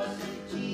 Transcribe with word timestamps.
Haleluya, 0.00 0.69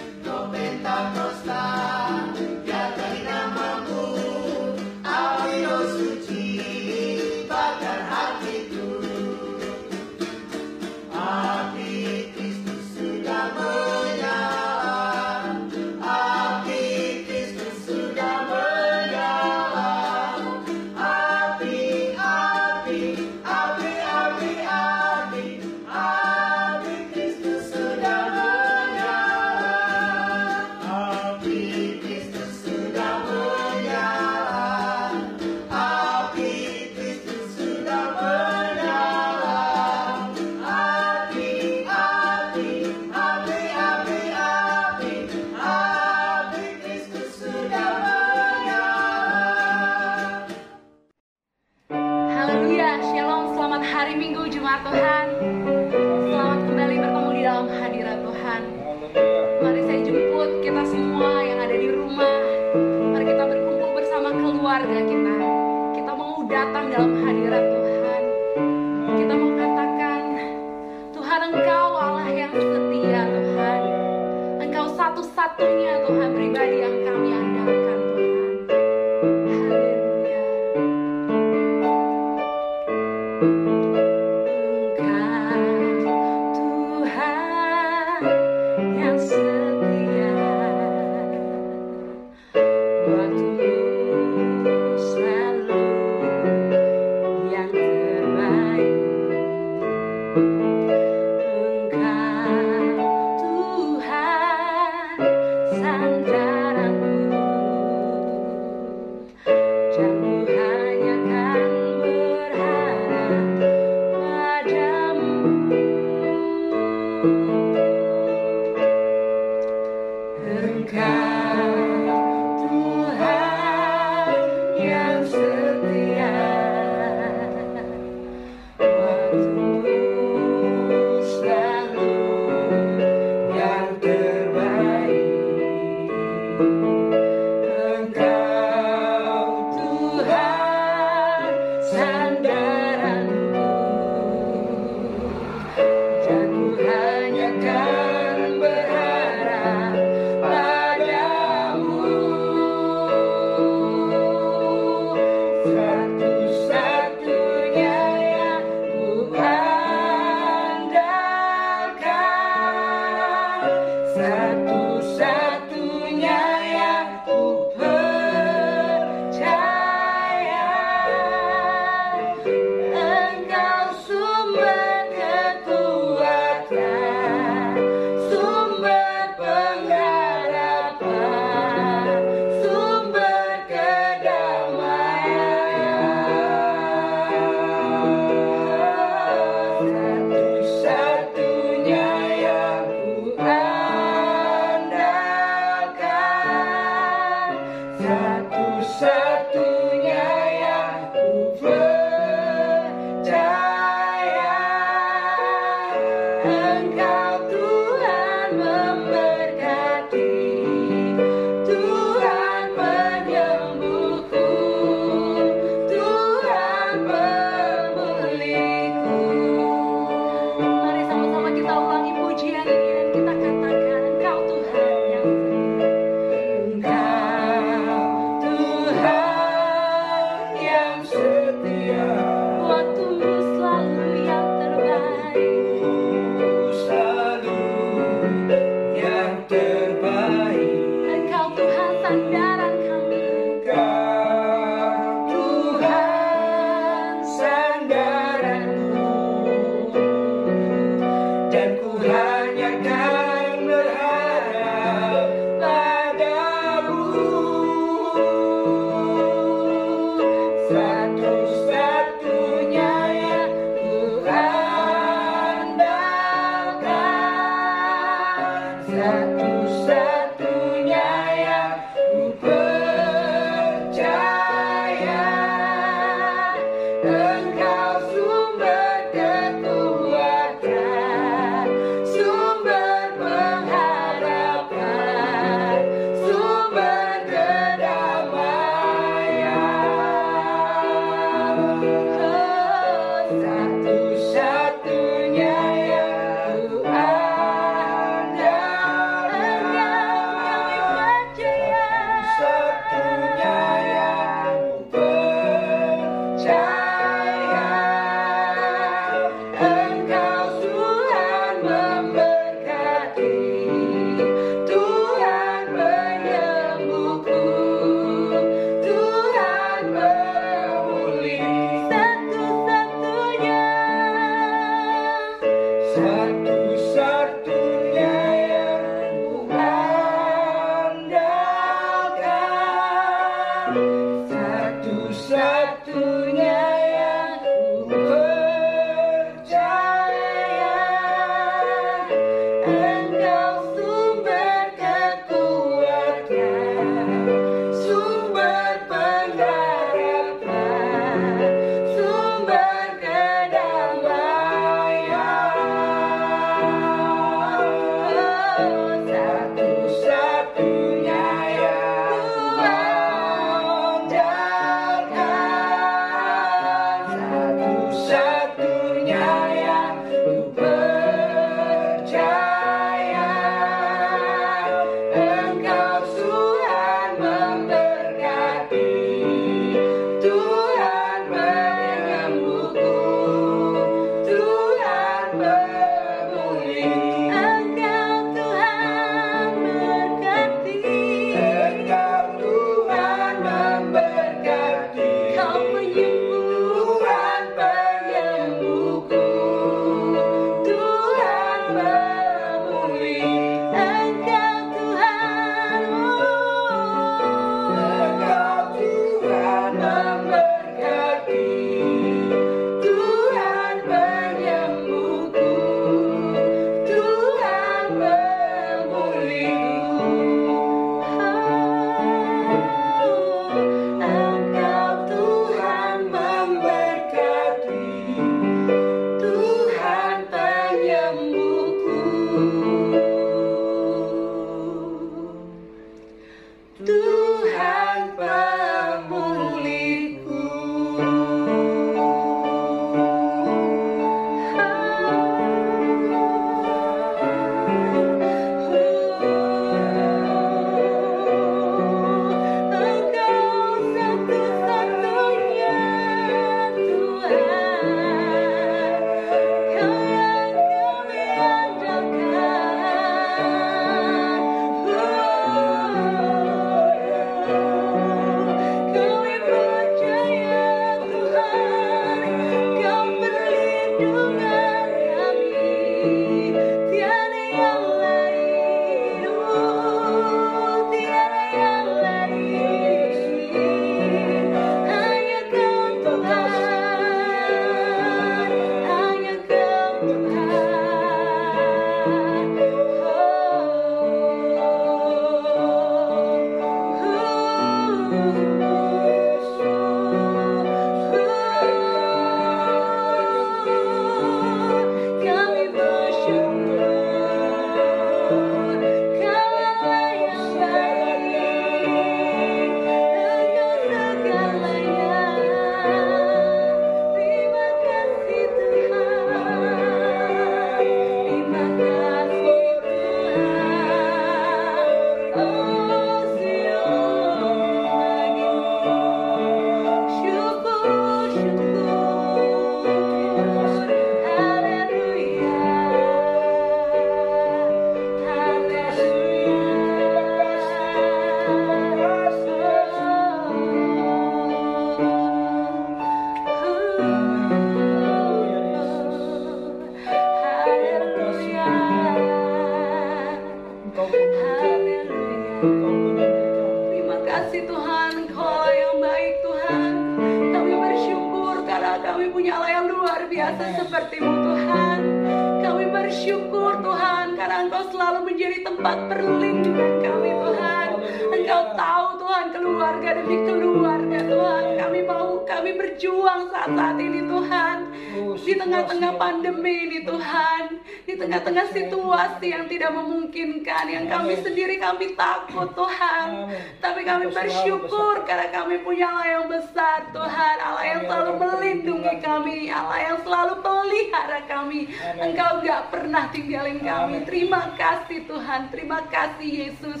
bersyukur 587.42 588.22
karena 588.28 588.48
kami 588.54 588.78
punya 588.86 589.10
Allah 589.10 589.28
yang 589.40 589.46
besar 589.50 589.98
Tuhan. 590.14 590.56
Allah 590.62 590.84
yang 590.86 591.02
selalu 591.08 591.32
melindungi 591.40 592.14
kami. 592.22 592.58
Allah 592.70 592.98
yang 593.10 593.18
selalu 593.26 593.54
pelihara 593.64 594.40
kami. 594.46 594.80
Engkau 595.18 595.64
gak 595.64 595.82
pernah 595.90 596.30
tinggalin 596.30 596.78
kami. 596.78 597.26
Terima 597.26 597.74
kasih 597.74 598.28
Tuhan. 598.28 598.70
Terima 598.70 599.02
kasih 599.10 599.50
Yesus. 599.66 600.00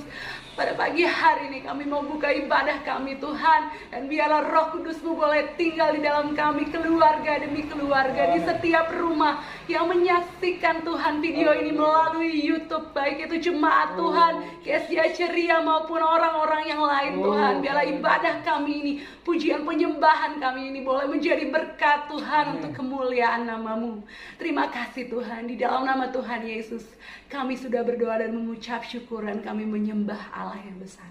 Pada 0.52 0.76
pagi 0.76 1.00
hari 1.00 1.48
ini 1.48 1.64
kami 1.64 1.88
mau 1.88 2.04
buka 2.04 2.28
ibadah 2.28 2.84
kami 2.84 3.16
Tuhan. 3.16 3.72
Dan 3.88 4.04
biarlah 4.12 4.52
roh 4.52 4.66
kudusmu 4.76 5.16
boleh 5.16 5.56
tinggal 5.56 5.96
di 5.96 6.04
dalam 6.04 6.36
kami 6.36 6.68
Keluarga 6.68 7.40
demi 7.40 7.64
keluarga 7.68 8.36
Di 8.36 8.40
setiap 8.44 8.92
rumah 8.92 9.40
yang 9.70 9.86
menyaksikan 9.86 10.82
Tuhan 10.82 11.22
video 11.22 11.54
ini 11.54 11.70
melalui 11.70 12.34
YouTube 12.34 12.90
baik 12.90 13.30
itu 13.30 13.50
jemaat 13.50 13.94
oh. 13.94 14.10
Tuhan, 14.10 14.32
kesia 14.66 15.14
ceria 15.14 15.62
maupun 15.62 16.02
orang-orang 16.02 16.66
yang 16.66 16.82
lain 16.82 17.22
Tuhan. 17.22 17.52
Oh. 17.58 17.60
Biarlah 17.62 17.86
ibadah 17.86 18.34
kami 18.42 18.72
ini, 18.82 18.92
pujian 19.22 19.62
penyembahan 19.62 20.42
kami 20.42 20.74
ini 20.74 20.82
boleh 20.82 21.06
menjadi 21.06 21.46
berkat 21.46 22.10
Tuhan 22.10 22.58
untuk 22.58 22.74
kemuliaan 22.74 23.46
namamu. 23.46 24.02
Terima 24.34 24.66
kasih 24.66 25.06
Tuhan 25.06 25.46
di 25.46 25.54
dalam 25.54 25.86
nama 25.86 26.10
Tuhan 26.10 26.42
Yesus. 26.42 26.82
Kami 27.30 27.54
sudah 27.54 27.86
berdoa 27.86 28.18
dan 28.18 28.34
mengucap 28.34 28.82
syukur 28.82 29.22
dan 29.22 29.40
kami 29.46 29.62
menyembah 29.62 30.34
Allah 30.34 30.58
yang 30.58 30.82
besar. 30.82 31.06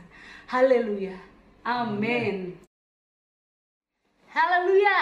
Haleluya. 0.51 1.15
Amin. 1.63 2.59
Haleluya. 4.31 4.99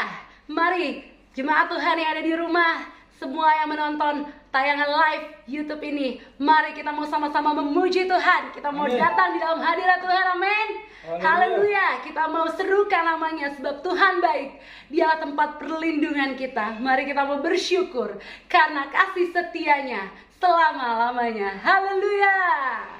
Mari 0.49 1.05
jemaat 1.33 1.69
Tuhan 1.69 1.95
yang 2.01 2.09
ada 2.17 2.23
di 2.25 2.33
rumah 2.33 2.98
semua 3.19 3.51
yang 3.51 3.67
menonton 3.67 4.31
tayangan 4.49 4.87
live 4.87 5.25
YouTube 5.43 5.83
ini. 5.83 6.23
Mari 6.39 6.71
kita 6.71 6.95
mau 6.95 7.03
sama-sama 7.03 7.51
memuji 7.51 8.07
Tuhan. 8.07 8.55
Kita 8.55 8.71
mau 8.71 8.87
amin. 8.87 8.95
datang 8.95 9.35
di 9.35 9.43
dalam 9.43 9.59
hadirat 9.59 9.99
Tuhan. 9.99 10.25
Amin. 10.39 10.67
Haleluya. 11.19 11.99
Kita 11.99 12.31
mau 12.31 12.47
serukan 12.47 13.03
namanya 13.03 13.51
sebab 13.59 13.83
Tuhan 13.83 14.23
baik. 14.23 14.49
Dialah 14.87 15.19
tempat 15.19 15.59
perlindungan 15.59 16.39
kita. 16.39 16.79
Mari 16.79 17.11
kita 17.11 17.27
mau 17.27 17.43
bersyukur 17.43 18.23
karena 18.47 18.87
kasih 18.87 19.35
setianya 19.35 20.07
selama-lamanya. 20.39 21.59
Haleluya. 21.59 22.98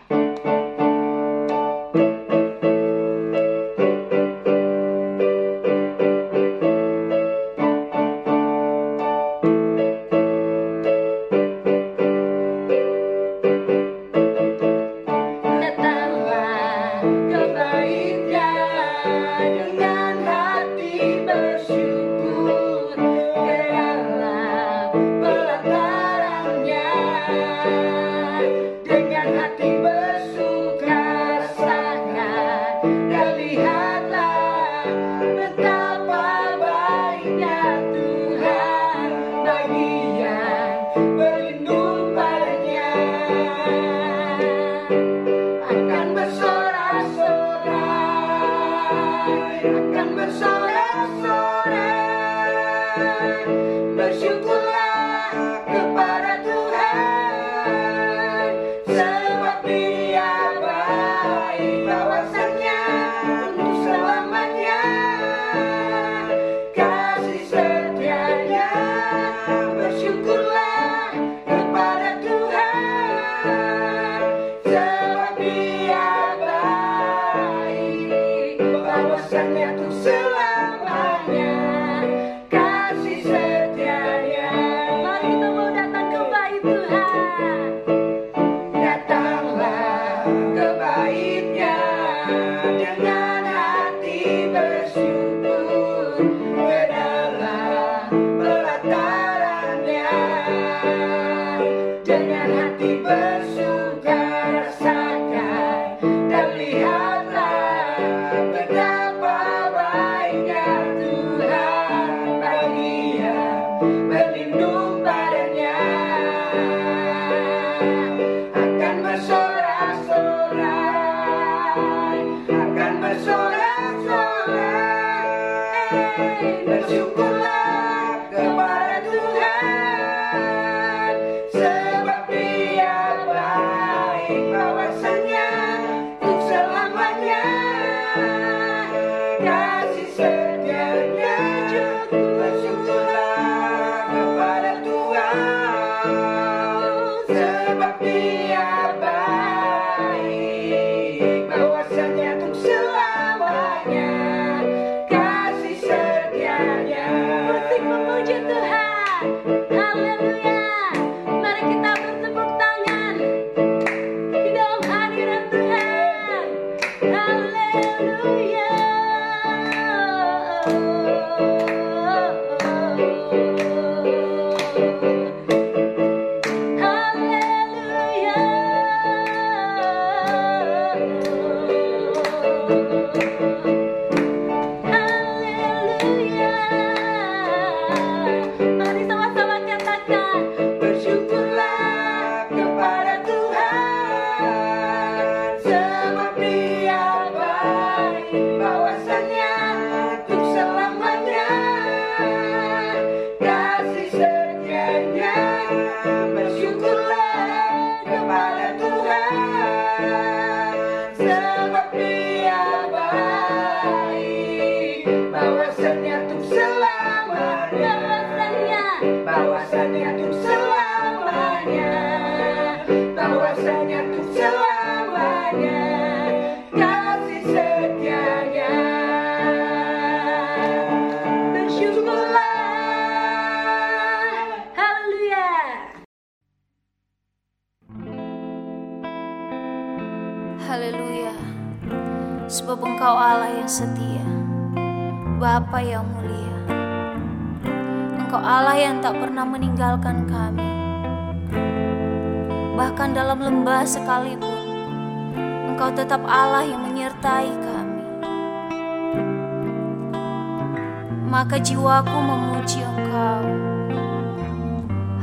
memuji 262.50 262.82
Engkau. 262.82 263.46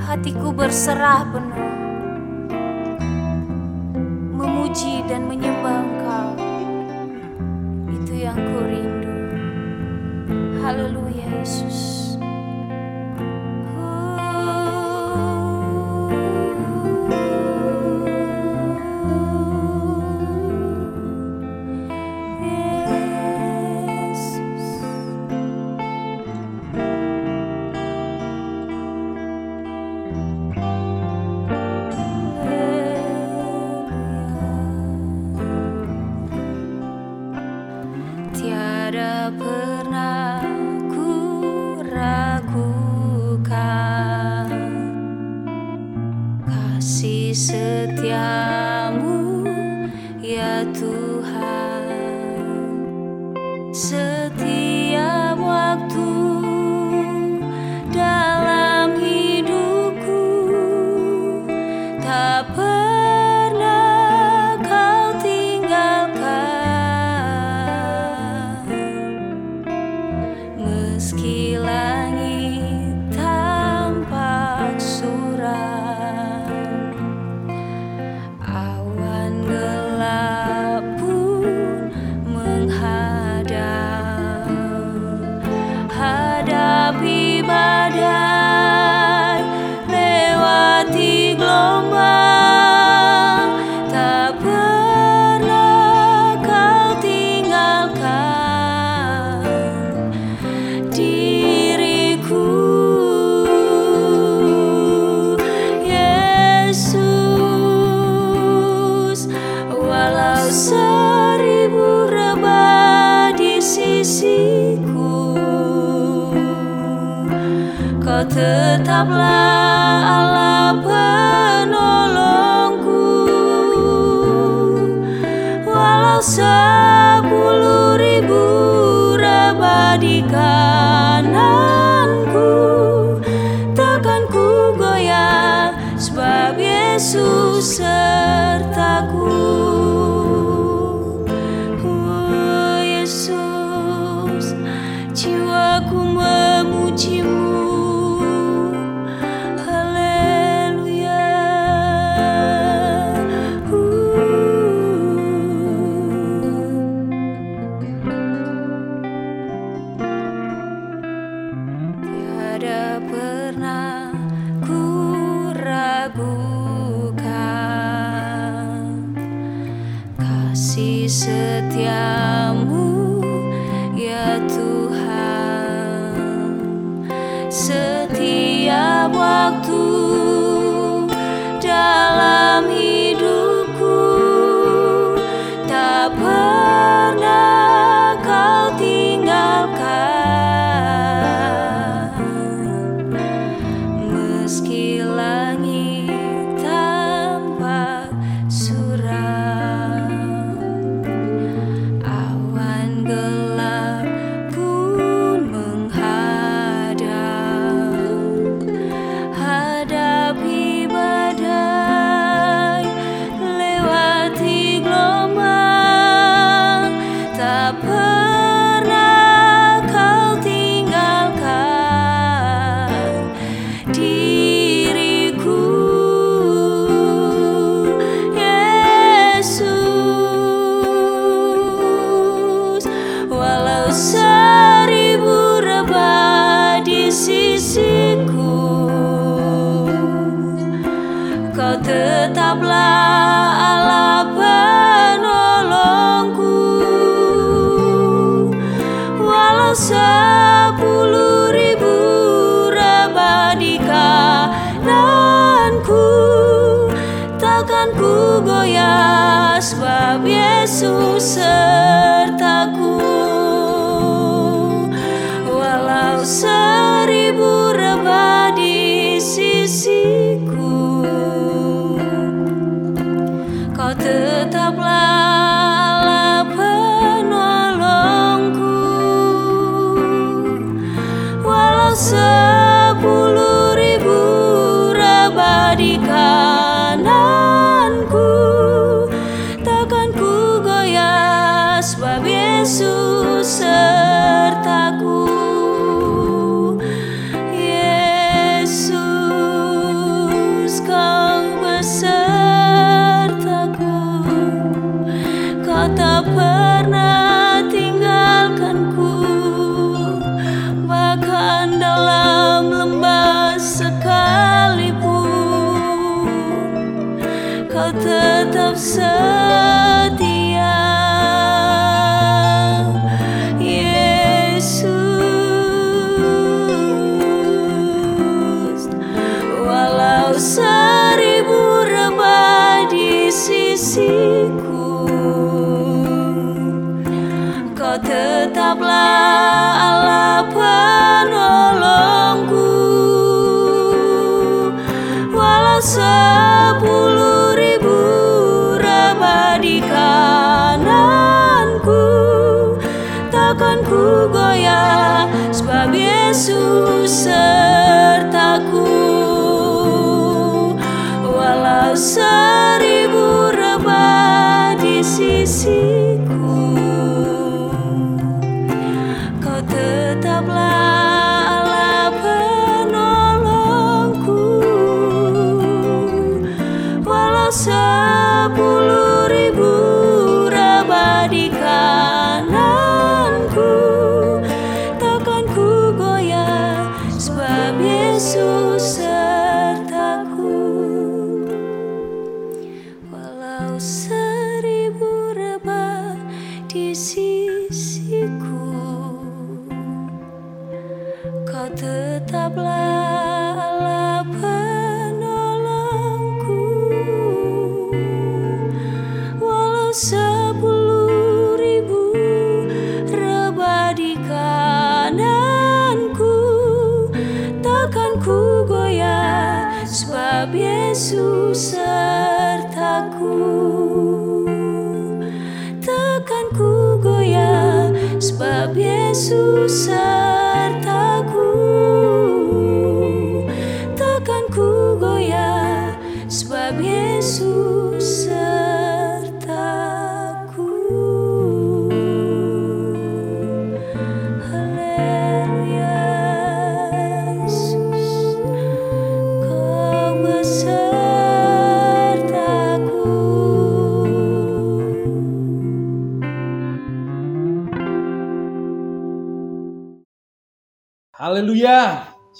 Hatiku 0.06 0.54
berserah 0.54 1.26
penuh, 1.35 1.71
memuji 4.38 5.02
dan 5.11 5.26
menyembah 5.26 5.76
Engkau. 5.83 6.28
Itu 7.90 8.14
yang 8.14 8.38
ku 8.38 8.59
rindu. 8.62 9.14
Haleluya 10.62 11.42
Yesus. 11.42 12.05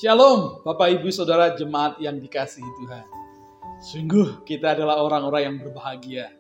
Shalom, 0.07 0.63
Bapak 0.63 1.03
Ibu 1.03 1.11
Saudara 1.11 1.59
jemaat 1.59 1.99
yang 1.99 2.23
dikasihi 2.23 2.71
Tuhan. 2.79 3.03
Sungguh 3.83 4.47
kita 4.47 4.79
adalah 4.79 5.03
orang-orang 5.03 5.43
yang 5.43 5.57
berbahagia. 5.59 6.31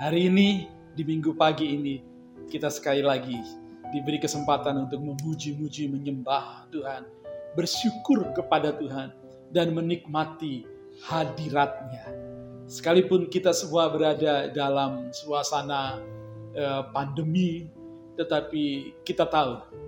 Hari 0.00 0.32
ini, 0.32 0.64
di 0.96 1.04
minggu 1.04 1.36
pagi 1.36 1.76
ini, 1.76 2.00
kita 2.48 2.72
sekali 2.72 3.04
lagi 3.04 3.36
diberi 3.92 4.16
kesempatan 4.16 4.88
untuk 4.88 5.04
memuji-muji, 5.04 5.92
menyembah 5.92 6.72
Tuhan, 6.72 7.04
bersyukur 7.52 8.32
kepada 8.32 8.72
Tuhan, 8.72 9.12
dan 9.52 9.76
menikmati 9.76 10.64
hadiratnya. 11.04 12.08
Sekalipun 12.64 13.28
kita 13.28 13.52
semua 13.52 13.92
berada 13.92 14.48
dalam 14.56 15.12
suasana 15.12 16.00
eh, 16.56 16.80
pandemi, 16.96 17.68
tetapi 18.16 18.96
kita 19.04 19.28
tahu 19.28 19.84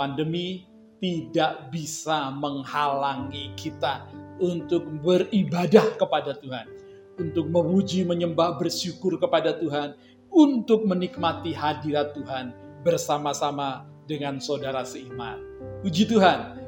pandemi 0.00 0.69
tidak 1.00 1.72
bisa 1.72 2.28
menghalangi 2.36 3.56
kita 3.56 4.04
untuk 4.36 4.84
beribadah 5.00 5.96
kepada 5.96 6.36
Tuhan, 6.36 6.68
untuk 7.16 7.48
memuji, 7.48 8.04
menyembah, 8.04 8.60
bersyukur 8.60 9.16
kepada 9.16 9.56
Tuhan, 9.56 9.96
untuk 10.28 10.84
menikmati 10.86 11.56
hadirat 11.56 12.12
Tuhan 12.14 12.52
bersama-sama 12.84 13.88
dengan 14.04 14.38
saudara 14.38 14.84
seiman. 14.84 15.40
Puji 15.80 16.06
Tuhan. 16.06 16.60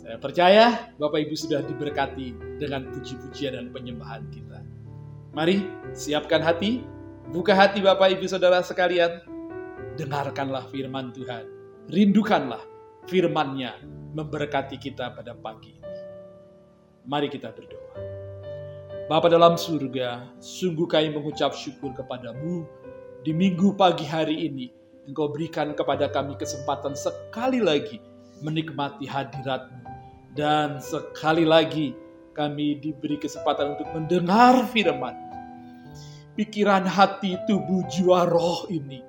Saya 0.00 0.16
percaya 0.16 0.88
Bapak 0.96 1.20
Ibu 1.28 1.36
sudah 1.36 1.60
diberkati 1.60 2.32
dengan 2.56 2.88
puji-pujian 2.88 3.52
dan 3.52 3.68
penyembahan 3.68 4.24
kita. 4.32 4.64
Mari 5.36 5.68
siapkan 5.92 6.40
hati, 6.40 6.80
buka 7.28 7.52
hati 7.52 7.84
Bapak 7.84 8.16
Ibu 8.16 8.24
Saudara 8.24 8.64
sekalian. 8.64 9.20
Dengarkanlah 10.00 10.64
firman 10.72 11.12
Tuhan. 11.12 11.44
Rindukanlah 11.92 12.77
firman-Nya 13.08 13.80
memberkati 14.12 14.76
kita 14.76 15.16
pada 15.16 15.32
pagi 15.32 15.74
ini. 15.74 15.96
Mari 17.08 17.32
kita 17.32 17.50
berdoa. 17.56 17.96
Bapa 19.08 19.32
dalam 19.32 19.56
surga, 19.56 20.36
sungguh 20.36 20.84
kami 20.84 21.16
mengucap 21.16 21.56
syukur 21.56 21.96
kepadamu 21.96 22.68
di 23.24 23.32
minggu 23.32 23.72
pagi 23.80 24.04
hari 24.04 24.52
ini. 24.52 24.68
Engkau 25.08 25.32
berikan 25.32 25.72
kepada 25.72 26.12
kami 26.12 26.36
kesempatan 26.36 26.92
sekali 26.92 27.64
lagi 27.64 27.96
menikmati 28.44 29.08
hadiratmu. 29.08 29.80
Dan 30.36 30.76
sekali 30.84 31.48
lagi 31.48 31.96
kami 32.36 32.76
diberi 32.84 33.16
kesempatan 33.16 33.80
untuk 33.80 33.88
mendengar 33.96 34.68
firman. 34.68 35.16
Pikiran 36.36 36.84
hati, 36.84 37.40
tubuh, 37.48 37.82
jiwa, 37.88 38.28
roh 38.28 38.68
ini 38.68 39.08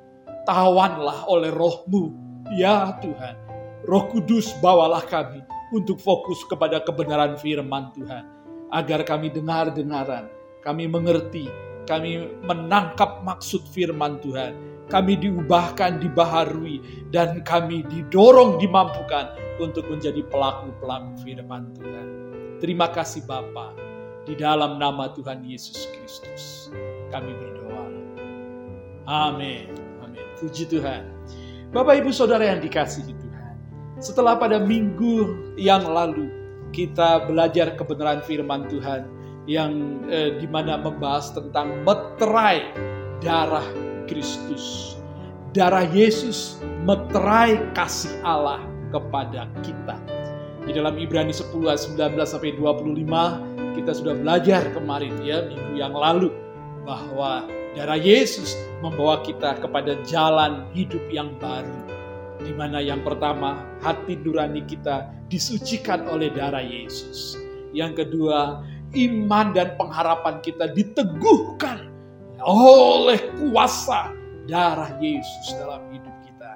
tawanlah 0.50 1.30
oleh 1.30 1.54
rohmu. 1.54 2.10
Ya 2.50 2.98
Tuhan, 2.98 3.38
roh 3.86 4.10
kudus 4.12 4.52
bawalah 4.60 5.04
kami 5.06 5.44
untuk 5.72 6.02
fokus 6.02 6.42
kepada 6.50 6.82
kebenaran 6.82 7.38
firman 7.38 7.94
Tuhan. 7.94 8.26
Agar 8.70 9.02
kami 9.02 9.34
dengar-dengaran, 9.34 10.30
kami 10.62 10.86
mengerti, 10.86 11.50
kami 11.89 12.30
menangkap 12.46 13.26
maksud 13.26 13.65
firman 13.74 14.22
Tuhan. 14.22 14.54
Kami 14.89 15.22
diubahkan, 15.22 16.02
dibaharui, 16.02 16.82
dan 17.13 17.46
kami 17.46 17.86
didorong, 17.86 18.58
dimampukan 18.58 19.38
untuk 19.62 19.86
menjadi 19.86 20.26
pelaku-pelaku 20.26 21.13
firman 21.22 21.70
Tuhan. 21.78 22.08
Terima 22.58 22.89
kasih 22.89 23.22
Bapa. 23.30 23.74
Di 24.26 24.34
dalam 24.34 24.82
nama 24.82 25.13
Tuhan 25.13 25.46
Yesus 25.46 25.89
Kristus, 25.94 26.74
kami 27.13 27.34
berdoa. 27.38 27.86
Amin. 29.10 29.70
Amin. 30.02 30.26
Puji 30.38 30.70
Tuhan. 30.70 31.06
Bapak 31.70 32.02
Ibu 32.02 32.10
Saudara 32.10 32.50
yang 32.50 32.62
dikasihi 32.62 33.13
Tuhan. 33.13 33.29
Setelah 34.00 34.40
pada 34.40 34.64
minggu 34.64 35.36
yang 35.60 35.84
lalu 35.84 36.32
kita 36.72 37.28
belajar 37.28 37.76
kebenaran 37.76 38.24
firman 38.24 38.64
Tuhan 38.72 39.12
yang 39.44 40.00
eh, 40.08 40.40
di 40.40 40.48
mana 40.48 40.80
membahas 40.80 41.36
tentang 41.36 41.84
meterai 41.84 42.64
darah 43.20 43.66
Kristus. 44.08 44.96
Darah 45.52 45.84
Yesus 45.92 46.64
meterai 46.88 47.60
kasih 47.76 48.14
Allah 48.24 48.64
kepada 48.96 49.52
kita. 49.68 50.00
Di 50.64 50.72
dalam 50.72 50.96
Ibrani 50.96 51.36
10 51.36 51.52
ayat 51.68 51.82
19 51.84 52.24
sampai 52.24 52.56
25 52.56 53.76
kita 53.76 53.92
sudah 53.92 54.16
belajar 54.16 54.64
kemarin 54.72 55.12
ya 55.26 55.44
minggu 55.50 55.76
yang 55.76 55.92
lalu 55.92 56.32
bahwa 56.88 57.44
darah 57.76 58.00
Yesus 58.00 58.56
membawa 58.80 59.20
kita 59.28 59.60
kepada 59.60 60.00
jalan 60.08 60.70
hidup 60.72 61.04
yang 61.12 61.36
baru. 61.42 61.99
Di 62.39 62.56
mana 62.56 62.80
yang 62.80 63.04
pertama 63.04 63.67
hati 63.84 64.15
nurani 64.15 64.63
kita 64.63 65.12
disucikan 65.28 66.08
oleh 66.08 66.32
darah 66.32 66.63
Yesus. 66.63 67.36
Yang 67.75 68.06
kedua, 68.06 68.63
iman 68.95 69.47
dan 69.54 69.78
pengharapan 69.78 70.41
kita 70.41 70.71
diteguhkan 70.71 71.91
oleh 72.41 73.19
kuasa 73.38 74.15
darah 74.49 74.95
Yesus 74.97 75.54
dalam 75.54 75.86
hidup 75.93 76.15
kita. 76.25 76.52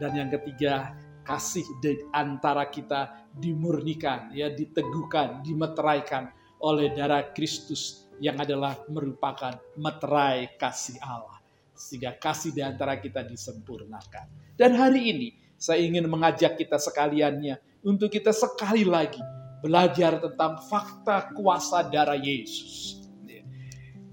Dan 0.00 0.10
yang 0.16 0.30
ketiga, 0.32 0.96
kasih 1.26 1.64
di 1.84 2.00
antara 2.16 2.68
kita 2.72 3.28
dimurnikan, 3.36 4.32
ya 4.32 4.48
diteguhkan, 4.48 5.44
dimeteraikan 5.44 6.32
oleh 6.64 6.92
darah 6.96 7.34
Kristus 7.36 8.08
yang 8.22 8.38
adalah 8.40 8.78
merupakan 8.88 9.58
meterai 9.76 10.56
kasih 10.56 10.96
Allah. 11.04 11.43
Sehingga 11.74 12.14
kasih 12.14 12.54
di 12.54 12.62
antara 12.62 12.96
kita 13.02 13.26
disempurnakan. 13.26 14.56
Dan 14.58 14.78
hari 14.78 15.10
ini 15.10 15.28
saya 15.58 15.82
ingin 15.82 16.06
mengajak 16.06 16.54
kita 16.54 16.78
sekaliannya 16.78 17.58
untuk 17.82 18.08
kita 18.10 18.30
sekali 18.30 18.86
lagi 18.86 19.20
belajar 19.60 20.22
tentang 20.22 20.60
fakta 20.70 21.34
kuasa 21.34 21.86
darah 21.90 22.18
Yesus. 22.18 23.02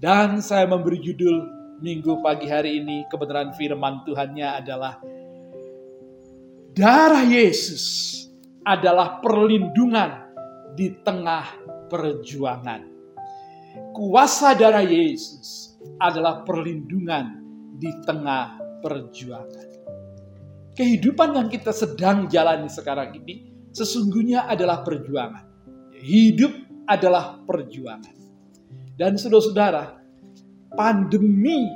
Dan 0.02 0.42
saya 0.42 0.66
memberi 0.66 0.98
judul 0.98 1.46
minggu 1.78 2.18
pagi 2.22 2.50
hari 2.50 2.82
ini 2.82 3.06
kebenaran 3.06 3.54
firman 3.54 4.02
Tuhannya 4.02 4.48
adalah 4.58 4.98
Darah 6.72 7.28
Yesus 7.28 8.08
adalah 8.64 9.20
perlindungan 9.20 10.32
di 10.72 10.88
tengah 11.04 11.44
perjuangan. 11.92 12.80
Kuasa 13.92 14.56
darah 14.56 14.80
Yesus 14.80 15.76
adalah 16.00 16.40
perlindungan 16.48 17.41
di 17.82 17.90
tengah 18.06 18.62
perjuangan. 18.78 19.68
Kehidupan 20.78 21.34
yang 21.34 21.48
kita 21.50 21.74
sedang 21.74 22.30
jalani 22.30 22.70
sekarang 22.70 23.10
ini 23.18 23.50
sesungguhnya 23.74 24.46
adalah 24.46 24.86
perjuangan. 24.86 25.42
Hidup 25.98 26.54
adalah 26.86 27.42
perjuangan. 27.42 28.14
Dan 28.94 29.18
saudara-saudara, 29.18 29.98
pandemi 30.78 31.66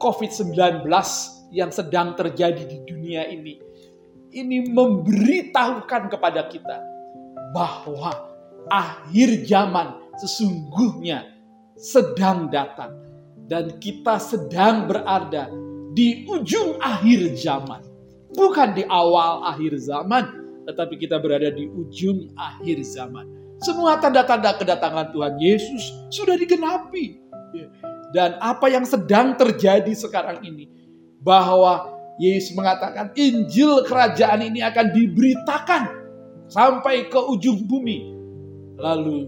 COVID-19 0.00 0.88
yang 1.52 1.68
sedang 1.68 2.16
terjadi 2.16 2.64
di 2.64 2.78
dunia 2.88 3.28
ini, 3.28 3.60
ini 4.32 4.64
memberitahukan 4.70 6.08
kepada 6.08 6.48
kita 6.48 6.78
bahwa 7.52 8.14
akhir 8.70 9.44
zaman 9.44 9.98
sesungguhnya 10.16 11.26
sedang 11.74 12.48
datang. 12.48 13.09
Dan 13.50 13.82
kita 13.82 14.22
sedang 14.22 14.86
berada 14.86 15.50
di 15.90 16.22
ujung 16.30 16.78
akhir 16.78 17.34
zaman. 17.34 17.82
Bukan 18.30 18.78
di 18.78 18.86
awal 18.86 19.42
akhir 19.42 19.74
zaman, 19.82 20.22
tetapi 20.70 20.94
kita 21.02 21.18
berada 21.18 21.50
di 21.50 21.66
ujung 21.66 22.30
akhir 22.38 22.78
zaman. 22.86 23.26
Semua 23.58 23.98
tanda-tanda 23.98 24.54
kedatangan 24.54 25.10
Tuhan 25.10 25.34
Yesus 25.42 25.82
sudah 26.14 26.38
digenapi. 26.38 27.18
Dan 28.14 28.38
apa 28.38 28.70
yang 28.70 28.86
sedang 28.86 29.34
terjadi 29.34 29.90
sekarang 29.98 30.46
ini, 30.46 30.70
bahwa 31.18 31.90
Yesus 32.22 32.54
mengatakan 32.54 33.10
Injil 33.18 33.82
kerajaan 33.82 34.46
ini 34.46 34.62
akan 34.62 34.94
diberitakan 34.94 35.82
sampai 36.46 37.10
ke 37.10 37.18
ujung 37.18 37.66
bumi. 37.66 38.14
Lalu 38.78 39.26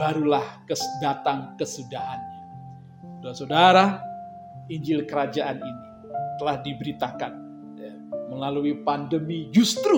barulah 0.00 0.64
datang 1.04 1.60
kesudahannya. 1.60 2.23
Saudara-saudara, 3.24 4.04
Injil 4.68 5.08
kerajaan 5.08 5.56
ini 5.56 5.88
telah 6.36 6.60
diberitakan 6.60 7.32
ya, 7.72 7.96
melalui 8.28 8.84
pandemi 8.84 9.48
justru 9.48 9.96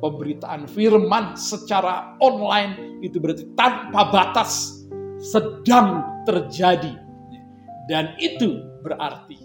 pemberitaan 0.00 0.64
firman 0.64 1.36
secara 1.36 2.16
online 2.16 2.96
itu 3.04 3.20
berarti 3.20 3.44
tanpa 3.60 4.08
batas 4.08 4.72
sedang 5.20 6.00
terjadi 6.24 6.96
dan 7.92 8.16
itu 8.16 8.64
berarti 8.80 9.36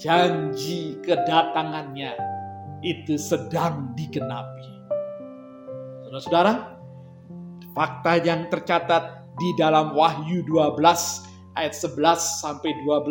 janji 0.00 0.96
kedatangannya 1.04 2.16
itu 2.80 3.20
sedang 3.20 3.92
digenapi. 3.92 4.88
Saudara-saudara, 6.08 6.80
fakta 7.76 8.24
yang 8.24 8.48
tercatat 8.48 9.20
di 9.36 9.52
dalam 9.60 9.92
Wahyu 9.92 10.40
12 10.48 11.31
ayat 11.56 11.74
11 11.76 12.42
sampai 12.42 12.72
12 12.84 13.08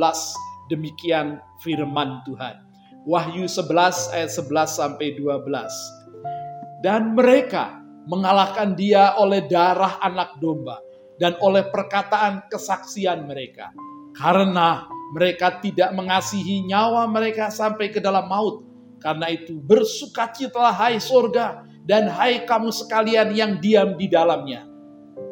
demikian 0.72 1.42
firman 1.62 2.24
Tuhan. 2.26 2.56
Wahyu 3.06 3.50
11 3.50 4.14
ayat 4.14 4.32
11 4.32 4.78
sampai 4.78 5.18
12. 5.18 6.82
Dan 6.86 7.14
mereka 7.18 7.82
mengalahkan 8.10 8.74
dia 8.74 9.14
oleh 9.18 9.46
darah 9.46 10.02
anak 10.02 10.38
domba 10.42 10.82
dan 11.22 11.38
oleh 11.42 11.66
perkataan 11.70 12.50
kesaksian 12.50 13.30
mereka. 13.30 13.70
Karena 14.18 14.90
mereka 15.14 15.62
tidak 15.62 15.94
mengasihi 15.94 16.66
nyawa 16.66 17.06
mereka 17.06 17.54
sampai 17.54 17.94
ke 17.94 18.02
dalam 18.02 18.26
maut. 18.26 18.66
Karena 19.02 19.30
itu 19.34 19.58
bersukacitalah 19.62 20.74
hai 20.78 20.98
surga 21.02 21.66
dan 21.86 22.10
hai 22.10 22.46
kamu 22.46 22.70
sekalian 22.70 23.34
yang 23.34 23.58
diam 23.58 23.98
di 23.98 24.06
dalamnya. 24.06 24.66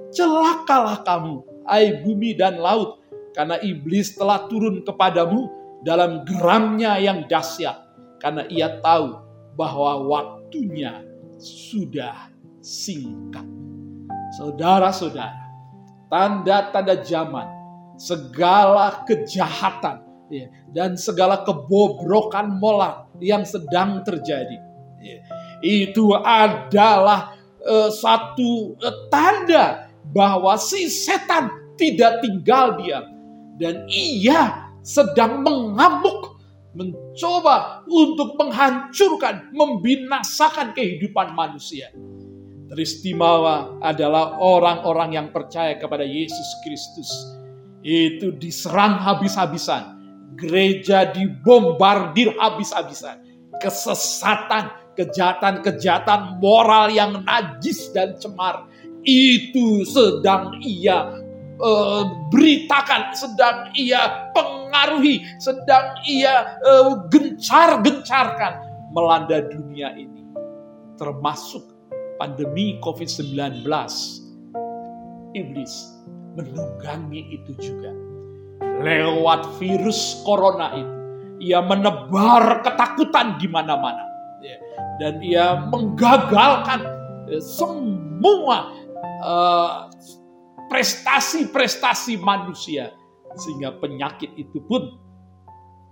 Celakalah 0.10 1.06
kamu, 1.06 1.66
hai 1.70 2.02
bumi 2.02 2.34
dan 2.34 2.58
laut, 2.58 2.99
karena 3.40 3.56
iblis 3.64 4.20
telah 4.20 4.52
turun 4.52 4.84
kepadamu 4.84 5.48
dalam 5.88 6.28
geramnya 6.28 7.00
yang 7.00 7.24
dahsyat. 7.24 7.88
Karena 8.20 8.44
ia 8.52 8.84
tahu 8.84 9.16
bahwa 9.56 10.12
waktunya 10.12 11.08
sudah 11.40 12.36
singkat. 12.60 13.48
Saudara-saudara, 14.36 15.40
tanda-tanda 16.12 17.00
zaman 17.00 17.48
segala 17.96 19.08
kejahatan 19.08 20.04
ya, 20.28 20.52
dan 20.76 21.00
segala 21.00 21.40
kebobrokan 21.48 22.60
moral 22.60 23.08
yang 23.24 23.48
sedang 23.48 24.04
terjadi. 24.04 24.60
Ya, 25.00 25.24
itu 25.64 26.12
adalah 26.12 27.40
uh, 27.64 27.88
satu 27.88 28.76
uh, 28.84 29.08
tanda 29.08 29.88
bahwa 30.12 30.60
si 30.60 30.92
setan 30.92 31.48
tidak 31.80 32.20
tinggal 32.20 32.76
diam 32.76 33.09
dan 33.60 33.86
ia 33.92 34.72
sedang 34.82 35.44
mengamuk 35.44 36.40
mencoba 36.74 37.84
untuk 37.90 38.40
menghancurkan, 38.40 39.52
membinasakan 39.52 40.72
kehidupan 40.72 41.36
manusia. 41.36 41.92
Teristimewa 42.70 43.82
adalah 43.82 44.38
orang-orang 44.38 45.18
yang 45.18 45.28
percaya 45.34 45.76
kepada 45.76 46.06
Yesus 46.06 46.50
Kristus 46.62 47.10
itu 47.82 48.32
diserang 48.38 49.02
habis-habisan. 49.02 49.98
Gereja 50.38 51.10
dibombardir 51.10 52.38
habis-habisan. 52.38 53.26
Kesesatan, 53.60 54.72
kejahatan-kejahatan 54.96 56.40
moral 56.40 56.94
yang 56.94 57.26
najis 57.26 57.92
dan 57.92 58.16
cemar 58.22 58.70
itu 59.04 59.84
sedang 59.88 60.60
ia 60.64 61.19
uh, 61.60 62.04
beritakan, 62.32 63.14
sedang 63.14 63.70
ia 63.76 64.32
pengaruhi, 64.34 65.24
sedang 65.38 66.00
ia 66.08 66.60
uh, 66.64 67.06
gencar-gencarkan 67.12 68.64
melanda 68.96 69.44
dunia 69.48 69.94
ini. 69.96 70.26
Termasuk 70.98 71.64
pandemi 72.20 72.76
COVID-19. 72.84 73.64
Iblis 75.38 75.74
menunggangi 76.36 77.22
itu 77.38 77.52
juga. 77.62 77.94
Lewat 78.80 79.60
virus 79.60 80.24
corona 80.24 80.72
itu, 80.76 80.96
ia 81.52 81.60
menebar 81.64 82.64
ketakutan 82.64 83.40
di 83.40 83.48
mana-mana. 83.48 84.04
Ya. 84.44 84.58
Dan 85.00 85.20
ia 85.24 85.68
menggagalkan 85.68 86.84
ya, 87.28 87.40
semua 87.44 88.72
eh, 89.04 89.72
prestasi-prestasi 90.70 92.22
manusia. 92.22 92.94
Sehingga 93.36 93.78
penyakit 93.78 94.34
itu 94.38 94.62
pun 94.66 94.90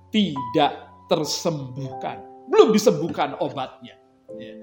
tidak 0.10 0.88
tersembuhkan. 1.12 2.24
Belum 2.48 2.72
disembuhkan 2.72 3.36
obatnya. 3.42 4.00
Ya. 4.40 4.54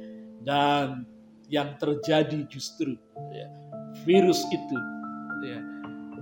Dan 0.45 1.05
yang 1.49 1.77
terjadi 1.77 2.49
justru 2.49 2.97
virus 4.03 4.43
itu 4.49 4.77
ya, 5.45 5.61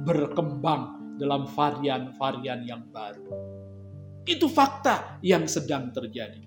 berkembang 0.03 1.17
dalam 1.17 1.47
varian-varian 1.47 2.67
yang 2.67 2.83
baru. 2.91 3.27
Itu 4.27 4.47
fakta 4.47 5.19
yang 5.23 5.47
sedang 5.51 5.91
terjadi. 5.91 6.43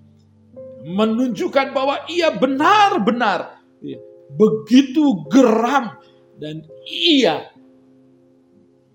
Menunjukkan 0.86 1.74
bahwa 1.74 2.06
ia 2.08 2.30
benar-benar 2.32 3.60
ya, 3.82 3.98
begitu 4.32 5.26
geram 5.28 5.98
dan 6.36 6.64
ia 6.88 7.50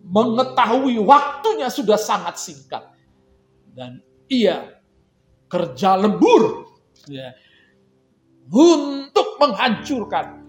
mengetahui 0.06 0.98
waktunya 1.02 1.70
sudah 1.70 1.98
sangat 1.98 2.38
singkat. 2.42 2.84
Dan 3.72 4.02
ia 4.28 4.82
kerja 5.48 5.96
lembur 5.96 6.68
ya, 7.08 7.32
untuk 8.52 9.40
menghancurkan 9.40 10.44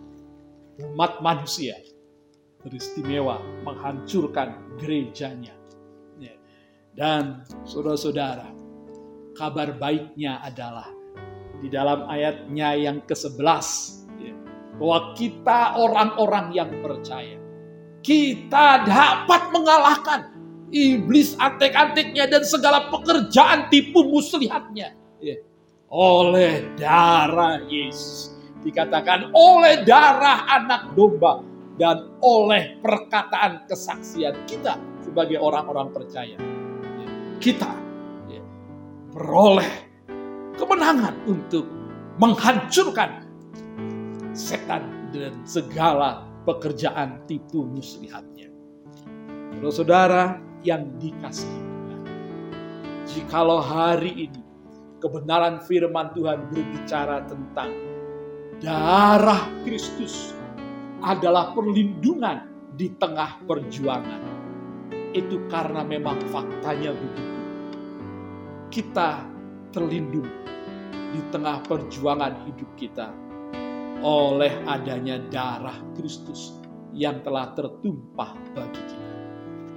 umat 0.83 1.23
manusia 1.23 1.79
beristimewa 2.63 3.43
menghancurkan 3.67 4.79
gerejanya. 4.79 5.55
Ya. 6.19 6.35
Dan 6.95 7.43
saudara-saudara, 7.67 8.51
kabar 9.35 9.75
baiknya 9.79 10.39
adalah 10.43 10.87
di 11.59 11.71
dalam 11.71 12.07
ayatnya 12.11 12.75
yang 12.75 12.99
ke-11 13.07 13.39
ya, 13.39 14.02
bahwa 14.83 15.15
kita 15.15 15.79
orang-orang 15.79 16.51
yang 16.51 16.71
percaya. 16.83 17.39
Kita 18.03 18.83
dapat 18.83 19.55
mengalahkan 19.55 20.35
iblis 20.75 21.39
antek-anteknya 21.39 22.27
dan 22.27 22.43
segala 22.43 22.91
pekerjaan 22.91 23.71
tipu 23.71 24.03
muslihatnya. 24.11 24.99
Ya, 25.23 25.39
oleh 25.87 26.67
darah 26.75 27.63
Yesus. 27.71 28.35
Dikatakan 28.67 29.31
oleh 29.31 29.87
darah 29.87 30.51
anak 30.51 30.99
domba 30.99 31.47
dan 31.79 32.19
oleh 32.19 32.83
perkataan 32.83 33.71
kesaksian 33.71 34.35
kita 34.51 34.83
sebagai 34.99 35.39
orang-orang 35.39 35.95
percaya. 35.95 36.35
Kita 37.39 37.71
ya, 38.27 38.43
beroleh 39.15 39.71
kemenangan 40.59 41.15
untuk 41.31 41.71
menghancurkan 42.19 43.22
setan 44.33 45.13
dan 45.13 45.37
segala 45.45 46.25
pekerjaan 46.49 47.23
tipu 47.29 47.69
muslihatnya. 47.69 48.49
Saudara 49.71 50.43
yang 50.67 50.91
dikasihi 50.99 51.63
Tuhan, 51.63 52.03
jikalau 53.07 53.63
hari 53.63 54.27
ini 54.27 54.43
kebenaran 54.99 55.63
firman 55.63 56.11
Tuhan 56.19 56.51
berbicara 56.51 57.23
tentang 57.31 57.71
darah 58.59 59.47
Kristus 59.63 60.35
adalah 61.05 61.55
perlindungan 61.55 62.51
di 62.75 62.91
tengah 62.99 63.39
perjuangan. 63.47 64.23
Itu 65.15 65.47
karena 65.47 65.87
memang 65.87 66.19
faktanya 66.33 66.91
begitu. 66.91 67.35
Kita 68.73 69.29
terlindung 69.71 70.27
di 71.13 71.21
tengah 71.29 71.61
perjuangan 71.69 72.49
hidup 72.49 72.71
kita 72.81 73.22
oleh 74.03 74.51
adanya 74.67 75.23
darah 75.31 75.79
Kristus 75.95 76.59
yang 76.93 77.23
telah 77.23 77.55
tertumpah 77.55 78.35
bagi 78.53 78.83
kita. 78.83 79.11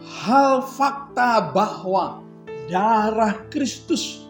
Hal 0.06 0.66
fakta 0.66 1.54
bahwa 1.54 2.22
darah 2.68 3.46
Kristus 3.54 4.26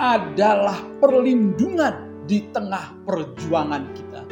adalah 0.00 0.80
perlindungan 1.00 2.26
di 2.28 2.44
tengah 2.52 2.92
perjuangan 3.04 3.84
kita. 3.92 4.22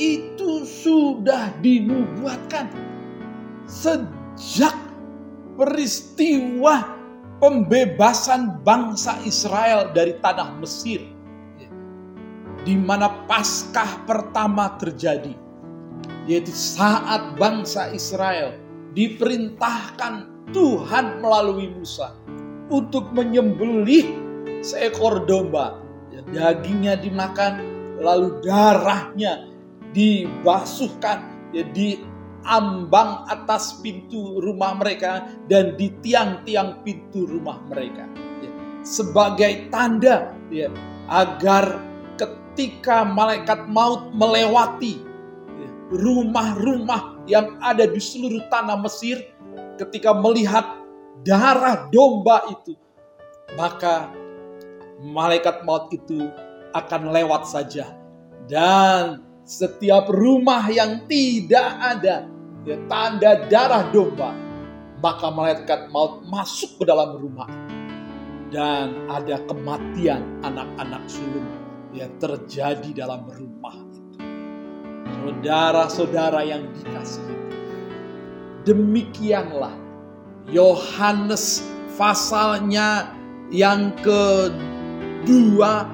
Itu 0.00 0.64
sudah 0.64 1.52
dinubuatkan 1.60 2.72
sejak 3.68 4.72
peristiwa 5.60 6.96
pembebasan 7.40 8.64
bangsa 8.64 9.20
Israel 9.28 9.92
dari 9.92 10.16
tanah 10.20 10.56
Mesir. 10.60 11.04
Di 12.62 12.76
mana 12.76 13.24
Paskah 13.24 14.04
pertama 14.04 14.76
terjadi. 14.76 15.32
Yaitu 16.28 16.52
saat 16.52 17.34
bangsa 17.40 17.90
Israel 17.90 18.54
diperintahkan 18.92 20.28
Tuhan 20.50 21.22
melalui 21.22 21.70
Musa 21.72 22.14
untuk 22.70 23.10
menyembelih 23.10 24.14
seekor 24.60 25.24
domba. 25.26 25.80
Dagingnya 26.30 27.00
dimakan, 27.00 27.64
lalu 27.98 28.38
darahnya 28.44 29.50
dibasuhkan, 29.90 31.50
ya, 31.50 31.64
di 31.74 31.98
ambang 32.46 33.26
atas 33.26 33.80
pintu 33.82 34.38
rumah 34.38 34.78
mereka 34.78 35.26
dan 35.50 35.74
di 35.74 35.90
tiang-tiang 36.04 36.86
pintu 36.86 37.26
rumah 37.26 37.58
mereka 37.66 38.06
ya, 38.44 38.50
sebagai 38.86 39.68
tanda 39.72 40.32
ya, 40.52 40.70
agar 41.10 41.82
ketika 42.60 43.08
malaikat 43.08 43.72
maut 43.72 44.12
melewati 44.12 45.00
rumah-rumah 45.88 47.24
yang 47.24 47.56
ada 47.64 47.88
di 47.88 47.96
seluruh 47.96 48.44
tanah 48.52 48.76
Mesir 48.84 49.32
ketika 49.80 50.12
melihat 50.12 50.68
darah 51.24 51.88
domba 51.88 52.44
itu 52.52 52.76
maka 53.56 54.12
malaikat 55.00 55.64
maut 55.64 55.88
itu 55.88 56.28
akan 56.76 57.08
lewat 57.16 57.48
saja. 57.48 57.96
Dan 58.44 59.24
setiap 59.48 60.12
rumah 60.12 60.68
yang 60.68 61.08
tidak 61.08 61.80
ada 61.80 62.28
ya, 62.68 62.76
tanda 62.92 63.48
darah 63.48 63.88
domba, 63.88 64.36
maka 65.00 65.32
malaikat 65.32 65.88
maut 65.88 66.28
masuk 66.28 66.76
ke 66.76 66.84
dalam 66.84 67.16
rumah. 67.16 67.48
Dan 68.52 69.08
ada 69.08 69.40
kematian 69.48 70.44
anak-anak 70.44 71.08
sulung 71.08 71.59
yang 71.94 72.12
terjadi 72.22 73.06
dalam 73.06 73.26
rumah 73.26 73.74
itu. 73.74 74.18
Saudara-saudara 75.20 76.40
yang 76.46 76.64
dikasihi, 76.78 77.36
demikianlah 78.64 79.74
Yohanes 80.48 81.66
pasalnya 81.98 83.12
yang 83.52 83.92
kedua 84.00 85.84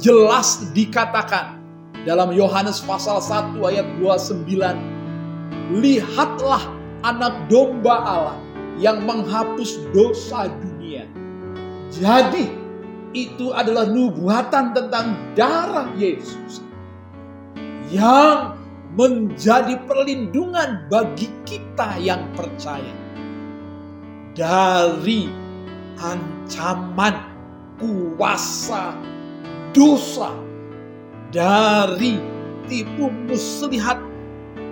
jelas 0.00 0.72
dikatakan 0.74 1.60
dalam 2.04 2.34
Yohanes 2.34 2.82
pasal 2.84 3.22
1 3.22 3.60
ayat 3.64 3.86
29, 4.02 5.78
lihatlah 5.80 6.60
anak 7.04 7.48
domba 7.48 7.96
Allah 8.02 8.36
yang 8.80 9.06
menghapus 9.06 9.78
dosa 9.94 10.50
dunia. 10.60 11.06
Jadi 11.94 12.63
itu 13.14 13.54
adalah 13.54 13.86
nubuatan 13.86 14.74
tentang 14.74 15.16
darah 15.38 15.88
Yesus 15.94 16.60
yang 17.94 18.58
menjadi 18.98 19.78
perlindungan 19.86 20.90
bagi 20.90 21.30
kita 21.46 21.98
yang 22.02 22.26
percaya 22.34 22.94
dari 24.34 25.30
ancaman 25.98 27.14
kuasa 27.78 28.94
dosa 29.70 30.34
dari 31.30 32.18
tipu 32.70 33.10
muslihat 33.30 33.98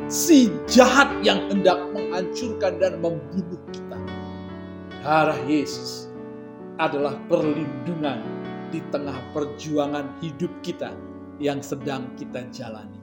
si 0.07 0.51
jahat 0.71 1.11
yang 1.27 1.43
hendak 1.51 1.79
menghancurkan 1.91 2.79
dan 2.79 2.99
membunuh 3.03 3.59
kita. 3.75 3.99
Darah 5.03 5.39
Yesus 5.51 6.12
adalah 6.83 7.15
perlindungan 7.31 8.19
di 8.75 8.83
tengah 8.91 9.15
perjuangan 9.31 10.19
hidup 10.19 10.51
kita 10.67 10.91
yang 11.39 11.63
sedang 11.63 12.11
kita 12.19 12.43
jalani. 12.51 12.99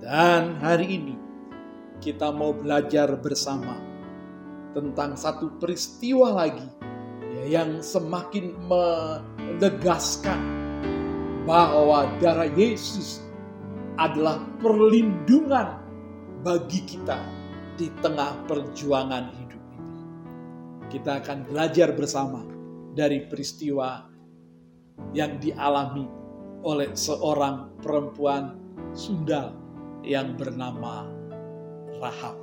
Dan 0.00 0.56
hari 0.56 0.96
ini 0.96 1.16
kita 2.00 2.32
mau 2.32 2.56
belajar 2.56 3.12
bersama 3.20 3.76
tentang 4.72 5.16
satu 5.16 5.56
peristiwa 5.60 6.32
lagi 6.32 6.68
ya, 7.36 7.60
yang 7.60 7.84
semakin 7.84 8.56
menegaskan 8.68 10.40
bahwa 11.44 12.08
darah 12.20 12.48
Yesus 12.56 13.20
adalah 13.96 14.40
perlindungan 14.60 15.80
bagi 16.44 16.84
kita 16.84 17.16
di 17.76 17.88
tengah 18.00 18.36
perjuangan 18.48 19.32
hidup. 19.32 19.45
Kita 20.86 21.18
akan 21.20 21.50
belajar 21.50 21.92
bersama 21.92 22.46
dari 22.96 23.26
peristiwa 23.26 24.06
yang 25.12 25.36
dialami 25.36 26.06
oleh 26.64 26.96
seorang 26.96 27.78
perempuan 27.82 28.56
sundal 28.96 29.52
yang 30.00 30.38
bernama 30.38 31.04
Rahab. 32.00 32.36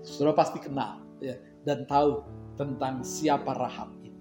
Sudah 0.00 0.32
pasti 0.32 0.62
kenal 0.62 1.02
ya, 1.20 1.36
dan 1.66 1.84
tahu 1.84 2.24
tentang 2.56 3.04
siapa 3.04 3.52
Rahab 3.52 3.92
ini. 4.00 4.16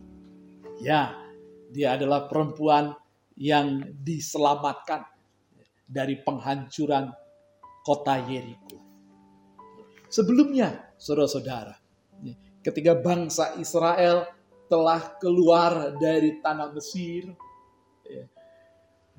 Ya, 0.83 1.15
dia 1.71 1.95
adalah 1.95 2.27
perempuan 2.27 2.91
yang 3.39 3.79
diselamatkan 4.03 5.07
dari 5.87 6.19
penghancuran 6.19 7.15
kota 7.87 8.19
Yeriko. 8.27 8.77
Sebelumnya, 10.11 10.93
saudara-saudara, 10.99 11.78
ketika 12.63 12.95
bangsa 12.95 13.55
Israel 13.59 14.27
telah 14.69 15.17
keluar 15.17 15.95
dari 15.97 16.39
tanah 16.43 16.69
Mesir, 16.75 17.33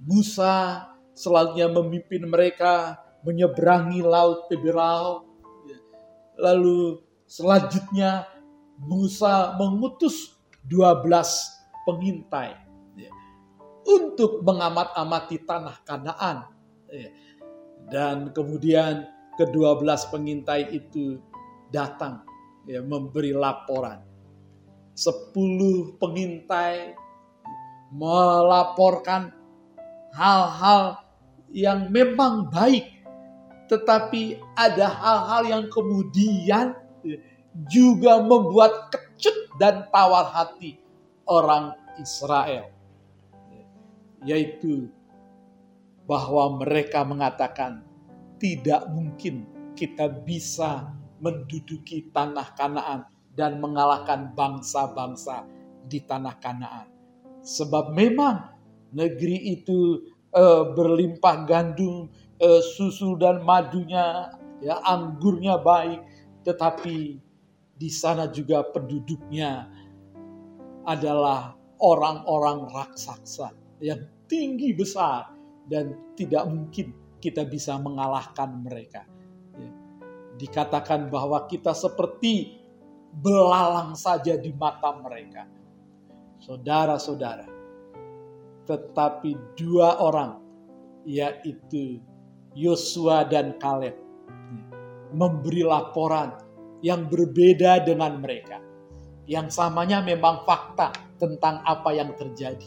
Musa 0.01 0.89
selanjutnya 1.13 1.69
memimpin 1.69 2.25
mereka 2.25 2.97
menyeberangi 3.27 4.01
laut 4.01 4.49
Teberau. 4.49 5.29
Lalu 6.41 7.05
selanjutnya 7.29 8.25
Musa 8.81 9.53
mengutus 9.61 10.41
12 10.65 11.05
pengintai 11.85 12.57
untuk 13.85 14.41
mengamat-amati 14.41 15.37
tanah 15.45 15.77
Kanaan. 15.85 16.49
Ya. 16.89 17.11
Dan 17.91 18.31
kemudian 18.33 19.09
kedua 19.37 19.77
belas 19.77 20.07
pengintai 20.09 20.69
itu 20.71 21.19
datang 21.75 22.30
ya, 22.71 22.81
memberi 22.87 23.35
laporan. 23.35 23.99
Sepuluh 24.95 25.99
pengintai 25.99 26.95
melaporkan 27.91 29.35
hal-hal 30.15 31.03
yang 31.51 31.91
memang 31.91 32.47
baik, 32.47 32.87
tetapi 33.67 34.39
ada 34.55 34.87
hal-hal 34.87 35.43
yang 35.51 35.65
kemudian 35.67 36.79
juga 37.67 38.23
membuat 38.23 38.95
kecut 38.95 39.59
dan 39.59 39.91
tawar 39.91 40.31
hati 40.31 40.79
orang 41.27 41.75
Israel 41.99 42.71
yaitu 44.25 44.89
bahwa 46.05 46.61
mereka 46.61 47.07
mengatakan 47.07 47.85
tidak 48.41 48.85
mungkin 48.93 49.49
kita 49.77 50.09
bisa 50.11 50.93
menduduki 51.21 52.11
tanah 52.11 52.57
Kanaan 52.57 53.07
dan 53.37 53.63
mengalahkan 53.63 54.33
bangsa-bangsa 54.35 55.47
di 55.87 56.03
tanah 56.03 56.37
Kanaan. 56.41 56.89
Sebab 57.41 57.95
memang 57.97 58.53
negeri 58.93 59.57
itu 59.57 60.05
eh, 60.35 60.65
berlimpah 60.77 61.47
gandum, 61.47 62.11
eh, 62.41 62.63
susu 62.63 63.17
dan 63.17 63.45
madunya, 63.47 64.35
ya 64.61 64.81
anggurnya 64.85 65.61
baik, 65.61 66.01
tetapi 66.45 67.21
di 67.81 67.89
sana 67.89 68.29
juga 68.29 68.61
penduduknya 68.69 69.69
adalah 70.85 71.57
orang-orang 71.81 72.69
raksasa 72.69 73.57
yang 73.81 74.05
tinggi 74.29 74.77
besar 74.77 75.33
dan 75.67 75.97
tidak 76.13 76.45
mungkin 76.49 76.93
kita 77.21 77.49
bisa 77.49 77.77
mengalahkan 77.81 78.61
mereka. 78.61 79.05
Dikatakan 80.41 81.13
bahwa 81.13 81.45
kita 81.45 81.77
seperti 81.77 82.57
belalang 83.13 83.93
saja 83.93 84.41
di 84.41 84.49
mata 84.57 84.97
mereka. 84.97 85.45
Saudara-saudara, 86.41 87.45
tetapi 88.65 89.37
dua 89.53 90.01
orang 90.01 90.41
yaitu 91.05 92.01
Yosua 92.57 93.29
dan 93.29 93.61
Kaleb 93.61 93.93
memberi 95.13 95.61
laporan 95.61 96.41
yang 96.81 97.05
berbeda 97.11 97.85
dengan 97.85 98.17
mereka. 98.25 98.57
Yang 99.29 99.61
samanya 99.61 100.01
memang 100.01 100.49
fakta 100.49 100.91
tentang 101.21 101.61
apa 101.69 101.93
yang 101.93 102.17
terjadi. 102.17 102.67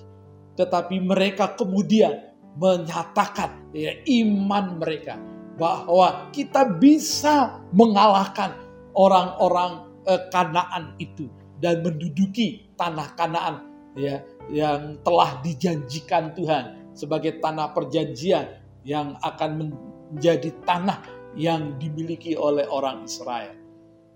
Tetapi 0.53 1.01
mereka 1.01 1.57
kemudian 1.57 2.31
menyatakan 2.61 3.73
ya, 3.73 3.97
iman 4.21 4.77
mereka 4.77 5.17
bahwa 5.57 6.29
kita 6.33 6.65
bisa 6.81 7.61
mengalahkan 7.73 8.57
orang-orang 8.97 9.85
eh, 10.09 10.21
Kanaan 10.33 10.97
itu 10.97 11.29
dan 11.61 11.85
menduduki 11.85 12.73
tanah 12.75 13.13
Kanaan 13.13 13.55
ya 13.93 14.21
yang 14.49 14.97
telah 15.05 15.39
dijanjikan 15.45 16.33
Tuhan 16.33 16.93
sebagai 16.97 17.39
tanah 17.39 17.71
perjanjian 17.73 18.59
yang 18.83 19.15
akan 19.21 19.71
menjadi 20.11 20.51
tanah 20.67 20.99
yang 21.33 21.77
dimiliki 21.81 22.37
oleh 22.37 22.67
orang 22.69 23.05
Israel. 23.05 23.55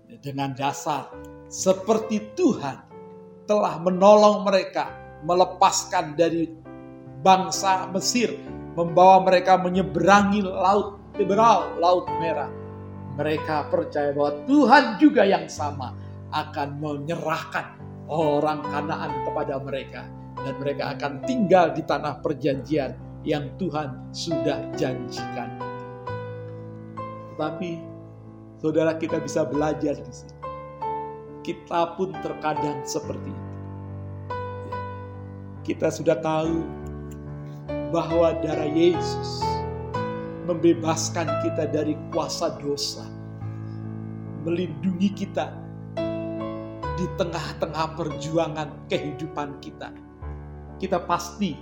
Dengan 0.08 0.56
dasar 0.56 1.12
seperti 1.52 2.32
Tuhan 2.32 2.80
telah 3.44 3.76
menolong 3.80 4.44
mereka 4.44 4.92
melepaskan 5.24 6.16
dari 6.16 6.48
bangsa 7.20 7.90
Mesir, 7.90 8.36
membawa 8.76 9.24
mereka 9.24 9.58
menyeberangi 9.58 10.44
laut 10.44 11.00
liberal, 11.18 11.76
laut 11.82 12.06
merah. 12.22 12.48
Mereka 13.18 13.66
percaya 13.68 14.14
bahwa 14.14 14.46
Tuhan 14.46 14.84
juga 15.02 15.26
yang 15.26 15.50
sama 15.50 15.90
akan 16.30 16.78
menyerahkan 16.78 17.74
orang 18.06 18.62
Kanaan 18.70 19.26
kepada 19.26 19.58
mereka 19.58 20.06
dan 20.38 20.54
mereka 20.62 20.94
akan 20.94 21.12
tinggal 21.26 21.74
di 21.74 21.82
tanah 21.82 22.22
perjanjian 22.22 22.94
yang 23.26 23.50
Tuhan 23.58 24.14
sudah 24.14 24.70
janjikan. 24.78 25.58
Tapi 27.34 27.82
saudara 28.62 28.94
kita 28.94 29.18
bisa 29.18 29.42
belajar 29.42 29.98
di 29.98 30.12
sini. 30.14 30.38
Kita 31.42 31.98
pun 31.98 32.14
terkadang 32.22 32.86
seperti 32.86 33.30
itu. 33.34 33.46
Kita 35.66 35.90
sudah 35.90 36.16
tahu 36.22 36.64
bahwa 37.90 38.36
darah 38.40 38.68
Yesus 38.68 39.44
membebaskan 40.48 41.28
kita 41.44 41.68
dari 41.68 41.92
kuasa 42.08 42.56
dosa, 42.56 43.04
melindungi 44.48 45.12
kita 45.12 45.52
di 46.96 47.06
tengah-tengah 47.20 47.94
perjuangan 48.00 48.88
kehidupan 48.88 49.60
kita. 49.60 49.92
Kita 50.80 51.04
pasti 51.04 51.52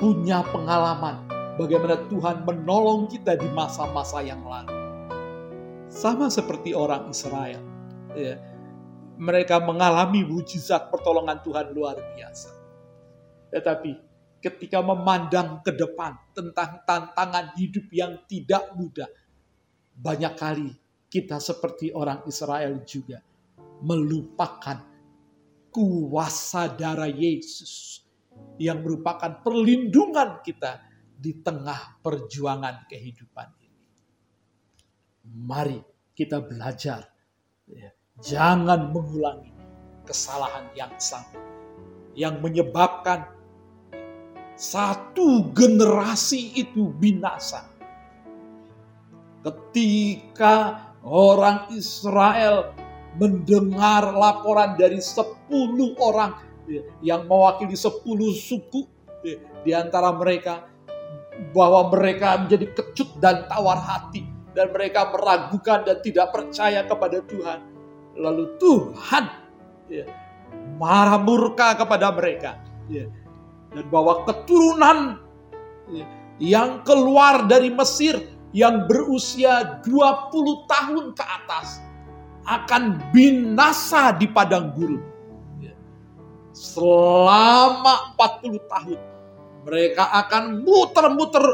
punya 0.00 0.40
pengalaman 0.48 1.28
bagaimana 1.60 2.08
Tuhan 2.08 2.48
menolong 2.48 3.12
kita 3.12 3.36
di 3.36 3.52
masa-masa 3.52 4.24
yang 4.24 4.40
lalu. 4.40 4.72
Sama 5.92 6.32
seperti 6.32 6.72
orang 6.72 7.12
Israel. 7.12 7.60
Ya, 8.16 8.40
mereka 9.20 9.60
mengalami 9.60 10.24
mujizat 10.24 10.88
pertolongan 10.88 11.44
Tuhan 11.44 11.76
luar 11.76 12.00
biasa. 12.16 12.48
Tetapi 13.52 14.09
ketika 14.40 14.80
memandang 14.80 15.60
ke 15.60 15.76
depan 15.76 16.16
tentang 16.32 16.80
tantangan 16.88 17.52
hidup 17.60 17.86
yang 17.92 18.24
tidak 18.24 18.72
mudah, 18.72 19.08
banyak 19.94 20.34
kali 20.34 20.70
kita 21.12 21.36
seperti 21.36 21.92
orang 21.92 22.24
Israel 22.24 22.80
juga 22.88 23.20
melupakan 23.84 24.80
kuasa 25.70 26.72
darah 26.72 27.08
Yesus 27.08 28.02
yang 28.56 28.80
merupakan 28.80 29.44
perlindungan 29.44 30.40
kita 30.40 30.80
di 31.20 31.36
tengah 31.44 32.00
perjuangan 32.00 32.88
kehidupan 32.88 33.48
ini. 33.60 33.80
Mari 35.30 35.80
kita 36.16 36.40
belajar, 36.40 37.04
ya, 37.68 37.92
jangan 38.20 38.88
mengulangi 38.88 39.52
kesalahan 40.08 40.72
yang 40.74 40.92
sama 40.96 41.38
yang 42.18 42.42
menyebabkan 42.42 43.39
satu 44.60 45.56
generasi 45.56 46.52
itu 46.60 46.92
binasa. 47.00 47.64
Ketika 49.40 50.84
orang 51.00 51.72
Israel 51.72 52.76
mendengar 53.16 54.12
laporan 54.12 54.76
dari 54.76 55.00
sepuluh 55.00 55.96
orang 55.96 56.36
ya, 56.68 56.84
yang 57.00 57.24
mewakili 57.24 57.72
sepuluh 57.72 58.36
suku 58.36 58.84
di 59.64 59.72
antara 59.72 60.12
mereka 60.12 60.68
bahwa 61.56 61.88
mereka 61.88 62.44
menjadi 62.44 62.68
kecut 62.76 63.16
dan 63.16 63.48
tawar 63.48 63.80
hati 63.80 64.28
dan 64.52 64.76
mereka 64.76 65.08
meragukan 65.08 65.88
dan 65.88 66.04
tidak 66.04 66.36
percaya 66.36 66.84
kepada 66.84 67.24
Tuhan. 67.24 67.64
Lalu 68.20 68.60
Tuhan 68.60 69.24
ya, 69.88 70.04
marah 70.76 71.16
murka 71.16 71.80
kepada 71.80 72.12
mereka 72.12 72.60
ya, 72.92 73.08
dan 73.70 73.84
bahwa 73.90 74.26
keturunan 74.26 74.98
ya, 75.90 76.06
yang 76.42 76.82
keluar 76.82 77.46
dari 77.46 77.70
Mesir 77.70 78.18
yang 78.50 78.90
berusia 78.90 79.78
20 79.86 80.66
tahun 80.66 81.04
ke 81.14 81.24
atas 81.24 81.78
akan 82.46 82.98
binasa 83.14 84.10
di 84.18 84.26
padang 84.26 84.74
gurun. 84.74 85.02
Ya. 85.62 85.74
Selama 86.50 88.18
40 88.18 88.58
tahun 88.66 88.98
mereka 89.62 90.04
akan 90.26 90.66
muter-muter 90.66 91.44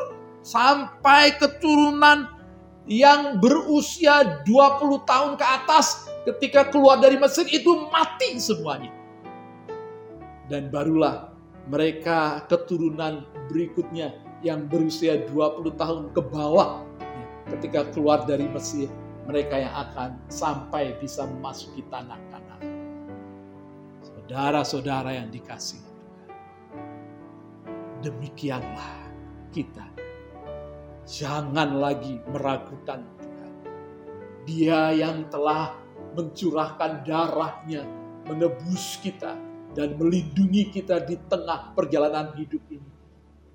sampai 0.41 1.37
keturunan 1.37 2.33
yang 2.87 3.43
berusia 3.43 4.41
20 4.47 5.03
tahun 5.03 5.33
ke 5.35 5.43
atas 5.45 6.07
ketika 6.23 6.71
keluar 6.71 7.03
dari 7.03 7.19
Mesir 7.19 7.45
itu 7.51 7.91
mati 7.91 8.39
semuanya. 8.39 8.95
Dan 10.47 10.71
barulah 10.71 11.36
mereka 11.67 12.47
keturunan 12.47 13.27
berikutnya 13.51 14.15
yang 14.43 14.71
berusia 14.71 15.27
20 15.27 15.75
tahun 15.75 16.03
ke 16.15 16.23
bawah 16.23 16.87
ketika 17.51 17.91
keluar 17.91 18.27
dari 18.27 18.47
Mesir 18.47 18.87
mereka 19.27 19.59
yang 19.59 19.75
akan 19.75 20.23
sampai 20.31 20.95
bisa 21.03 21.27
memasuki 21.27 21.83
tanah 21.91 22.19
kanan. 22.31 22.63
Saudara-saudara 24.07 25.19
yang 25.19 25.29
dikasih 25.35 25.83
demikianlah 28.07 29.11
kita. 29.51 29.87
Jangan 31.07 31.79
lagi 31.79 32.19
meragukan 32.31 33.03
Tuhan. 33.19 33.53
Dia 34.47 34.95
yang 34.95 35.27
telah 35.31 35.75
mencurahkan 36.15 37.03
darahnya, 37.07 37.83
menebus 38.27 38.99
kita, 39.03 39.35
dan 39.77 40.01
melindungi 40.01 40.73
kita 40.73 41.05
di 41.05 41.21
tengah 41.29 41.77
perjalanan 41.77 42.33
hidup 42.33 42.65
ini. 42.73 42.91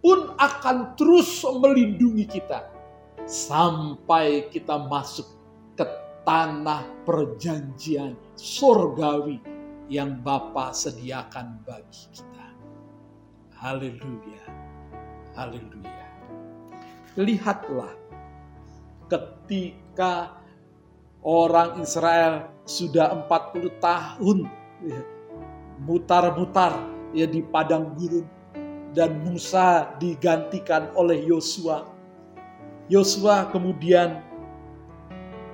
Pun 0.01 0.37
akan 0.37 0.93
terus 0.93 1.41
melindungi 1.41 2.29
kita 2.29 2.69
sampai 3.25 4.53
kita 4.53 4.77
masuk 4.85 5.25
ke 5.73 5.85
tanah 6.21 6.85
perjanjian 7.05 8.13
surgawi 8.37 9.41
yang 9.89 10.21
Bapa 10.21 10.69
sediakan 10.71 11.65
bagi 11.65 12.05
kita. 12.13 12.47
Haleluya. 13.57 14.45
Haleluya. 15.33 16.07
Lihatlah 17.17 17.93
ketika 19.11 20.39
orang 21.21 21.83
Israel 21.83 22.47
sudah 22.63 23.27
40 23.27 23.83
tahun 23.83 24.37
ya, 24.87 25.01
mutar-mutar 25.81 26.77
ya 27.11 27.25
di 27.25 27.41
padang 27.41 27.97
gurun 27.97 28.25
dan 28.91 29.23
Musa 29.25 29.91
digantikan 29.97 30.91
oleh 30.93 31.19
Yosua. 31.25 31.87
Yosua 32.91 33.47
kemudian 33.49 34.19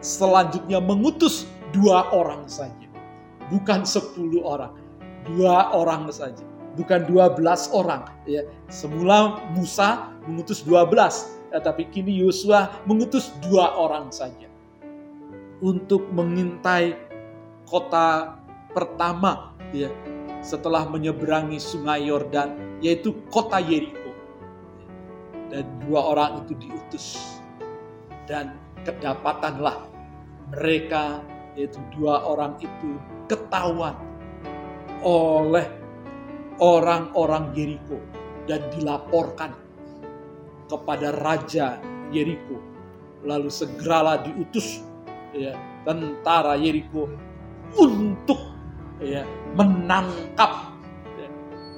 selanjutnya 0.02 0.82
mengutus 0.82 1.46
dua 1.72 2.10
orang 2.12 2.44
saja. 2.50 2.88
Bukan 3.48 3.88
sepuluh 3.88 4.44
orang. 4.44 4.74
Dua 5.28 5.76
orang 5.76 6.08
saja 6.12 6.48
bukan 6.78 7.10
12 7.10 7.74
orang 7.74 8.06
ya. 8.30 8.46
Semula 8.70 9.42
Musa 9.58 10.14
mengutus 10.30 10.62
12, 10.62 11.50
tetapi 11.52 11.90
kini 11.90 12.22
Yosua 12.22 12.70
mengutus 12.86 13.34
dua 13.42 13.74
orang 13.74 14.14
saja 14.14 14.46
untuk 15.58 16.06
mengintai 16.14 16.94
kota 17.66 18.38
pertama 18.78 19.58
ya 19.74 19.90
setelah 20.42 20.88
menyeberangi 20.88 21.58
sungai 21.58 22.08
Yordan 22.08 22.80
yaitu 22.82 23.14
kota 23.34 23.60
Yeriko. 23.62 24.12
Dan 25.48 25.64
dua 25.88 26.12
orang 26.12 26.44
itu 26.44 26.60
diutus 26.60 27.40
dan 28.28 28.60
kedapatanlah 28.84 29.88
mereka 30.52 31.24
yaitu 31.56 31.80
dua 31.96 32.22
orang 32.28 32.60
itu 32.60 33.00
ketahuan 33.32 33.96
oleh 35.02 35.66
orang-orang 36.60 37.54
Yeriko 37.54 37.98
dan 38.50 38.66
dilaporkan 38.74 39.56
kepada 40.68 41.16
raja 41.16 41.80
Yeriko. 42.12 42.60
Lalu 43.26 43.50
segeralah 43.50 44.24
diutus 44.24 44.84
ya, 45.36 45.56
tentara 45.84 46.56
Yeriko 46.60 47.08
untuk 47.76 48.57
ya, 49.02 49.24
menangkap 49.54 50.78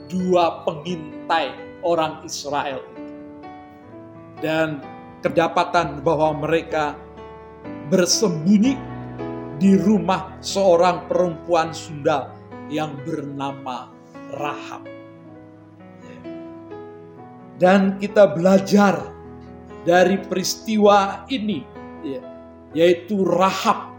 dua 0.10 0.66
pengintai 0.66 1.54
orang 1.86 2.26
Israel 2.26 2.82
itu. 2.82 3.06
Dan 4.40 4.80
kedapatan 5.20 6.00
bahwa 6.00 6.48
mereka 6.48 6.96
bersembunyi 7.92 8.74
di 9.60 9.76
rumah 9.76 10.40
seorang 10.40 11.06
perempuan 11.12 11.76
Sunda 11.76 12.32
yang 12.72 12.96
bernama 13.04 13.92
Rahab. 14.40 14.88
Dan 17.60 18.00
kita 18.00 18.32
belajar 18.32 19.12
dari 19.84 20.16
peristiwa 20.24 21.28
ini, 21.28 21.68
ya, 22.08 22.24
yaitu 22.72 23.28
Rahab 23.28 23.92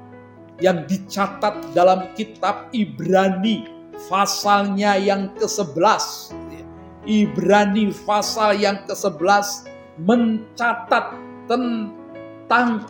yang 0.60 0.84
dicatat 0.86 1.72
dalam 1.72 2.12
kitab 2.14 2.68
Ibrani 2.70 3.66
pasalnya 4.08 4.96
yang 4.96 5.32
ke-11. 5.36 6.36
Ibrani 7.08 7.90
pasal 8.04 8.60
yang 8.60 8.84
ke-11 8.84 9.66
mencatat 10.00 11.16
tentang 11.48 12.84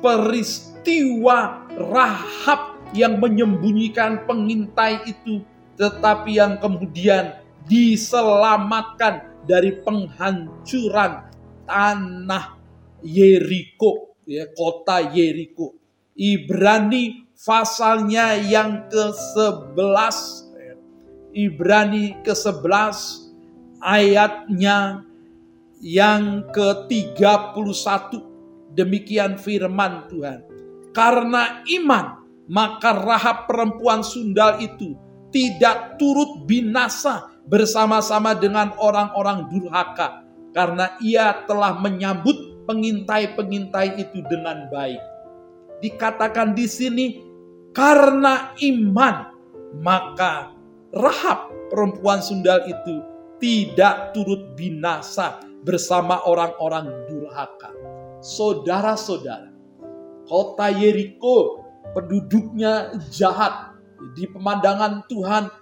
peristiwa 0.00 1.66
Rahab 1.74 2.78
yang 2.94 3.18
menyembunyikan 3.18 4.22
pengintai 4.24 5.02
itu 5.10 5.42
tetapi 5.76 6.40
yang 6.40 6.56
kemudian 6.56 7.36
diselamatkan 7.68 9.44
dari 9.44 9.76
penghancuran 9.84 11.28
tanah 11.68 12.56
Yeriko, 13.04 14.16
ya, 14.24 14.48
kota 14.56 15.04
Yeriko. 15.12 15.75
Ibrani 16.16 17.28
pasalnya 17.36 18.40
yang 18.40 18.88
ke-11 18.88 20.16
Ibrani 21.36 22.16
ke-11 22.24 22.96
ayatnya 23.84 25.04
yang 25.84 26.48
ke-31 26.48 27.52
demikian 28.72 29.36
firman 29.36 30.08
Tuhan. 30.08 30.40
Karena 30.96 31.60
iman 31.84 32.24
maka 32.48 32.96
Rahab 32.96 33.44
perempuan 33.44 34.00
sundal 34.00 34.56
itu 34.64 34.96
tidak 35.28 36.00
turut 36.00 36.48
binasa 36.48 37.28
bersama-sama 37.44 38.32
dengan 38.32 38.72
orang-orang 38.80 39.52
durhaka. 39.52 40.24
Karena 40.56 40.96
ia 41.04 41.44
telah 41.44 41.76
menyambut 41.76 42.64
pengintai-pengintai 42.64 44.00
itu 44.00 44.24
dengan 44.24 44.72
baik. 44.72 45.15
Dikatakan 45.82 46.56
di 46.56 46.66
sini 46.66 47.06
karena 47.76 48.56
iman 48.60 49.16
maka 49.80 50.56
Rahab 50.96 51.52
perempuan 51.68 52.24
sundal 52.24 52.64
itu 52.64 53.04
tidak 53.36 54.16
turut 54.16 54.56
binasa 54.56 55.44
bersama 55.66 56.24
orang-orang 56.24 56.88
durhaka. 57.10 57.68
Saudara-saudara, 58.24 59.52
kota 60.24 60.72
Yeriko 60.72 61.60
penduduknya 61.92 62.96
jahat 63.12 63.76
di 64.16 64.24
pemandangan 64.30 65.04
Tuhan 65.10 65.52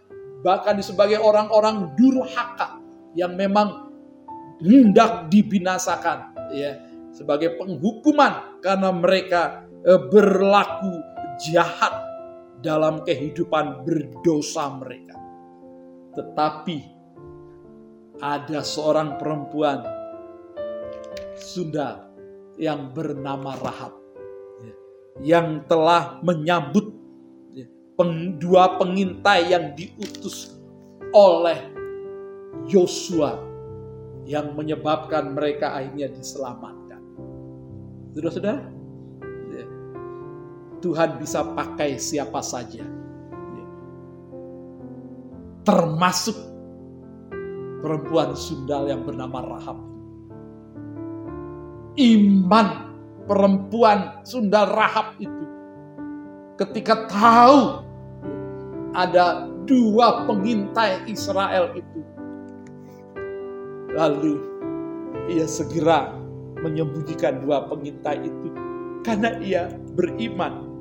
bahkan 0.44 0.76
sebagai 0.84 1.18
orang-orang 1.18 1.96
durhaka 1.96 2.78
yang 3.16 3.34
memang 3.34 3.90
hendak 4.60 5.32
dibinasakan 5.32 6.36
ya 6.52 6.78
sebagai 7.14 7.56
penghukuman 7.56 8.60
karena 8.60 8.90
mereka 8.92 9.64
berlaku 9.84 10.92
jahat 11.44 11.92
dalam 12.64 13.04
kehidupan 13.04 13.84
berdosa 13.84 14.72
mereka. 14.80 15.20
Tetapi 16.16 16.78
ada 18.22 18.64
seorang 18.64 19.20
perempuan 19.20 19.84
Sunda 21.34 22.08
yang 22.56 22.94
bernama 22.94 23.58
Rahab 23.58 23.92
ya, 24.62 24.74
yang 25.20 25.66
telah 25.66 26.22
menyambut 26.22 26.94
ya, 27.52 27.66
dua 28.38 28.78
pengintai 28.78 29.50
yang 29.50 29.74
diutus 29.74 30.54
oleh 31.10 31.58
Yosua 32.70 33.36
yang 34.24 34.56
menyebabkan 34.56 35.36
mereka 35.36 35.76
akhirnya 35.76 36.08
diselamatkan. 36.14 37.02
Saudara-saudara, 38.14 38.62
ya, 38.62 38.83
Tuhan 40.84 41.16
bisa 41.16 41.40
pakai 41.56 41.96
siapa 41.96 42.44
saja. 42.44 42.84
Termasuk 45.64 46.36
perempuan 47.80 48.36
sundal 48.36 48.92
yang 48.92 49.00
bernama 49.00 49.40
Rahab. 49.40 49.80
Iman 51.96 52.68
perempuan 53.24 54.20
sundal 54.28 54.68
Rahab 54.68 55.16
itu 55.16 55.44
ketika 56.60 57.08
tahu 57.08 57.80
ada 58.92 59.48
dua 59.64 60.28
pengintai 60.28 61.08
Israel 61.08 61.72
itu 61.72 62.00
lalu 63.96 64.36
ia 65.32 65.48
segera 65.48 66.12
menyembunyikan 66.60 67.40
dua 67.40 67.64
pengintai 67.72 68.28
itu 68.28 68.48
karena 69.02 69.38
ia 69.40 69.72
beriman 69.96 70.73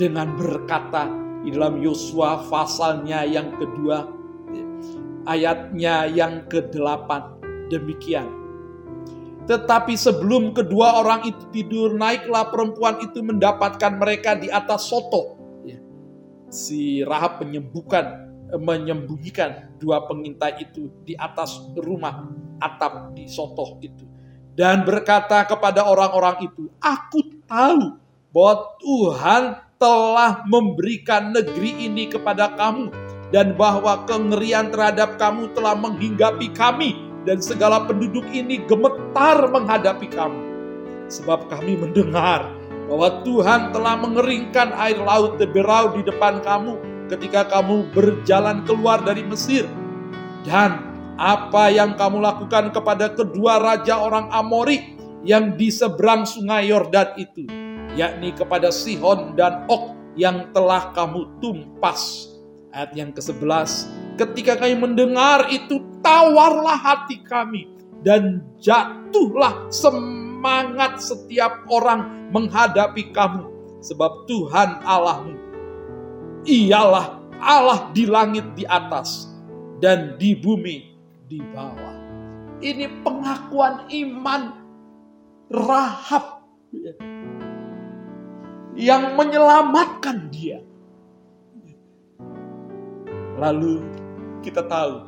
dengan 0.00 0.32
berkata 0.32 1.12
di 1.44 1.52
dalam 1.52 1.76
Yosua 1.84 2.48
pasalnya 2.48 3.28
yang 3.28 3.52
kedua 3.60 4.08
ya, 4.48 4.64
ayatnya 5.28 6.08
yang 6.08 6.48
kedelapan 6.48 7.36
demikian 7.68 8.40
tetapi 9.50 9.98
sebelum 9.98 10.54
kedua 10.54 11.02
orang 11.02 11.26
itu 11.26 11.42
tidur, 11.50 11.98
naiklah 11.98 12.54
perempuan 12.54 13.02
itu 13.02 13.18
mendapatkan 13.18 13.98
mereka 13.98 14.38
di 14.38 14.46
atas 14.46 14.86
soto. 14.86 15.34
Ya. 15.66 15.82
Si 16.46 17.02
Rahab 17.02 17.42
menyembuhkan, 17.42 18.30
menyembunyikan 18.54 19.74
dua 19.82 20.06
pengintai 20.06 20.70
itu 20.70 20.86
di 21.02 21.18
atas 21.18 21.66
rumah 21.74 22.30
atap 22.62 23.10
di 23.18 23.26
soto 23.26 23.82
itu. 23.82 24.06
Dan 24.54 24.86
berkata 24.86 25.42
kepada 25.42 25.82
orang-orang 25.82 26.46
itu, 26.46 26.70
aku 26.78 27.42
tahu 27.42 27.98
bahwa 28.30 28.54
Tuhan 28.78 29.42
telah 29.80 30.44
memberikan 30.44 31.32
negeri 31.32 31.88
ini 31.88 32.12
kepada 32.12 32.52
kamu 32.52 32.92
dan 33.32 33.56
bahwa 33.56 34.04
kengerian 34.04 34.68
terhadap 34.68 35.16
kamu 35.16 35.48
telah 35.56 35.72
menghinggapi 35.72 36.52
kami 36.52 37.00
dan 37.24 37.40
segala 37.40 37.88
penduduk 37.88 38.28
ini 38.28 38.60
gemetar 38.68 39.48
menghadapi 39.48 40.04
kamu. 40.12 40.40
Sebab 41.08 41.48
kami 41.48 41.80
mendengar 41.80 42.44
bahwa 42.92 43.24
Tuhan 43.24 43.72
telah 43.72 43.96
mengeringkan 43.96 44.76
air 44.76 45.00
laut 45.00 45.40
Teberau 45.40 45.96
di 45.96 46.04
depan 46.04 46.44
kamu 46.44 46.76
ketika 47.08 47.48
kamu 47.48 47.88
berjalan 47.96 48.62
keluar 48.68 49.00
dari 49.00 49.24
Mesir. 49.24 49.64
Dan 50.44 50.76
apa 51.16 51.72
yang 51.72 51.96
kamu 51.96 52.20
lakukan 52.20 52.68
kepada 52.76 53.16
kedua 53.16 53.56
raja 53.56 53.96
orang 53.96 54.28
Amori 54.28 54.96
yang 55.24 55.56
di 55.56 55.72
seberang 55.72 56.24
sungai 56.24 56.68
Yordan 56.72 57.12
itu, 57.20 57.44
yakni 57.98 58.34
kepada 58.34 58.70
Sihon 58.74 59.34
dan 59.34 59.66
Ok 59.70 60.00
yang 60.18 60.50
telah 60.50 60.90
kamu 60.94 61.38
tumpas. 61.38 62.32
Ayat 62.70 62.94
yang 62.94 63.10
ke-11, 63.10 63.90
ketika 64.14 64.54
kami 64.62 64.78
mendengar 64.78 65.50
itu 65.50 65.82
tawarlah 66.06 66.78
hati 66.78 67.18
kami 67.26 67.66
dan 68.06 68.46
jatuhlah 68.62 69.66
semangat 69.74 71.02
setiap 71.02 71.66
orang 71.66 72.30
menghadapi 72.30 73.10
kamu 73.10 73.50
sebab 73.82 74.22
Tuhan 74.30 74.86
Allahmu 74.86 75.34
ialah 76.46 77.18
Allah 77.42 77.90
di 77.90 78.06
langit 78.06 78.46
di 78.54 78.62
atas 78.70 79.26
dan 79.82 80.14
di 80.14 80.38
bumi 80.38 80.94
di 81.26 81.42
bawah. 81.42 81.98
Ini 82.62 83.02
pengakuan 83.02 83.90
iman 83.90 84.42
Rahab 85.50 86.46
yang 88.80 89.12
menyelamatkan 89.12 90.32
dia. 90.32 90.64
Lalu 93.36 93.84
kita 94.40 94.64
tahu 94.64 95.04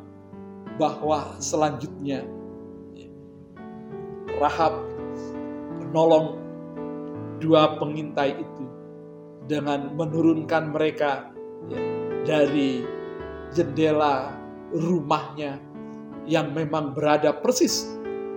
bahwa 0.76 1.40
selanjutnya 1.40 2.28
Rahab 4.36 4.84
menolong 5.80 6.36
dua 7.40 7.80
pengintai 7.80 8.36
itu 8.36 8.64
dengan 9.48 9.96
menurunkan 9.96 10.72
mereka 10.72 11.32
ya, 11.72 11.80
dari 12.28 12.84
jendela 13.56 14.36
rumahnya 14.72 15.60
yang 16.28 16.52
memang 16.52 16.92
berada 16.92 17.32
persis 17.32 17.88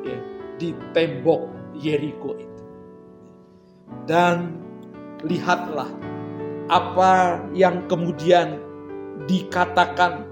ya, 0.03 0.17
di 0.59 0.71
tembok 0.95 1.47
Yeriko 1.75 2.31
itu. 2.39 2.63
Dan 4.09 4.64
lihatlah 5.25 5.89
apa 6.69 7.41
yang 7.53 7.85
kemudian 7.89 8.61
dikatakan 9.25 10.25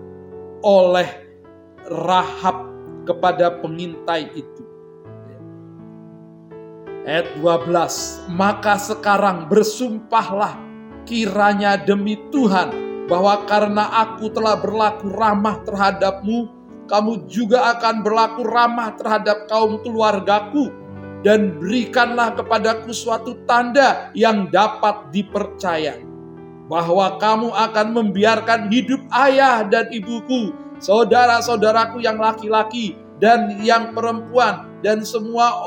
oleh 0.62 1.10
Rahab 1.84 2.72
kepada 3.04 3.60
pengintai 3.60 4.32
itu. 4.32 4.64
Ayat 7.04 7.36
12, 7.44 8.32
maka 8.32 8.80
sekarang 8.80 9.52
bersumpahlah 9.52 10.56
kiranya 11.04 11.76
demi 11.76 12.16
Tuhan 12.32 12.72
bahwa 13.12 13.44
karena 13.44 14.08
aku 14.08 14.32
telah 14.32 14.56
berlaku 14.56 15.12
ramah 15.12 15.60
terhadapmu, 15.68 16.48
kamu 16.88 17.28
juga 17.28 17.76
akan 17.76 18.00
berlaku 18.00 18.48
ramah 18.48 18.96
terhadap 18.96 19.52
kaum 19.52 19.84
keluargaku 19.84 20.72
dan 21.24 21.56
berikanlah 21.58 22.36
kepadaku 22.36 22.92
suatu 22.92 23.40
tanda 23.48 24.12
yang 24.12 24.52
dapat 24.52 25.10
dipercaya 25.16 25.96
bahwa 26.68 27.20
kamu 27.20 27.52
akan 27.52 27.88
membiarkan 27.92 28.72
hidup 28.72 29.00
ayah 29.12 29.64
dan 29.68 29.92
ibuku, 29.92 30.56
saudara-saudaraku 30.80 32.04
yang 32.04 32.20
laki-laki 32.20 32.96
dan 33.20 33.60
yang 33.64 33.96
perempuan 33.96 34.68
dan 34.84 35.04
semua 35.08 35.64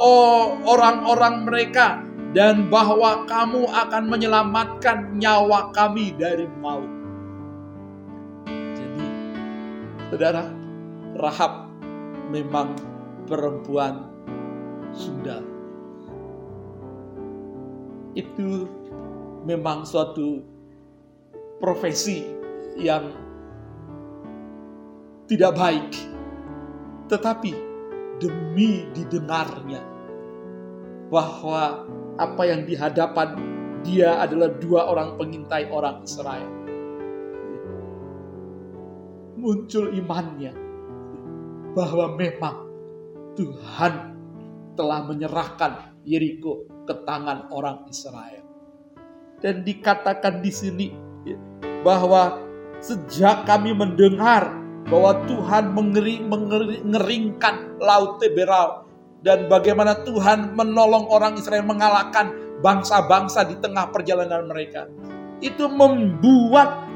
orang-orang 0.68 1.48
mereka 1.48 2.04
dan 2.36 2.68
bahwa 2.68 3.24
kamu 3.24 3.64
akan 3.64 4.04
menyelamatkan 4.12 5.16
nyawa 5.16 5.72
kami 5.72 6.12
dari 6.20 6.44
maut. 6.61 6.88
Jadi, 8.76 9.07
saudara, 10.12 10.44
Rahab 11.16 11.72
memang 12.28 12.76
perempuan 13.24 14.15
Sunda. 14.97 15.44
Itu 18.16 18.64
memang 19.44 19.84
suatu 19.84 20.40
profesi 21.61 22.24
yang 22.80 23.12
tidak 25.28 25.53
baik, 25.53 25.90
tetapi 27.12 27.53
demi 28.16 28.88
didengarnya 28.97 29.84
bahwa 31.12 31.84
apa 32.16 32.42
yang 32.49 32.64
dihadapan 32.64 33.36
dia 33.84 34.18
adalah 34.18 34.51
dua 34.57 34.88
orang 34.90 35.14
pengintai 35.20 35.68
orang 35.70 36.03
Israel. 36.03 36.51
Muncul 39.36 39.92
imannya 39.92 40.53
bahwa 41.76 42.16
memang 42.16 42.57
Tuhan 43.36 44.15
telah 44.76 45.02
menyerahkan 45.08 45.96
Yeriko 46.06 46.68
ke 46.86 46.94
tangan 47.02 47.50
orang 47.50 47.88
Israel. 47.90 48.44
Dan 49.42 49.66
dikatakan 49.66 50.40
di 50.40 50.52
sini 50.52 50.88
bahwa 51.82 52.40
sejak 52.78 53.44
kami 53.44 53.74
mendengar 53.74 54.48
bahwa 54.86 55.18
Tuhan 55.26 55.74
mengeri, 55.74 56.22
mengeringkan 56.22 57.82
laut 57.82 58.22
Teberau 58.22 58.86
dan 59.26 59.50
bagaimana 59.50 60.06
Tuhan 60.06 60.54
menolong 60.54 61.10
orang 61.10 61.34
Israel 61.34 61.66
mengalahkan 61.66 62.30
bangsa-bangsa 62.62 63.50
di 63.50 63.58
tengah 63.58 63.90
perjalanan 63.90 64.46
mereka. 64.46 64.86
Itu 65.42 65.66
membuat 65.68 66.86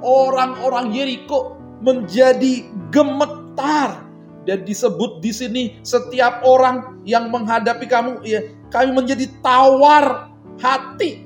orang-orang 0.00 0.96
Yeriko 0.96 1.60
menjadi 1.84 2.64
gemetar 2.88 4.03
dan 4.44 4.64
disebut 4.64 5.20
di 5.24 5.32
sini 5.32 5.64
setiap 5.80 6.44
orang 6.44 7.00
yang 7.08 7.28
menghadapi 7.32 7.88
kamu 7.88 8.20
ya 8.24 8.44
kami 8.68 8.92
menjadi 8.92 9.28
tawar 9.40 10.32
hati 10.60 11.24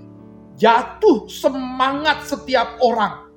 jatuh 0.59 1.27
semangat 1.31 2.27
setiap 2.27 2.79
orang 2.83 3.31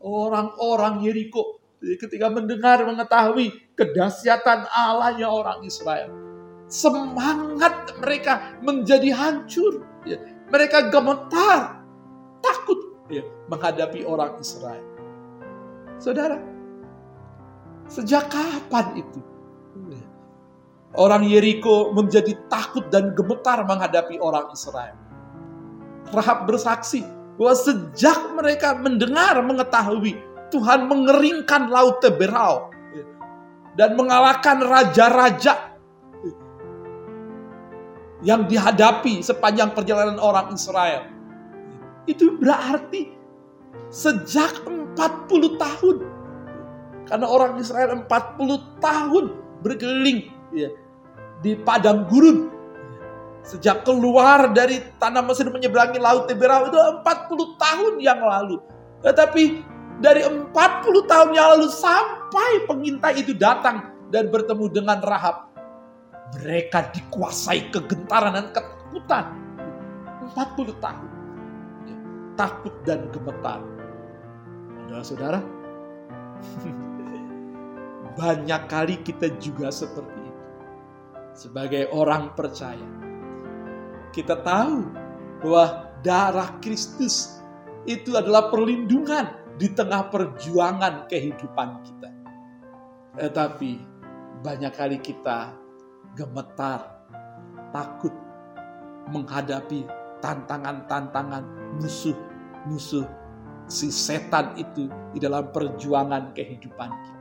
orang-orang 0.00 1.04
Yeriko 1.04 1.60
ketika 1.80 2.28
mendengar 2.32 2.84
mengetahui 2.84 3.52
kedahsyatan 3.74 4.68
Allahnya 4.70 5.28
orang 5.28 5.64
Israel 5.64 6.28
semangat 6.68 7.96
mereka 7.98 8.60
menjadi 8.60 9.10
hancur. 9.16 9.82
Ya. 10.04 10.20
Mereka 10.48 10.92
gemetar, 10.92 11.84
takut 12.40 12.96
ya, 13.12 13.24
menghadapi 13.52 14.04
orang 14.04 14.40
Israel. 14.40 14.84
Saudara, 16.00 16.40
sejak 17.88 18.30
kapan 18.30 19.02
itu? 19.02 19.20
Orang 20.96 21.28
Yeriko 21.28 21.92
menjadi 21.92 22.32
takut 22.48 22.88
dan 22.88 23.12
gemetar 23.12 23.60
menghadapi 23.62 24.16
orang 24.18 24.48
Israel. 24.56 24.96
Rahab 26.08 26.48
bersaksi 26.48 27.04
bahwa 27.36 27.54
sejak 27.54 28.18
mereka 28.32 28.72
mendengar 28.80 29.36
mengetahui 29.44 30.16
Tuhan 30.48 30.88
mengeringkan 30.88 31.68
laut 31.68 32.00
Teberau 32.00 32.72
dan 33.76 33.94
mengalahkan 33.94 34.64
raja-raja 34.64 35.76
yang 38.26 38.50
dihadapi 38.50 39.22
sepanjang 39.22 39.70
perjalanan 39.76 40.18
orang 40.18 40.50
Israel. 40.50 41.06
Itu 42.08 42.40
berarti 42.40 43.14
sejak 43.92 44.66
40 44.66 44.98
tahun. 45.60 45.96
Karena 47.08 47.26
orang 47.26 47.56
Israel 47.56 48.04
40 48.04 48.84
tahun 48.84 49.24
berkeliling 49.64 50.28
ya, 50.52 50.68
di 51.40 51.56
padang 51.56 52.04
gurun. 52.06 52.52
Sejak 53.48 53.88
keluar 53.88 54.52
dari 54.52 54.84
tanah 55.00 55.24
Mesir 55.24 55.48
menyeberangi 55.48 55.96
laut 55.96 56.28
Teberau 56.28 56.68
itu 56.68 56.76
40 56.76 57.56
tahun 57.56 57.92
yang 57.96 58.20
lalu. 58.20 58.60
Tetapi 59.00 59.64
dari 60.04 60.20
40 60.20 60.52
tahun 61.08 61.30
yang 61.32 61.56
lalu 61.56 61.72
sampai 61.72 62.68
pengintai 62.68 63.24
itu 63.24 63.32
datang 63.32 63.88
dan 64.12 64.28
bertemu 64.28 64.68
dengan 64.68 65.00
Rahab 65.00 65.48
mereka 66.36 66.92
dikuasai 66.92 67.72
kegentaran 67.72 68.36
dan 68.36 68.46
ketakutan. 68.52 69.24
40 70.36 70.76
tahun. 70.76 71.08
Ya, 71.88 71.96
takut 72.36 72.74
dan 72.84 73.08
gemetar. 73.08 73.64
Saudara-saudara, 74.84 75.40
banyak 78.18 78.66
kali 78.66 78.98
kita 79.06 79.30
juga 79.38 79.70
seperti 79.70 80.18
itu. 80.18 80.44
Sebagai 81.38 81.86
orang 81.94 82.34
percaya. 82.34 82.90
Kita 84.10 84.42
tahu 84.42 84.82
bahwa 85.46 85.94
darah 86.02 86.50
Kristus 86.58 87.38
itu 87.86 88.18
adalah 88.18 88.50
perlindungan 88.50 89.54
di 89.54 89.70
tengah 89.70 90.10
perjuangan 90.10 91.06
kehidupan 91.06 91.70
kita. 91.86 92.10
Tetapi 93.22 93.72
banyak 94.42 94.72
kali 94.74 94.98
kita 94.98 95.54
gemetar, 96.18 97.06
takut 97.70 98.14
menghadapi 99.14 99.86
tantangan-tantangan 100.18 101.46
musuh-musuh 101.78 103.06
si 103.70 103.94
setan 103.94 104.58
itu 104.58 104.90
di 105.14 105.18
dalam 105.22 105.54
perjuangan 105.54 106.34
kehidupan 106.34 106.90
kita. 106.90 107.17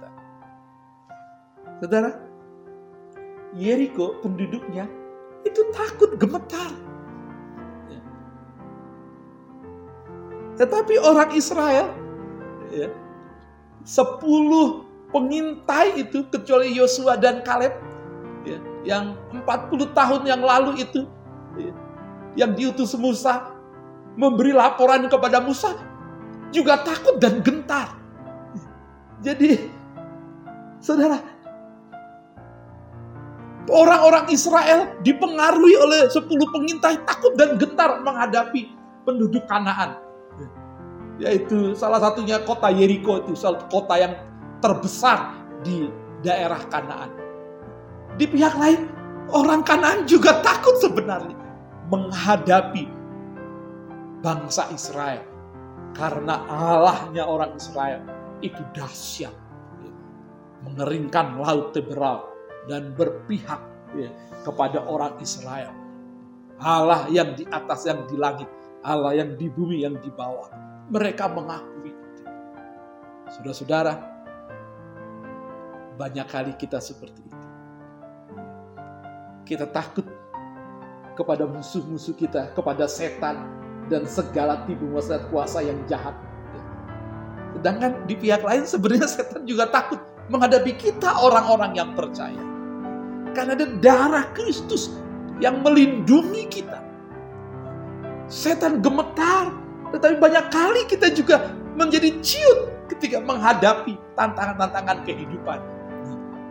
Saudara, 1.77 2.17
Yeriko 3.53 4.17
penduduknya 4.25 4.89
itu 5.45 5.61
takut 5.71 6.17
gemetar. 6.17 6.73
Ya. 7.87 8.01
Tetapi 10.57 10.97
orang 10.99 11.29
Israel, 11.37 11.93
ya, 12.73 12.89
sepuluh 13.85 14.89
pengintai 15.13 16.03
itu 16.03 16.25
kecuali 16.27 16.73
Yosua 16.75 17.15
dan 17.15 17.45
Kaleb 17.45 17.77
ya, 18.43 18.59
yang 18.83 19.15
40 19.31 19.95
tahun 19.95 20.21
yang 20.27 20.41
lalu 20.43 20.83
itu 20.83 21.07
ya, 21.55 21.71
yang 22.35 22.51
diutus 22.57 22.91
Musa 22.99 23.55
memberi 24.19 24.51
laporan 24.51 25.07
kepada 25.07 25.39
Musa 25.39 25.77
juga 26.51 26.81
takut 26.83 27.21
dan 27.21 27.39
gentar. 27.39 27.95
Jadi 29.23 29.77
Saudara, 30.77 31.17
orang-orang 33.67 34.31
Israel 34.31 34.95
dipengaruhi 35.03 35.75
oleh 35.79 36.07
10 36.07 36.23
pengintai 36.27 37.03
takut 37.03 37.35
dan 37.35 37.59
gentar 37.59 37.99
menghadapi 38.03 38.71
penduduk 39.03 39.43
Kanaan. 39.47 39.99
Yaitu 41.17 41.73
salah 41.73 41.97
satunya 41.97 42.39
kota 42.45 42.69
Yeriko 42.69 43.25
itu, 43.25 43.33
kota 43.71 43.95
yang 43.97 44.13
terbesar 44.61 45.33
di 45.65 45.89
daerah 46.21 46.61
Kanaan. 46.69 47.09
Di 48.15 48.25
pihak 48.29 48.53
lain, 48.57 48.89
orang 49.33 49.61
Kanaan 49.65 50.05
juga 50.05 50.39
takut 50.45 50.77
sebenarnya 50.77 51.35
menghadapi 51.89 52.85
bangsa 54.21 54.69
Israel. 54.71 55.23
Karena 55.97 56.45
Allahnya 56.45 57.25
orang 57.25 57.57
Israel 57.57 58.05
itu 58.45 58.61
dahsyat. 58.77 59.33
Mengeringkan 60.61 61.41
laut 61.41 61.73
Teberal 61.73 62.36
dan 62.67 62.93
berpihak 62.93 63.59
ya, 63.95 64.11
kepada 64.43 64.83
orang 64.85 65.15
Israel. 65.23 65.71
Allah 66.57 67.07
yang 67.09 67.33
di 67.33 67.47
atas, 67.47 67.87
yang 67.87 68.05
di 68.05 68.15
langit. 68.19 68.49
Allah 68.85 69.15
yang 69.17 69.35
di 69.35 69.47
bumi, 69.51 69.83
yang 69.83 69.97
di 69.99 70.11
bawah. 70.13 70.47
Mereka 70.87 71.27
mengakui. 71.31 71.91
Saudara-saudara, 73.27 73.93
banyak 75.99 76.27
kali 76.29 76.53
kita 76.55 76.79
seperti 76.79 77.19
itu. 77.25 77.47
Kita 79.43 79.67
takut 79.67 80.07
kepada 81.17 81.43
musuh-musuh 81.49 82.15
kita, 82.15 82.53
kepada 82.53 82.85
setan, 82.87 83.43
dan 83.87 84.03
segala 84.07 84.63
tipu 84.67 84.87
muslihat 84.87 85.27
kuasa 85.31 85.63
yang 85.63 85.79
jahat. 85.87 86.13
Sedangkan 87.57 88.05
di 88.05 88.15
pihak 88.15 88.43
lain 88.45 88.63
sebenarnya 88.67 89.07
setan 89.09 89.43
juga 89.47 89.65
takut 89.67 89.97
menghadapi 90.29 90.75
kita 90.77 91.09
orang-orang 91.23 91.73
yang 91.73 91.91
percaya. 91.97 92.56
Karena 93.37 93.53
ada 93.53 93.69
darah 93.77 94.25
Kristus 94.33 94.97
yang 95.37 95.61
melindungi 95.61 96.49
kita. 96.49 96.81
Setan 98.25 98.81
gemetar, 98.81 99.53
tetapi 99.93 100.17
banyak 100.17 100.49
kali 100.49 100.81
kita 100.89 101.13
juga 101.13 101.53
menjadi 101.77 102.17
ciut 102.25 102.89
ketika 102.89 103.21
menghadapi 103.21 103.93
tantangan-tantangan 104.17 105.05
kehidupan. 105.05 105.61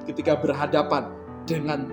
Ketika 0.07 0.39
berhadapan 0.39 1.11
dengan 1.43 1.91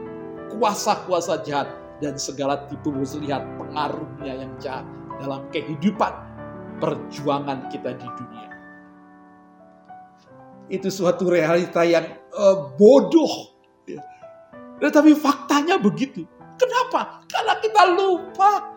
kuasa-kuasa 0.53 1.41
jahat 1.41 1.73
dan 1.97 2.13
segala 2.21 2.69
tipu 2.69 2.93
muslihat 2.93 3.41
pengaruhnya 3.57 4.45
yang 4.45 4.53
jahat 4.61 4.85
dalam 5.17 5.41
kehidupan 5.49 6.13
perjuangan 6.77 7.65
kita 7.73 7.97
di 7.97 8.07
dunia. 8.13 8.49
Itu 10.69 10.93
suatu 10.93 11.33
realita 11.33 11.81
yang 11.81 12.05
uh, 12.37 12.77
bodoh. 12.77 13.52
Tetapi 14.83 15.15
faktanya 15.15 15.79
begitu. 15.79 16.27
Kenapa? 16.59 17.23
Karena 17.31 17.55
kita 17.63 17.83
lupa 17.95 18.75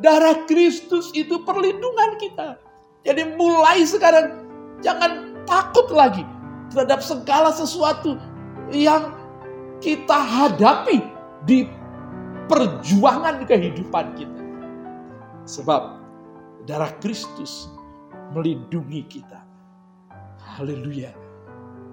darah 0.00 0.48
Kristus 0.48 1.12
itu 1.12 1.44
perlindungan 1.44 2.16
kita. 2.16 2.56
Jadi 3.04 3.36
mulai 3.36 3.84
sekarang 3.84 4.48
jangan 4.80 5.44
takut 5.44 5.92
lagi 5.92 6.24
terhadap 6.72 7.04
segala 7.04 7.52
sesuatu 7.52 8.16
yang 8.72 9.12
kita 9.84 10.16
hadapi 10.16 11.04
di 11.44 11.68
perjuangan 12.48 13.44
kehidupan 13.44 14.16
kita. 14.16 14.42
Sebab 15.44 16.00
darah 16.64 16.94
Kristus 17.04 17.68
melindungi 18.32 19.04
kita. 19.04 19.44
Haleluya. 20.56 21.12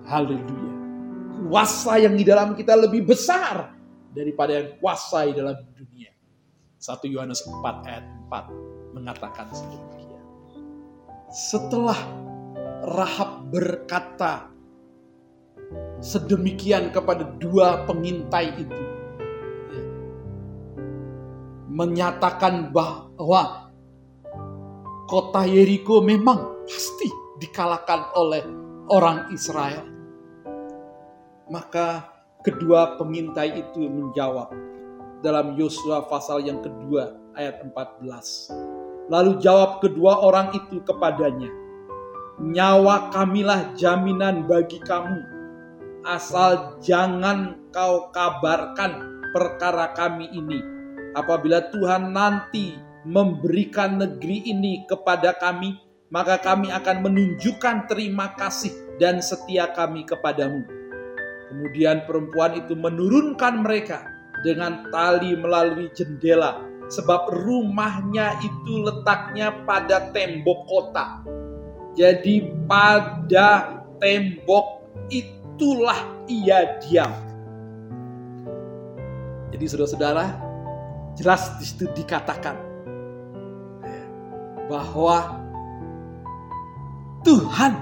Haleluya. 0.08 0.89
Kuasa 1.40 1.96
yang 2.02 2.20
di 2.20 2.28
dalam 2.28 2.52
kita 2.58 2.76
lebih 2.76 3.08
besar 3.08 3.72
daripada 4.12 4.60
yang 4.60 4.76
kuasa 4.82 5.30
di 5.30 5.34
dalam 5.40 5.56
dunia. 5.72 6.12
1 6.80 7.08
Yohanes 7.12 7.44
4 7.48 7.88
ayat 7.88 8.06
4 8.28 8.96
mengatakan 8.96 9.48
sedemikian. 9.52 10.24
Setelah 11.30 12.00
Rahab 12.80 13.52
berkata 13.52 14.50
sedemikian 16.00 16.90
kepada 16.90 17.28
dua 17.38 17.84
pengintai 17.86 18.56
itu, 18.56 18.84
menyatakan 21.70 22.74
bahwa 22.74 23.70
kota 25.06 25.44
Yeriko 25.46 26.02
memang 26.02 26.66
pasti 26.66 27.08
dikalahkan 27.38 28.16
oleh 28.18 28.44
orang 28.90 29.30
Israel. 29.36 29.99
Maka 31.50 32.06
kedua 32.46 32.96
pengintai 33.02 33.58
itu 33.60 33.90
menjawab 33.90 34.54
dalam 35.26 35.58
Yosua 35.58 36.08
pasal 36.08 36.46
yang 36.46 36.62
kedua 36.62 37.18
ayat 37.36 37.66
14. 37.66 39.10
Lalu 39.10 39.42
jawab 39.42 39.82
kedua 39.82 40.22
orang 40.22 40.54
itu 40.54 40.80
kepadanya, 40.86 41.50
Nyawa 42.40 43.10
kamilah 43.12 43.74
jaminan 43.74 44.46
bagi 44.46 44.80
kamu, 44.80 45.20
asal 46.06 46.78
jangan 46.80 47.58
kau 47.74 48.14
kabarkan 48.14 49.20
perkara 49.34 49.92
kami 49.98 50.30
ini 50.32 50.80
Apabila 51.18 51.74
Tuhan 51.74 52.14
nanti 52.14 52.78
memberikan 53.02 53.98
negeri 53.98 54.46
ini 54.46 54.86
kepada 54.86 55.34
kami, 55.34 55.74
maka 56.14 56.38
kami 56.38 56.70
akan 56.70 57.02
menunjukkan 57.02 57.90
terima 57.90 58.38
kasih 58.38 58.70
dan 59.02 59.18
setia 59.18 59.74
kami 59.74 60.06
kepadamu. 60.06 60.79
Kemudian 61.50 62.06
perempuan 62.06 62.54
itu 62.62 62.78
menurunkan 62.78 63.66
mereka 63.66 64.06
dengan 64.46 64.86
tali 64.94 65.34
melalui 65.34 65.90
jendela, 65.98 66.62
sebab 66.94 67.34
rumahnya 67.34 68.38
itu 68.46 68.86
letaknya 68.86 69.52
pada 69.66 70.14
tembok 70.14 70.60
kota. 70.70 71.26
Jadi, 71.98 72.46
pada 72.70 73.82
tembok 73.98 74.86
itulah 75.10 75.98
ia 76.30 76.78
diam. 76.86 77.12
Jadi, 79.50 79.66
saudara-saudara, 79.66 80.26
jelas 81.18 81.58
di 81.58 81.66
situ 81.66 81.90
dikatakan 81.98 82.56
bahwa 84.70 85.42
Tuhan 87.26 87.74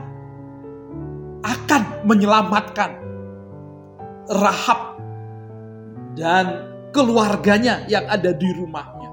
akan 1.46 1.82
menyelamatkan 2.08 3.07
Rahab 4.28 5.00
dan 6.20 6.68
keluarganya 6.92 7.88
yang 7.88 8.04
ada 8.10 8.36
di 8.36 8.50
rumahnya. 8.52 9.12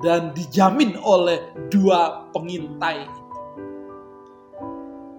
Dan 0.00 0.32
dijamin 0.32 0.96
oleh 0.96 1.52
dua 1.68 2.24
pengintai. 2.32 3.04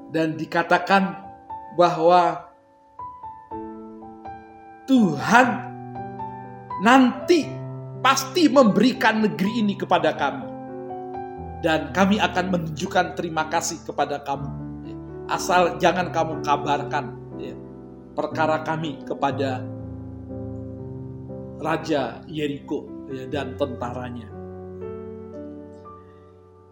Dan 0.10 0.34
dikatakan 0.42 1.22
bahwa 1.78 2.50
Tuhan 4.90 5.48
nanti 6.82 7.46
pasti 8.02 8.50
memberikan 8.50 9.22
negeri 9.22 9.62
ini 9.62 9.78
kepada 9.78 10.18
kami. 10.18 10.50
Dan 11.62 11.94
kami 11.94 12.18
akan 12.18 12.46
menunjukkan 12.50 13.14
terima 13.14 13.46
kasih 13.54 13.86
kepada 13.86 14.26
kamu. 14.26 14.50
Asal 15.30 15.78
jangan 15.78 16.10
kamu 16.10 16.42
kabarkan 16.42 17.06
ya, 17.06 17.21
perkara 18.22 18.62
kami 18.62 19.02
kepada 19.02 19.66
Raja 21.58 22.22
Yeriko 22.30 23.10
ya, 23.10 23.26
dan 23.26 23.58
tentaranya. 23.58 24.30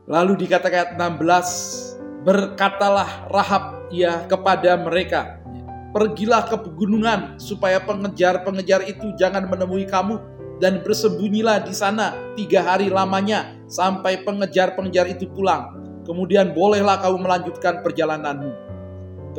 Lalu 0.06 0.46
dikatakan 0.46 0.98
16, 0.98 2.26
berkatalah 2.26 3.30
Rahab 3.34 3.90
ya 3.90 4.30
kepada 4.30 4.78
mereka, 4.78 5.42
Pergilah 5.90 6.46
ke 6.46 6.54
pegunungan 6.54 7.42
supaya 7.42 7.82
pengejar-pengejar 7.82 8.86
itu 8.86 9.10
jangan 9.18 9.50
menemui 9.50 9.90
kamu 9.90 10.22
dan 10.62 10.86
bersembunyilah 10.86 11.66
di 11.66 11.74
sana 11.74 12.14
tiga 12.38 12.62
hari 12.62 12.94
lamanya 12.94 13.58
sampai 13.66 14.22
pengejar-pengejar 14.22 15.10
itu 15.10 15.26
pulang. 15.34 15.74
Kemudian 16.06 16.54
bolehlah 16.54 17.02
kamu 17.02 17.26
melanjutkan 17.26 17.82
perjalananmu. 17.82 18.69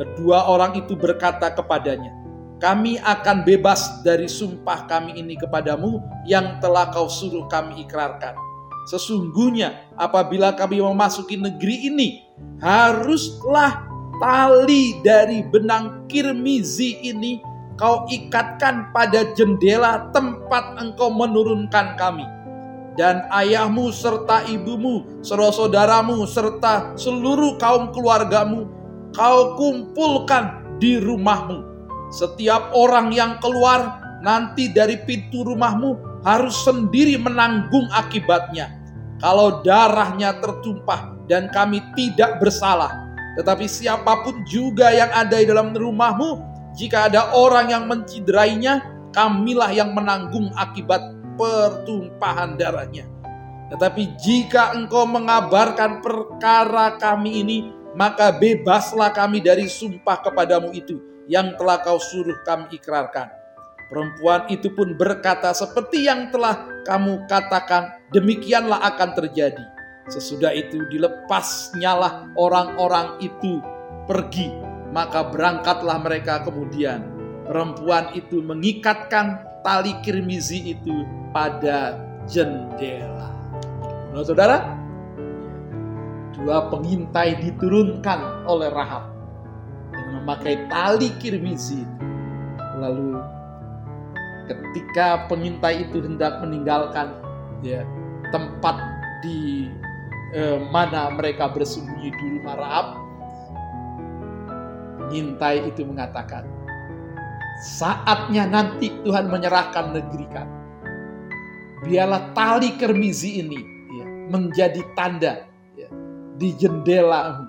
Kedua 0.01 0.49
orang 0.49 0.73
itu 0.81 0.97
berkata 0.97 1.53
kepadanya, 1.53 2.09
kami 2.57 2.97
akan 2.97 3.45
bebas 3.45 4.01
dari 4.01 4.25
sumpah 4.25 4.89
kami 4.89 5.13
ini 5.13 5.37
kepadamu 5.37 6.01
yang 6.25 6.57
telah 6.57 6.89
kau 6.89 7.05
suruh 7.05 7.45
kami 7.45 7.85
ikrarkan. 7.85 8.33
Sesungguhnya 8.89 9.93
apabila 9.93 10.57
kami 10.57 10.81
memasuki 10.81 11.37
negeri 11.37 11.85
ini, 11.85 12.25
haruslah 12.57 13.85
tali 14.17 14.97
dari 15.05 15.45
benang 15.45 16.09
kirmizi 16.09 16.97
ini 17.05 17.37
kau 17.77 18.09
ikatkan 18.09 18.89
pada 18.89 19.37
jendela 19.37 20.09
tempat 20.09 20.81
engkau 20.81 21.13
menurunkan 21.13 21.93
kami. 21.93 22.25
Dan 22.97 23.21
ayahmu 23.29 23.93
serta 23.93 24.49
ibumu, 24.49 25.21
saudaramu 25.21 26.25
serta 26.25 26.97
seluruh 26.97 27.61
kaum 27.61 27.93
keluargamu, 27.93 28.80
kau 29.15 29.55
kumpulkan 29.59 30.77
di 30.81 30.97
rumahmu. 30.97 31.63
Setiap 32.11 32.75
orang 32.75 33.15
yang 33.15 33.39
keluar 33.39 34.01
nanti 34.19 34.67
dari 34.71 34.99
pintu 35.07 35.47
rumahmu 35.47 36.23
harus 36.27 36.53
sendiri 36.67 37.15
menanggung 37.17 37.87
akibatnya. 37.95 38.71
Kalau 39.21 39.61
darahnya 39.61 40.41
tertumpah 40.41 41.13
dan 41.29 41.47
kami 41.53 41.79
tidak 41.93 42.41
bersalah, 42.41 42.89
tetapi 43.37 43.69
siapa 43.69 44.25
pun 44.25 44.43
juga 44.49 44.89
yang 44.91 45.13
ada 45.13 45.37
di 45.37 45.45
dalam 45.47 45.71
rumahmu, 45.71 46.41
jika 46.75 47.07
ada 47.07 47.31
orang 47.31 47.69
yang 47.69 47.83
menciderainya, 47.85 48.81
kamilah 49.13 49.71
yang 49.71 49.93
menanggung 49.93 50.49
akibat 50.57 50.99
pertumpahan 51.37 52.57
darahnya. 52.57 53.07
Tetapi 53.71 54.19
jika 54.19 54.75
engkau 54.75 55.07
mengabarkan 55.07 56.03
perkara 56.03 56.99
kami 56.99 57.39
ini, 57.39 57.57
maka 57.93 58.31
bebaslah 58.31 59.11
kami 59.11 59.43
dari 59.43 59.67
sumpah 59.67 60.23
kepadamu 60.23 60.71
itu 60.71 60.99
yang 61.27 61.55
telah 61.55 61.79
kau 61.83 61.99
suruh 61.99 62.39
kami 62.43 62.71
ikrarkan. 62.75 63.31
Perempuan 63.91 64.47
itu 64.47 64.71
pun 64.71 64.95
berkata 64.95 65.51
seperti 65.51 66.07
yang 66.07 66.31
telah 66.31 66.63
kamu 66.87 67.27
katakan, 67.27 67.99
demikianlah 68.15 68.79
akan 68.87 69.11
terjadi. 69.19 69.65
Sesudah 70.07 70.55
itu 70.55 70.87
dilepasnyalah 70.87 72.31
orang-orang 72.39 73.19
itu 73.19 73.59
pergi, 74.07 74.47
maka 74.95 75.27
berangkatlah 75.27 75.99
mereka 75.99 76.39
kemudian. 76.47 77.03
Perempuan 77.43 78.15
itu 78.15 78.39
mengikatkan 78.39 79.43
tali 79.59 79.91
kirmizi 79.99 80.71
itu 80.71 81.03
pada 81.35 81.99
jendela. 82.31 83.27
Nah, 84.15 84.23
saudara, 84.23 84.80
dua 86.41 86.73
pengintai 86.73 87.37
diturunkan 87.37 88.49
oleh 88.49 88.73
Rahab 88.73 89.13
dengan 89.93 90.25
memakai 90.25 90.65
tali 90.67 91.13
kirmizi. 91.21 91.85
Lalu 92.81 93.21
ketika 94.49 95.29
pengintai 95.29 95.85
itu 95.85 96.01
hendak 96.01 96.41
meninggalkan 96.41 97.13
ya 97.61 97.85
tempat 98.33 98.81
di 99.21 99.69
eh, 100.33 100.57
mana 100.73 101.13
mereka 101.13 101.53
bersembunyi 101.53 102.09
di 102.09 102.25
rumah 102.41 102.55
Rahab, 102.57 102.87
pengintai 104.97 105.69
itu 105.69 105.85
mengatakan, 105.85 106.49
saatnya 107.61 108.49
nanti 108.49 108.89
Tuhan 109.05 109.29
menyerahkan 109.29 109.93
negeri 109.93 110.25
kami. 110.33 110.57
Biarlah 111.85 112.33
tali 112.33 112.77
kermizi 112.77 113.41
ini 113.41 113.61
menjadi 114.31 114.79
tanda 114.95 115.43
ya, 115.43 115.50
di 116.41 116.57
jendela 116.57 117.45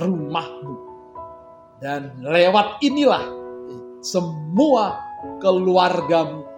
rumahmu. 0.00 0.74
Dan 1.84 2.24
lewat 2.24 2.80
inilah 2.80 3.20
semua 4.00 4.96
keluargamu, 5.44 6.48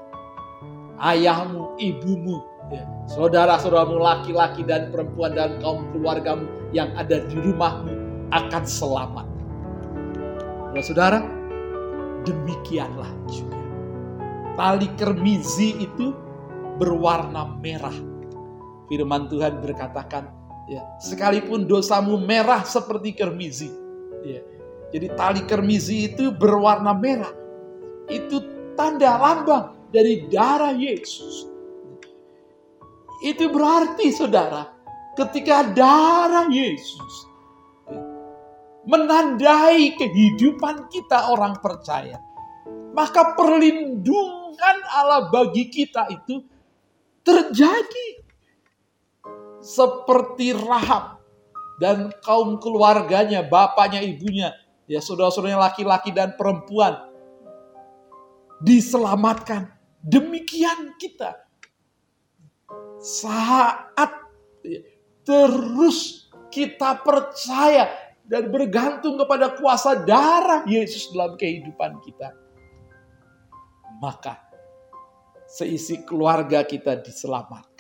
ayahmu, 1.03 1.75
ibumu, 1.83 2.39
ya, 2.71 2.87
saudara-saudaramu 3.11 3.99
laki-laki 3.99 4.63
dan 4.63 4.95
perempuan 4.95 5.35
dan 5.35 5.59
kaum 5.59 5.83
keluargamu 5.91 6.47
yang 6.71 6.91
ada 6.95 7.23
di 7.27 7.35
rumahmu 7.35 7.91
akan 8.31 8.63
selamat. 8.63 9.27
Saudara, 10.83 11.23
demikianlah 12.27 13.11
juga. 13.31 13.59
Tali 14.59 14.89
kermizi 14.99 15.83
itu 15.83 16.15
berwarna 16.79 17.59
merah 17.63 17.95
firman 18.93 19.31
Tuhan 19.31 19.65
berkatakan, 19.65 20.42
ya, 20.69 20.83
sekalipun 21.03 21.65
dosamu 21.67 22.21
merah 22.21 22.63
seperti 22.67 23.15
kermizi, 23.17 23.71
ya, 24.27 24.41
jadi 24.93 25.09
tali 25.17 25.43
kermizi 25.49 26.13
itu 26.13 26.29
berwarna 26.37 26.93
merah. 26.93 27.33
Itu 28.13 28.45
tanda 28.77 29.17
lambang 29.17 29.89
dari 29.89 30.29
darah 30.29 30.77
Yesus. 30.77 31.49
Itu 33.25 33.49
berarti 33.49 34.13
saudara, 34.13 34.69
ketika 35.17 35.65
darah 35.73 36.45
Yesus 36.53 37.15
menandai 38.85 39.97
kehidupan 39.97 40.93
kita 40.93 41.33
orang 41.33 41.57
percaya, 41.65 42.21
maka 42.93 43.33
perlindungan 43.33 44.77
Allah 44.93 45.33
bagi 45.33 45.73
kita 45.73 46.11
itu 46.13 46.45
terjadi 47.25 48.22
seperti 49.63 50.53
Rahab 50.53 51.23
dan 51.79 52.11
kaum 52.21 52.59
keluarganya, 52.59 53.47
bapaknya, 53.47 54.03
ibunya, 54.03 54.51
ya 54.91 54.99
saudara-saudaranya 54.99 55.71
laki-laki 55.71 56.11
dan 56.11 56.35
perempuan 56.35 56.99
diselamatkan. 58.61 59.71
Demikian 60.03 60.99
kita 60.99 61.47
saat 62.99 64.11
terus 65.23 66.27
kita 66.51 66.99
percaya 67.03 67.91
dan 68.27 68.51
bergantung 68.51 69.19
kepada 69.19 69.55
kuasa 69.55 69.99
darah 70.03 70.67
Yesus 70.67 71.11
dalam 71.15 71.39
kehidupan 71.39 72.03
kita. 72.03 72.35
Maka 74.03 74.43
seisi 75.47 76.03
keluarga 76.03 76.67
kita 76.67 76.99
diselamatkan 76.99 77.72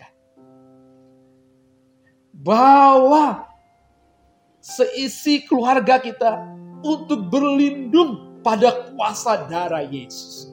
bawa 2.32 3.44
seisi 4.58 5.44
keluarga 5.44 6.00
kita 6.00 6.48
untuk 6.82 7.28
berlindung 7.28 8.40
pada 8.40 8.90
kuasa 8.90 9.46
darah 9.46 9.84
Yesus. 9.84 10.50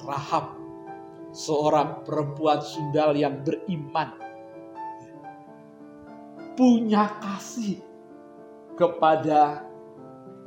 Rahab, 0.00 0.56
seorang 1.30 2.02
perempuan 2.02 2.64
sundal 2.64 3.14
yang 3.14 3.44
beriman, 3.44 4.16
punya 6.56 7.20
kasih 7.20 7.78
kepada 8.74 9.62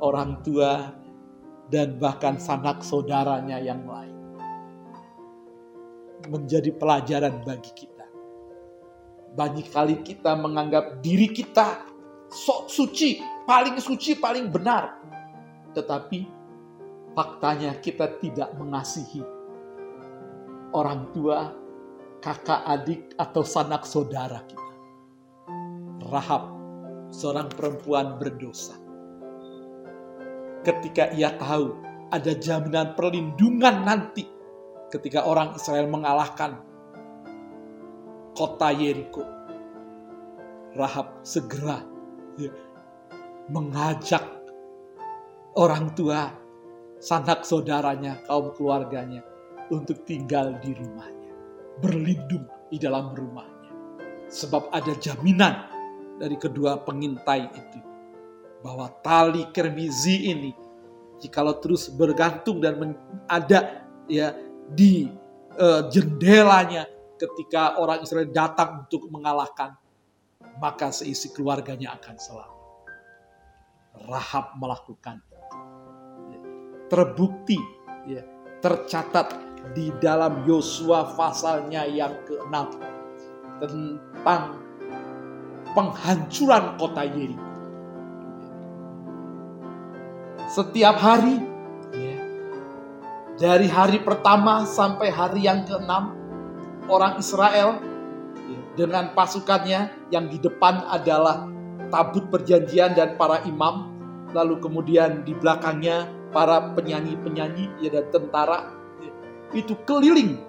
orang 0.02 0.42
tua 0.42 0.92
dan 1.70 1.96
bahkan 1.96 2.36
sanak 2.36 2.82
saudaranya 2.84 3.62
yang 3.62 3.86
lain. 3.86 4.12
Menjadi 6.28 6.72
pelajaran 6.74 7.44
bagi 7.46 7.72
kita 7.72 7.93
banyak 9.34 9.66
kali 9.74 10.00
kita 10.06 10.38
menganggap 10.38 11.02
diri 11.02 11.30
kita 11.34 11.82
sok 12.30 12.70
suci, 12.70 13.18
paling 13.46 13.78
suci, 13.82 14.18
paling 14.18 14.50
benar. 14.50 14.98
Tetapi 15.74 16.18
faktanya 17.14 17.78
kita 17.82 18.18
tidak 18.22 18.54
mengasihi 18.58 19.22
orang 20.74 21.10
tua, 21.14 21.50
kakak 22.18 22.62
adik, 22.66 23.02
atau 23.14 23.42
sanak 23.46 23.86
saudara 23.86 24.42
kita. 24.46 24.72
Rahab, 26.10 26.50
seorang 27.10 27.50
perempuan 27.50 28.18
berdosa. 28.18 28.74
Ketika 30.66 31.14
ia 31.14 31.34
tahu 31.38 31.74
ada 32.10 32.32
jaminan 32.34 32.94
perlindungan 32.94 33.84
nanti 33.84 34.24
ketika 34.90 35.26
orang 35.26 35.58
Israel 35.58 35.90
mengalahkan 35.90 36.62
kota 38.34 38.74
Yeriko. 38.74 39.22
Rahab 40.74 41.22
segera 41.22 41.86
ya, 42.34 42.50
mengajak 43.46 44.26
orang 45.54 45.94
tua, 45.94 46.34
sanak 46.98 47.46
saudaranya, 47.46 48.18
kaum 48.26 48.50
keluarganya 48.58 49.22
untuk 49.70 50.02
tinggal 50.02 50.58
di 50.58 50.74
rumahnya, 50.74 51.30
berlindung 51.78 52.50
di 52.74 52.76
dalam 52.82 53.14
rumahnya. 53.14 53.70
Sebab 54.26 54.74
ada 54.74 54.98
jaminan 54.98 55.70
dari 56.18 56.34
kedua 56.34 56.82
pengintai 56.82 57.46
itu 57.54 57.80
bahwa 58.64 58.90
tali 59.04 59.46
kermizi 59.54 60.32
ini 60.32 60.50
jikalau 61.20 61.60
terus 61.60 61.92
bergantung 61.92 62.58
dan 62.58 62.96
ada 63.28 63.84
ya 64.08 64.32
di 64.72 65.06
uh, 65.60 65.86
jendelanya 65.92 66.88
ketika 67.18 67.78
orang 67.78 68.02
Israel 68.02 68.28
datang 68.30 68.86
untuk 68.86 69.06
mengalahkan, 69.10 69.74
maka 70.58 70.90
seisi 70.94 71.30
keluarganya 71.34 71.94
akan 71.98 72.16
selamat. 72.18 72.62
Rahab 74.10 74.46
melakukan. 74.58 75.22
Terbukti, 76.90 77.58
ya, 78.06 78.22
tercatat 78.60 79.32
di 79.72 79.88
dalam 79.96 80.44
Yosua 80.44 81.16
pasalnya 81.16 81.88
yang 81.88 82.12
ke-6 82.28 82.54
tentang 83.64 84.42
penghancuran 85.72 86.76
kota 86.76 87.02
Yeriko. 87.08 87.50
Setiap 90.44 90.96
hari, 91.00 91.40
ya, 91.96 92.18
dari 93.40 93.66
hari 93.66 93.98
pertama 94.04 94.68
sampai 94.68 95.08
hari 95.08 95.48
yang 95.48 95.64
ke-6, 95.64 96.23
orang 96.90 97.20
Israel 97.20 97.80
dengan 98.74 99.14
pasukannya 99.14 100.10
yang 100.10 100.26
di 100.26 100.42
depan 100.42 100.84
adalah 100.90 101.46
tabut 101.88 102.26
perjanjian 102.28 102.98
dan 102.98 103.14
para 103.14 103.44
imam 103.46 103.94
lalu 104.34 104.58
kemudian 104.58 105.22
di 105.22 105.30
belakangnya 105.32 106.10
para 106.34 106.74
penyanyi-penyanyi 106.74 107.78
ya 107.78 107.88
dan 107.94 108.10
tentara 108.10 108.74
itu 109.54 109.78
keliling 109.86 110.42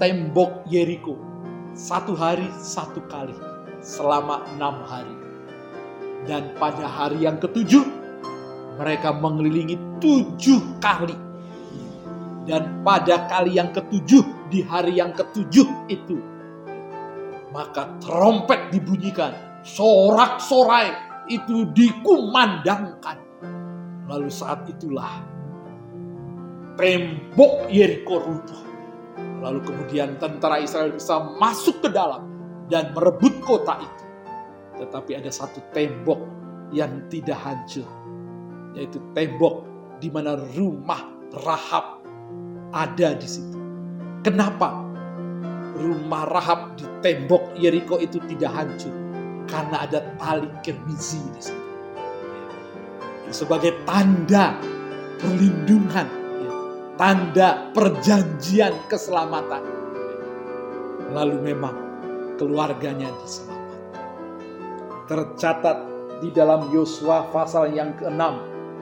tembok 0.00 0.64
Yeriko 0.64 1.20
satu 1.76 2.16
hari 2.16 2.48
satu 2.56 3.04
kali 3.04 3.36
selama 3.84 4.48
enam 4.56 4.82
hari. 4.88 5.14
Dan 6.26 6.56
pada 6.58 6.90
hari 6.90 7.22
yang 7.22 7.38
ketujuh, 7.38 7.84
mereka 8.80 9.14
mengelilingi 9.14 9.78
tujuh 10.02 10.80
kali. 10.82 11.14
Dan 12.48 12.82
pada 12.82 13.30
kali 13.30 13.60
yang 13.60 13.70
ketujuh, 13.70 14.24
di 14.48 14.62
hari 14.62 14.98
yang 14.98 15.12
ketujuh 15.12 15.68
itu, 15.90 16.18
maka 17.50 17.96
trompet 18.02 18.70
dibunyikan, 18.74 19.62
sorak-sorai 19.62 20.92
itu 21.30 21.66
dikumandangkan. 21.74 23.18
Lalu 24.06 24.30
saat 24.30 24.62
itulah 24.70 25.24
tembok 26.78 27.66
Yeriko 27.72 28.22
runtuh. 28.22 28.60
Lalu 29.42 29.60
kemudian 29.64 30.20
tentara 30.20 30.62
Israel 30.62 30.94
bisa 30.94 31.18
masuk 31.40 31.82
ke 31.82 31.88
dalam 31.90 32.28
dan 32.70 32.92
merebut 32.94 33.40
kota 33.42 33.80
itu. 33.82 34.04
Tetapi 34.84 35.16
ada 35.16 35.32
satu 35.32 35.64
tembok 35.72 36.20
yang 36.70 37.08
tidak 37.08 37.38
hancur, 37.40 37.88
yaitu 38.76 39.00
tembok 39.16 39.64
di 40.02 40.12
mana 40.12 40.36
rumah 40.36 41.16
Rahab 41.42 42.04
ada 42.70 43.16
di 43.16 43.28
situ. 43.28 43.55
Kenapa 44.26 44.82
rumah 45.78 46.26
Rahab 46.26 46.74
di 46.74 46.82
tembok 46.98 47.54
Yeriko 47.54 48.02
itu 48.02 48.18
tidak 48.26 48.58
hancur? 48.58 48.90
Karena 49.46 49.86
ada 49.86 50.02
tali 50.18 50.50
kermizi 50.66 51.22
di 51.30 51.38
situ. 51.46 51.70
Sebagai 53.30 53.86
tanda 53.86 54.58
perlindungan, 55.22 56.10
tanda 56.98 57.70
perjanjian 57.70 58.74
keselamatan. 58.90 59.62
Lalu 61.14 61.54
memang 61.54 61.78
keluarganya 62.34 63.06
diselamatkan. 63.22 64.02
Tercatat 65.06 65.78
di 66.18 66.34
dalam 66.34 66.66
Yosua 66.74 67.30
pasal 67.30 67.78
yang 67.78 67.94
ke-6 67.94 68.22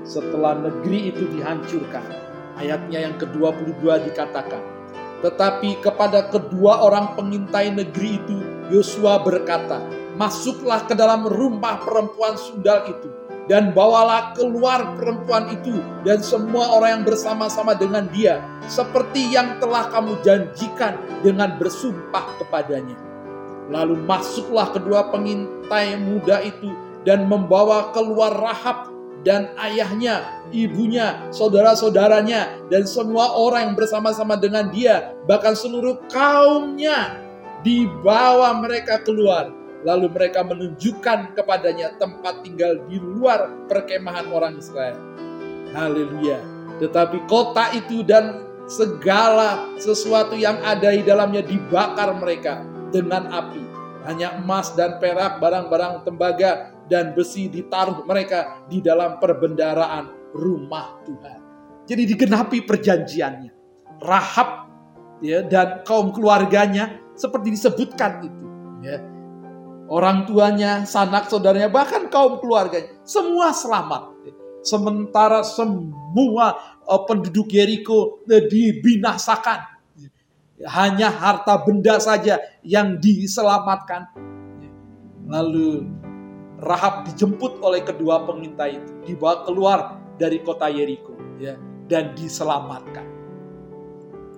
setelah 0.09 0.57
negeri 0.57 1.13
itu 1.13 1.29
dihancurkan. 1.37 2.33
Ayatnya 2.57 3.13
yang 3.13 3.21
ke-22 3.21 4.09
dikatakan, 4.09 4.74
tetapi 5.21 5.79
kepada 5.85 6.33
kedua 6.33 6.83
orang 6.83 7.15
pengintai 7.15 7.71
negeri 7.71 8.19
itu 8.19 8.39
Yosua 8.73 9.21
berkata, 9.21 9.85
"Masuklah 10.17 10.89
ke 10.89 10.97
dalam 10.97 11.29
rumah 11.29 11.85
perempuan 11.85 12.35
sundal 12.41 12.89
itu 12.89 13.13
dan 13.45 13.77
bawalah 13.77 14.33
keluar 14.33 14.97
perempuan 14.97 15.53
itu 15.53 15.77
dan 16.01 16.25
semua 16.25 16.81
orang 16.81 17.01
yang 17.01 17.05
bersama-sama 17.05 17.77
dengan 17.77 18.09
dia 18.09 18.41
seperti 18.65 19.29
yang 19.29 19.61
telah 19.61 19.93
kamu 19.93 20.17
janjikan 20.25 20.97
dengan 21.21 21.61
bersumpah 21.61 22.25
kepadanya." 22.41 22.97
Lalu 23.69 24.01
masuklah 24.05 24.73
kedua 24.73 25.09
pengintai 25.13 25.97
muda 26.01 26.41
itu 26.41 26.73
dan 27.05 27.29
membawa 27.29 27.93
keluar 27.93 28.33
Rahab 28.33 28.94
dan 29.25 29.51
ayahnya, 29.57 30.45
ibunya, 30.53 31.17
saudara-saudaranya, 31.33 32.69
dan 32.69 32.85
semua 32.85 33.33
orang 33.35 33.73
yang 33.73 33.77
bersama-sama 33.77 34.37
dengan 34.37 34.69
dia, 34.69 35.17
bahkan 35.25 35.57
seluruh 35.57 35.99
kaumnya, 36.13 37.19
dibawa 37.65 38.53
mereka 38.61 39.01
keluar. 39.01 39.51
Lalu 39.85 40.13
mereka 40.13 40.41
menunjukkan 40.45 41.37
kepadanya 41.37 41.97
tempat 42.01 42.41
tinggal 42.41 42.81
di 42.89 42.97
luar 43.01 43.69
perkemahan 43.69 44.33
orang 44.33 44.57
Israel. 44.57 44.97
Haleluya. 45.77 46.41
Tetapi 46.81 47.29
kota 47.29 47.69
itu 47.77 48.01
dan 48.01 48.49
segala 48.65 49.69
sesuatu 49.77 50.33
yang 50.41 50.57
ada 50.65 50.89
di 50.89 51.05
dalamnya 51.05 51.45
dibakar 51.45 52.17
mereka 52.17 52.65
dengan 52.89 53.29
api. 53.29 53.61
Hanya 54.09 54.41
emas 54.41 54.73
dan 54.77 55.01
perak, 55.01 55.41
barang-barang 55.41 56.05
tembaga, 56.05 56.74
dan 56.91 57.17
besi 57.17 57.49
ditaruh 57.49 58.05
mereka 58.05 58.65
di 58.69 58.81
dalam 58.85 59.17
perbendaraan 59.17 60.35
rumah 60.35 61.01
Tuhan. 61.05 61.39
Jadi 61.85 62.03
digenapi 62.09 62.65
perjanjiannya. 62.65 63.53
Rahab 64.05 64.51
ya 65.23 65.45
dan 65.45 65.85
kaum 65.87 66.13
keluarganya 66.13 67.01
seperti 67.15 67.55
disebutkan 67.55 68.13
itu. 68.27 68.47
Ya. 68.85 68.99
Orang 69.85 70.25
tuanya, 70.25 70.89
sanak 70.89 71.29
saudaranya, 71.29 71.69
bahkan 71.69 72.09
kaum 72.09 72.41
keluarganya, 72.41 72.89
semua 73.05 73.53
selamat. 73.53 74.17
Sementara 74.65 75.45
semua 75.45 76.57
uh, 76.89 77.03
penduduk 77.05 77.53
Yeriko 77.53 78.25
uh, 78.25 78.45
dibinasakan 78.49 79.61
hanya 80.65 81.13
harta 81.13 81.61
benda 81.61 82.01
saja 82.01 82.41
yang 82.65 82.97
diselamatkan. 82.97 84.09
Lalu 85.29 85.85
Rahab 86.65 87.05
dijemput 87.07 87.61
oleh 87.61 87.85
kedua 87.85 88.25
pengintai 88.25 88.81
itu, 88.81 88.93
dibawa 89.05 89.45
keluar 89.45 89.79
dari 90.17 90.41
kota 90.41 90.73
Yeriko, 90.73 91.13
ya, 91.37 91.61
dan 91.87 92.17
diselamatkan. 92.17 93.05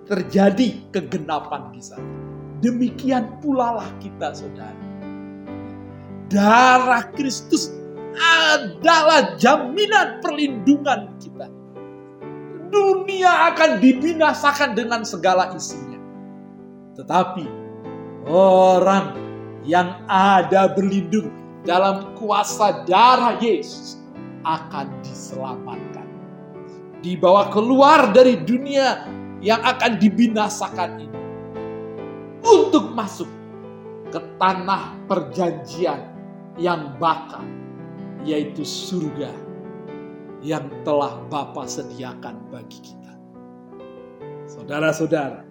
Terjadi 0.06 0.90
kegenapan 0.90 1.70
di 1.70 1.82
sana. 1.82 2.10
Demikian 2.58 3.38
pula 3.38 3.78
lah 3.78 3.90
kita, 4.02 4.34
saudara. 4.34 4.86
Darah 6.26 7.06
Kristus 7.14 7.70
adalah 8.18 9.38
jaminan 9.38 10.18
perlindungan 10.18 11.14
kita. 11.22 11.46
Dunia 12.66 13.54
akan 13.54 13.78
dibinasakan 13.78 14.74
dengan 14.74 15.06
segala 15.06 15.54
isinya 15.54 15.96
tetapi 16.96 17.44
orang 18.26 19.12
yang 19.68 20.00
ada 20.08 20.72
berlindung 20.72 21.28
dalam 21.66 22.14
kuasa 22.14 22.86
darah 22.86 23.36
Yesus 23.42 23.98
akan 24.46 25.02
diselamatkan. 25.02 26.06
Dibawa 27.02 27.50
keluar 27.50 28.14
dari 28.14 28.38
dunia 28.40 29.04
yang 29.42 29.60
akan 29.60 29.98
dibinasakan 29.98 30.90
ini. 31.02 31.20
Untuk 32.46 32.94
masuk 32.94 33.26
ke 34.14 34.22
tanah 34.38 34.94
perjanjian 35.10 35.98
yang 36.56 36.94
bakal, 37.02 37.42
yaitu 38.22 38.62
surga 38.62 39.34
yang 40.46 40.70
telah 40.86 41.18
Bapa 41.26 41.66
sediakan 41.66 42.38
bagi 42.54 42.78
kita. 42.78 43.12
Saudara-saudara, 44.46 45.42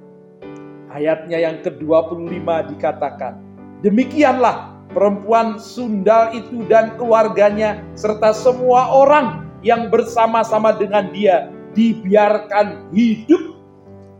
ayatnya 0.88 1.36
yang 1.36 1.60
ke-25 1.60 2.48
dikatakan, 2.72 3.44
Demikianlah 3.84 4.75
perempuan 4.96 5.60
sundal 5.60 6.32
itu 6.32 6.64
dan 6.72 6.96
keluarganya 6.96 7.84
serta 8.00 8.32
semua 8.32 8.88
orang 8.96 9.44
yang 9.60 9.92
bersama-sama 9.92 10.72
dengan 10.72 11.12
dia 11.12 11.52
dibiarkan 11.76 12.96
hidup 12.96 13.60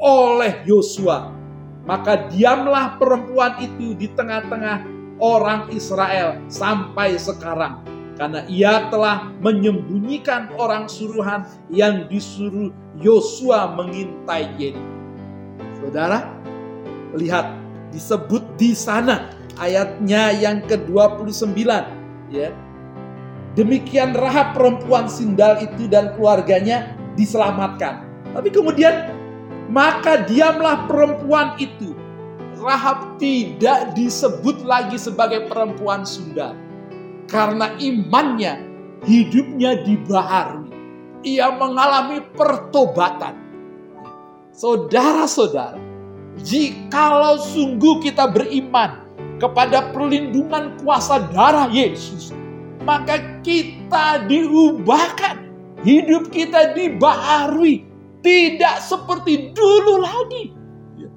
oleh 0.04 0.52
Yosua. 0.68 1.32
Maka 1.88 2.28
diamlah 2.28 3.00
perempuan 3.00 3.56
itu 3.64 3.96
di 3.96 4.12
tengah-tengah 4.12 4.84
orang 5.24 5.72
Israel 5.72 6.36
sampai 6.52 7.16
sekarang. 7.16 7.80
Karena 8.20 8.44
ia 8.52 8.92
telah 8.92 9.32
menyembunyikan 9.40 10.52
orang 10.60 10.92
suruhan 10.92 11.48
yang 11.72 12.10
disuruh 12.12 12.72
Yosua 13.00 13.76
mengintai 13.76 14.50
Yeriko. 14.60 14.94
Saudara, 15.84 16.36
Lihat 17.16 17.48
disebut 17.96 18.44
di 18.60 18.76
sana 18.76 19.32
ayatnya 19.60 20.36
yang 20.36 20.64
ke-29 20.68 21.60
ya. 22.32 22.50
Demikian 23.56 24.12
Rahab 24.12 24.52
perempuan 24.52 25.08
sindal 25.08 25.56
itu 25.64 25.88
dan 25.88 26.12
keluarganya 26.20 26.92
diselamatkan. 27.16 28.04
Tapi 28.36 28.52
kemudian 28.52 29.16
maka 29.72 30.28
diamlah 30.28 30.84
perempuan 30.92 31.56
itu. 31.56 31.96
Rahab 32.60 33.16
tidak 33.20 33.96
disebut 33.96 34.64
lagi 34.68 35.00
sebagai 35.00 35.48
perempuan 35.48 36.04
sundal. 36.04 36.56
Karena 37.32 37.72
imannya, 37.80 38.60
hidupnya 39.08 39.84
dibaharui. 39.84 40.72
Ia 41.26 41.52
mengalami 41.56 42.22
pertobatan. 42.36 43.36
Saudara-saudara, 44.56 45.80
Jikalau 46.36 47.40
sungguh 47.40 48.04
kita 48.04 48.28
beriman 48.28 49.05
kepada 49.38 49.92
perlindungan 49.92 50.80
kuasa 50.80 51.28
darah 51.32 51.68
Yesus, 51.68 52.32
maka 52.86 53.42
kita 53.42 54.24
diubahkan, 54.30 55.36
hidup 55.84 56.32
kita 56.32 56.72
dibaharui, 56.78 57.84
tidak 58.24 58.80
seperti 58.82 59.52
dulu 59.52 60.02
lagi. 60.02 60.44
Ya. 60.96 61.10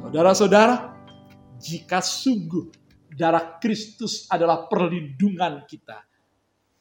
Saudara-saudara, 0.00 0.96
jika 1.60 2.00
sungguh 2.00 2.72
darah 3.12 3.60
Kristus 3.60 4.24
adalah 4.32 4.64
perlindungan 4.70 5.68
kita, 5.68 6.00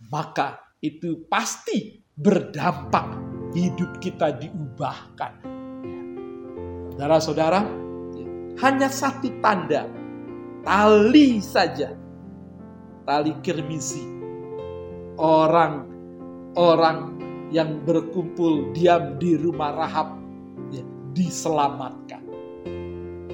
maka 0.08 0.64
itu 0.80 1.28
pasti 1.28 2.00
berdampak 2.16 3.20
hidup 3.52 4.00
kita 4.00 4.32
diubahkan. 4.40 5.34
Saudara-saudara, 6.96 7.62
hanya 8.60 8.92
satu 8.92 9.32
tanda, 9.40 9.88
tali 10.64 11.44
saja, 11.44 11.92
tali 13.04 13.36
kirmisi. 13.44 14.00
Orang-orang 15.20 17.20
yang 17.52 17.84
berkumpul 17.84 18.72
diam 18.72 19.20
di 19.20 19.36
rumah 19.36 19.76
Rahab 19.76 20.16
ya, 20.72 20.80
diselamatkan. 21.12 22.24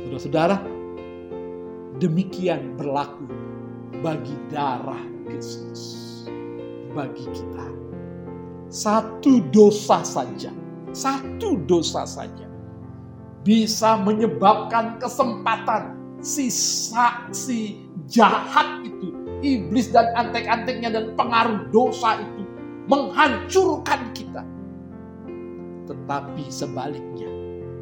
Saudara-saudara, 0.01 0.57
demikian 2.01 2.73
berlaku 2.73 3.29
bagi 4.01 4.33
darah 4.49 5.03
Kristus 5.29 6.01
bagi 6.95 7.27
kita. 7.29 7.67
Satu 8.71 9.45
dosa 9.53 10.01
saja, 10.01 10.49
satu 10.89 11.61
dosa 11.69 12.07
saja 12.07 12.49
bisa 13.45 13.93
menyebabkan 14.01 14.97
kesempatan 14.97 15.93
si 16.25 16.49
saksi 16.49 17.85
jahat 18.09 18.81
itu, 18.81 19.13
iblis 19.45 19.93
dan 19.93 20.09
antek-anteknya 20.17 20.89
dan 20.89 21.05
pengaruh 21.13 21.69
dosa 21.69 22.17
itu 22.17 22.41
menghancurkan 22.89 24.09
kita. 24.17 24.41
Tetapi 25.85 26.49
sebaliknya, 26.49 27.29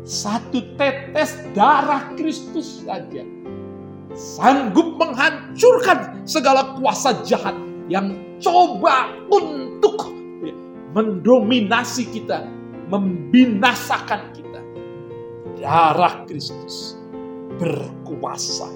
satu 0.04 0.60
tetes 0.76 1.40
darah 1.56 2.12
Kristus 2.20 2.84
saja 2.84 3.24
sanggup 4.12 5.00
menghancurkan 5.00 6.28
segala 6.28 6.76
kuasa 6.76 7.24
jahat 7.24 7.56
yang 7.88 8.12
coba 8.44 9.08
untuk 9.32 10.12
mendominasi 10.94 12.12
kita, 12.12 12.44
membinasakan 12.92 14.36
kita. 14.36 14.62
Darah 15.58 16.28
Kristus 16.28 17.03
berkuasa 17.60 18.70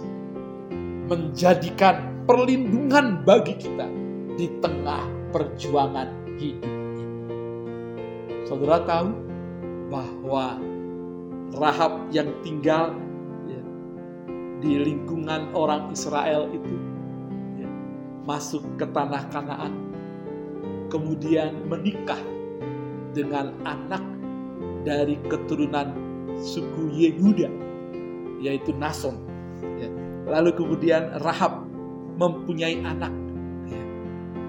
menjadikan 1.07 2.25
perlindungan 2.27 3.23
bagi 3.23 3.55
kita 3.55 3.87
di 4.35 4.51
tengah 4.59 5.07
perjuangan 5.31 6.07
hidup 6.35 6.67
ini. 6.99 7.05
Saudara 8.43 8.83
tahu 8.83 9.09
bahwa 9.87 10.59
Rahab 11.55 12.11
yang 12.11 12.27
tinggal 12.43 12.91
ya, 13.47 13.63
di 14.59 14.83
lingkungan 14.83 15.55
orang 15.55 15.95
Israel 15.95 16.51
itu 16.51 16.75
masuk 18.27 18.67
ke 18.75 18.83
tanah 18.91 19.23
Kanaan, 19.31 19.71
kemudian 20.91 21.63
menikah 21.71 22.19
dengan 23.15 23.55
anak 23.63 24.03
dari 24.83 25.15
keturunan 25.31 25.95
suku 26.35 26.91
Yehuda, 26.91 27.47
yaitu 28.41 28.73
Nason. 28.77 29.17
Ya. 29.81 29.89
Lalu 30.27 30.53
kemudian 30.53 31.17
Rahab 31.23 31.65
mempunyai 32.17 32.81
anak 32.81 33.13
ya, 33.69 33.83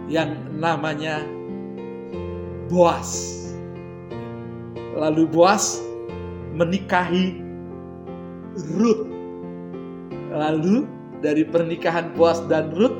yang 0.08 0.30
namanya 0.56 1.24
Boas. 2.68 3.36
Lalu 4.92 5.24
Boas 5.30 5.80
menikahi 6.52 7.40
Ruth. 8.76 9.08
Lalu 10.28 10.84
dari 11.24 11.46
pernikahan 11.48 12.12
Boas 12.12 12.44
dan 12.50 12.74
Ruth 12.76 12.94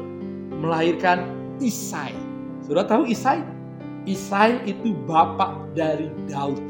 melahirkan 0.59 1.29
Isai. 1.61 2.15
Saudara 2.65 2.87
tahu 2.87 3.03
Isai? 3.11 3.43
Isai 4.09 4.63
itu 4.65 4.97
bapak 5.05 5.77
dari 5.77 6.09
Daud. 6.31 6.63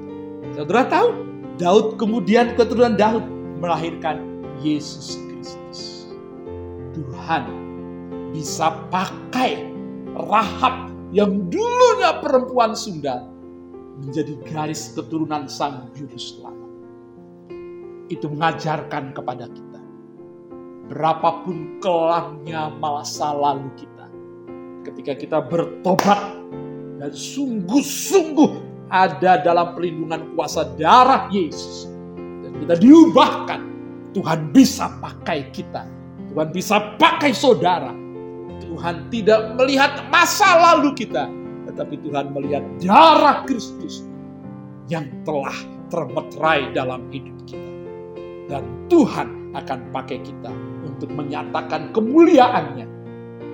Saudara 0.58 0.88
tahu? 0.90 1.08
Daud 1.58 1.98
kemudian 1.98 2.54
keturunan 2.58 2.98
Daud 2.98 3.37
melahirkan 3.58 4.22
Yesus 4.62 5.18
Kristus. 5.28 6.10
Tuhan 6.94 7.44
bisa 8.34 8.74
pakai 8.90 9.66
Rahab 10.18 10.90
yang 11.14 11.46
dulunya 11.46 12.18
perempuan 12.18 12.74
Sunda 12.74 13.22
menjadi 13.98 14.34
garis 14.46 14.94
keturunan 14.94 15.46
sang 15.46 15.90
juru 15.94 16.18
selamat. 16.18 16.70
Itu 18.08 18.30
mengajarkan 18.32 19.12
kepada 19.12 19.46
kita 19.50 19.68
berapapun 20.88 21.78
kelamnya 21.84 22.72
masa 22.80 23.36
lalu 23.36 23.68
kita. 23.76 24.06
Ketika 24.88 25.12
kita 25.20 25.38
bertobat 25.44 26.40
dan 26.96 27.12
sungguh-sungguh 27.12 28.50
ada 28.88 29.36
dalam 29.44 29.76
perlindungan 29.76 30.32
kuasa 30.32 30.64
darah 30.80 31.28
Yesus. 31.28 31.97
Kita 32.62 32.74
diubahkan. 32.78 33.60
Tuhan 34.16 34.50
bisa 34.50 34.88
pakai 34.98 35.52
kita. 35.52 35.84
Tuhan 36.32 36.48
bisa 36.50 36.96
pakai 36.96 37.30
saudara. 37.32 37.92
Tuhan 38.58 39.08
tidak 39.08 39.54
melihat 39.56 40.06
masa 40.10 40.58
lalu 40.58 40.92
kita. 40.96 41.28
Tetapi 41.70 41.94
Tuhan 42.02 42.32
melihat 42.32 42.64
darah 42.80 43.44
Kristus 43.44 44.02
yang 44.88 45.06
telah 45.22 45.54
termeterai 45.92 46.72
dalam 46.72 47.06
hidup 47.12 47.36
kita. 47.44 47.72
Dan 48.48 48.64
Tuhan 48.88 49.52
akan 49.52 49.92
pakai 49.92 50.18
kita 50.24 50.52
untuk 50.84 51.12
menyatakan 51.12 51.92
kemuliaannya. 51.92 52.88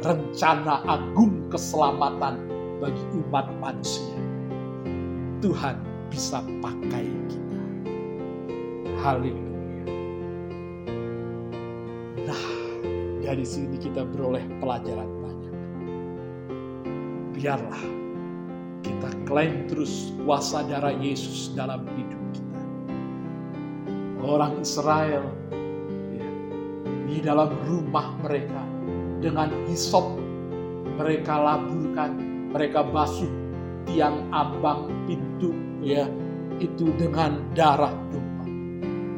Rencana 0.04 0.84
agung 0.84 1.48
keselamatan 1.48 2.36
bagi 2.78 3.04
umat 3.24 3.48
manusia. 3.58 4.18
Tuhan 5.40 5.80
bisa 6.12 6.44
pakai 6.60 7.08
kita. 7.28 7.43
Haleluya. 9.02 9.54
Nah, 12.22 12.44
dari 13.24 13.44
sini 13.46 13.76
kita 13.80 14.06
beroleh 14.06 14.44
pelajaran 14.62 15.10
banyak. 15.22 15.54
Biarlah 17.34 17.84
kita 18.84 19.08
klaim 19.24 19.66
terus 19.66 20.12
kuasa 20.22 20.62
darah 20.68 20.94
Yesus 20.94 21.56
dalam 21.56 21.88
hidup 21.96 22.22
kita. 22.36 22.62
Orang 24.22 24.60
Israel 24.62 25.26
di 27.08 27.22
dalam 27.22 27.54
rumah 27.64 28.10
mereka 28.22 28.62
dengan 29.22 29.48
hisop 29.70 30.18
mereka 30.98 31.38
laburkan 31.38 32.18
mereka 32.50 32.82
basuh 32.86 33.30
tiang 33.86 34.26
ambang 34.30 34.90
pintu 35.06 35.54
ya 35.82 36.10
itu 36.58 36.90
dengan 36.98 37.38
darah 37.54 37.94
domba 38.10 38.23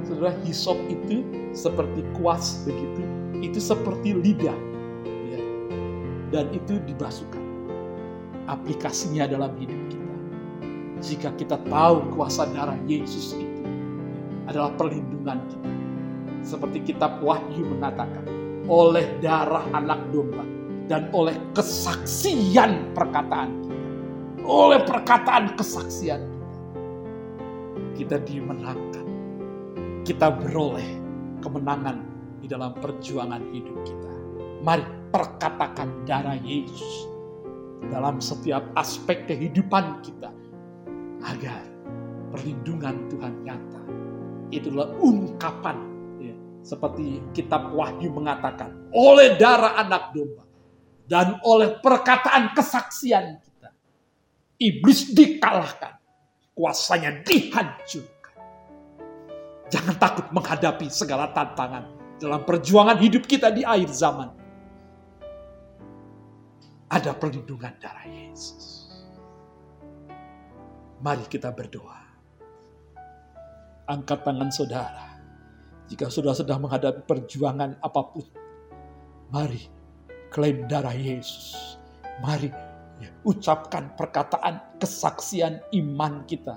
saudara 0.06 0.32
hisop 0.46 0.78
itu 0.86 1.26
seperti 1.50 2.06
kuas 2.14 2.62
begitu 2.62 3.02
itu 3.42 3.58
seperti 3.58 4.14
lidah 4.14 4.58
ya. 5.28 5.40
dan 6.30 6.46
itu 6.54 6.78
dibasuhkan 6.86 7.42
aplikasinya 8.46 9.26
dalam 9.26 9.50
hidup 9.58 9.80
kita 9.90 10.14
jika 11.02 11.28
kita 11.34 11.56
tahu 11.66 12.06
kuasa 12.14 12.46
darah 12.54 12.78
Yesus 12.86 13.34
itu 13.34 13.66
adalah 14.46 14.70
perlindungan 14.78 15.42
kita 15.50 15.76
seperti 16.46 16.94
kitab 16.94 17.18
Wahyu 17.26 17.66
mengatakan, 17.66 18.22
oleh 18.70 19.18
darah 19.18 19.66
anak 19.74 19.98
domba 20.14 20.46
dan 20.86 21.10
oleh 21.10 21.34
kesaksian 21.58 22.94
perkataan 22.94 23.50
kita. 23.66 23.82
Oleh 24.46 24.78
perkataan 24.86 25.58
kesaksian 25.58 26.22
kita. 26.22 26.54
Kita 27.98 28.16
dimenangkan. 28.22 28.85
Kita 30.06 30.30
beroleh 30.30 30.86
kemenangan 31.42 31.98
di 32.38 32.46
dalam 32.46 32.78
perjuangan 32.78 33.42
hidup 33.50 33.74
kita. 33.82 34.14
Mari 34.62 35.10
perkatakan 35.10 36.06
darah 36.06 36.38
Yesus 36.38 37.10
dalam 37.90 38.22
setiap 38.22 38.62
aspek 38.78 39.26
kehidupan 39.26 40.06
kita 40.06 40.30
agar 41.26 41.58
perlindungan 42.30 43.10
Tuhan 43.10 43.34
nyata. 43.42 43.82
Itulah 44.54 44.94
ungkapan 45.02 45.96
seperti 46.66 47.22
kitab 47.30 47.70
Wahyu 47.70 48.10
mengatakan, 48.10 48.90
oleh 48.90 49.38
darah 49.38 49.78
anak 49.78 50.10
domba 50.10 50.42
dan 51.06 51.38
oleh 51.46 51.78
perkataan 51.78 52.50
kesaksian 52.58 53.38
kita, 53.38 53.70
iblis 54.58 55.14
dikalahkan, 55.14 55.94
kuasanya 56.58 57.22
dihancurkan. 57.22 58.15
Jangan 59.66 59.96
takut 59.98 60.26
menghadapi 60.30 60.86
segala 60.86 61.34
tantangan 61.34 61.90
dalam 62.22 62.46
perjuangan 62.46 62.98
hidup 63.02 63.26
kita 63.26 63.50
di 63.50 63.66
akhir 63.66 63.90
zaman. 63.90 64.30
Ada 66.86 67.18
perlindungan 67.18 67.74
darah 67.82 68.06
Yesus. 68.06 68.86
Mari 71.02 71.26
kita 71.26 71.50
berdoa. 71.50 72.06
Angkat 73.86 74.22
tangan 74.22 74.50
saudara 74.50 75.06
jika 75.86 76.10
sudah 76.10 76.34
sedang 76.34 76.62
menghadapi 76.62 77.06
perjuangan 77.06 77.78
apa 77.78 78.02
pun, 78.10 78.26
mari 79.30 79.62
klaim 80.30 80.66
darah 80.66 80.94
Yesus. 80.94 81.78
Mari 82.22 82.50
Ya, 82.96 83.12
ucapkan 83.28 83.92
perkataan 83.92 84.80
kesaksian 84.80 85.60
iman 85.84 86.24
kita 86.24 86.56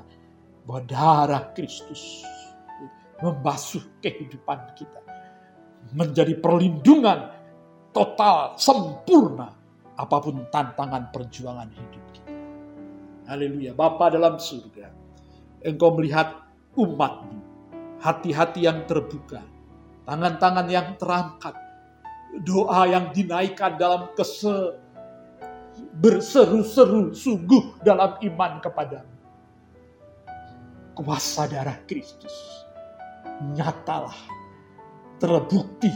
bahwa 0.64 0.82
darah 0.88 1.52
Kristus 1.52 2.24
membasuh 3.20 3.84
kehidupan 4.00 4.76
kita. 4.76 5.02
Menjadi 5.96 6.38
perlindungan 6.38 7.34
total, 7.92 8.56
sempurna 8.60 9.52
apa 10.00 10.18
pun 10.24 10.48
tantangan 10.48 11.12
perjuangan 11.12 11.70
hidup 11.72 12.04
kita. 12.16 12.34
Haleluya. 13.28 13.72
Bapa 13.76 14.14
dalam 14.14 14.40
surga, 14.40 14.92
Engkau 15.66 16.00
melihat 16.00 16.48
umatmu, 16.80 17.40
hati-hati 18.00 18.64
yang 18.64 18.88
terbuka, 18.88 19.44
tangan-tangan 20.08 20.68
yang 20.72 20.96
terangkat, 20.96 21.56
doa 22.46 22.88
yang 22.88 23.12
dinaikkan 23.12 23.76
dalam 23.76 24.14
kese 24.16 24.80
berseru-seru 26.00 27.12
sungguh 27.16 27.84
dalam 27.84 28.16
iman 28.20 28.60
kepadamu. 28.64 29.16
Kuasa 30.96 31.48
darah 31.48 31.80
Kristus 31.88 32.59
nyatalah 33.56 34.16
terbukti 35.20 35.92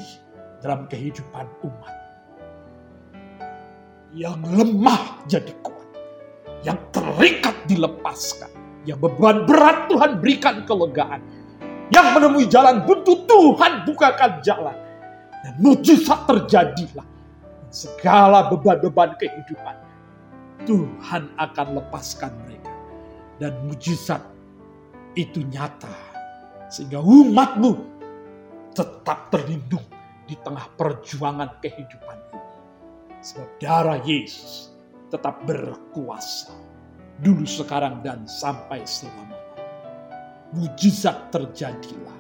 dalam 0.63 0.87
kehidupan 0.87 1.47
umat. 1.63 1.95
Yang 4.13 4.39
lemah 4.45 5.03
jadi 5.25 5.53
kuat, 5.65 5.89
yang 6.61 6.77
terikat 6.93 7.57
dilepaskan, 7.65 8.51
yang 8.85 9.01
beban 9.01 9.49
berat 9.49 9.89
Tuhan 9.89 10.21
berikan 10.21 10.63
kelegaan, 10.69 11.19
yang 11.89 12.13
menemui 12.13 12.45
jalan 12.45 12.85
buntu 12.85 13.25
Tuhan 13.25 13.89
bukakan 13.89 14.39
jalan, 14.45 14.77
dan 15.41 15.53
mujizat 15.59 16.29
terjadilah. 16.29 17.07
Segala 17.73 18.53
beban-beban 18.53 19.17
kehidupan, 19.17 19.75
Tuhan 20.69 21.33
akan 21.41 21.67
lepaskan 21.81 22.29
mereka. 22.45 22.69
Dan 23.41 23.65
mujizat 23.65 24.21
itu 25.17 25.41
nyata. 25.49 26.12
Sehingga 26.73 27.05
umatmu 27.05 27.77
tetap 28.73 29.29
terlindung 29.29 29.85
di 30.25 30.33
tengah 30.41 30.73
perjuangan 30.73 31.61
kehidupan 31.61 32.17
ini. 32.33 32.57
Sebab 33.21 33.49
darah 33.61 34.01
Yesus 34.01 34.73
tetap 35.13 35.45
berkuasa. 35.45 36.57
Dulu, 37.21 37.45
sekarang, 37.45 38.01
dan 38.01 38.25
sampai 38.25 38.81
selamanya. 38.89 39.37
Mujizat 40.57 41.29
terjadilah 41.29 42.19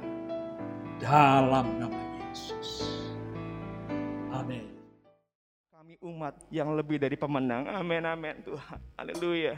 dalam 1.01 1.65
nama 1.81 2.01
Yesus. 2.21 2.85
Amin. 4.29 4.69
Kami 5.73 5.97
umat 6.05 6.37
yang 6.53 6.77
lebih 6.77 7.01
dari 7.01 7.17
pemenang. 7.17 7.65
Amin, 7.73 8.05
amin 8.05 8.37
Tuhan. 8.45 8.77
Haleluya. 9.01 9.57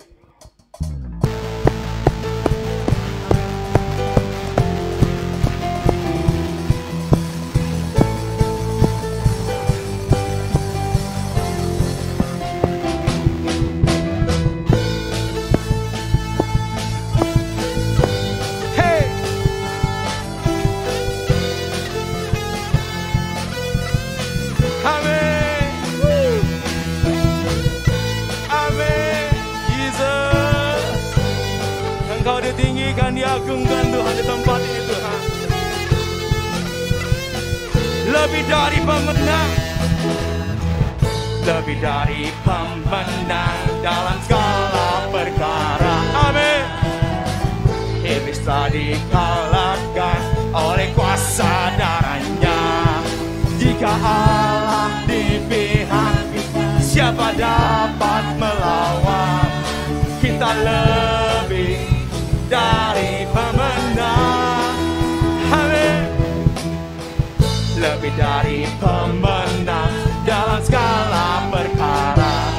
Dari 38.46 38.80
pemenang. 38.82 39.52
Lebih 41.46 41.78
dari 41.78 42.24
pemenang 42.42 43.60
dalam 43.86 44.18
segala 44.26 45.06
perkara. 45.14 45.96
Amin. 46.30 46.64
Iblis 48.06 48.42
telah 48.46 48.70
dikalahkan 48.70 50.22
oleh 50.54 50.90
kuasa 50.94 51.74
darahnya. 51.78 52.62
Jika 53.62 53.94
Allah 53.98 54.90
di 55.10 55.42
pihak 55.50 56.26
siapa 56.82 57.34
dapat 57.34 58.24
melawan? 58.38 59.50
Kita 60.22 60.50
lebih 60.54 61.82
dari 62.50 63.26
pemenang. 63.30 64.65
Lebih 67.86 68.18
dari 68.18 68.66
pemenang 68.82 69.94
dalam 70.26 70.58
segala 70.66 71.46
perkara. 71.54 72.50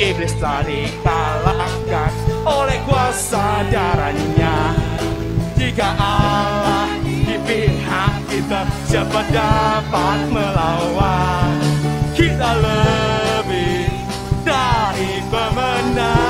Iblis 0.00 0.32
telah 0.40 0.64
dikalahkan 0.64 2.12
oleh 2.48 2.80
kuasa 2.88 3.68
darahnya. 3.68 4.72
Jika 5.60 5.92
Allah 5.92 6.88
di 7.04 7.36
pihak 7.44 8.14
kita, 8.32 8.64
siapa 8.88 9.20
dapat 9.28 10.18
melawan? 10.32 11.60
Kita 12.16 12.48
lebih 12.48 13.92
dari 14.40 15.20
pemenang. 15.28 16.23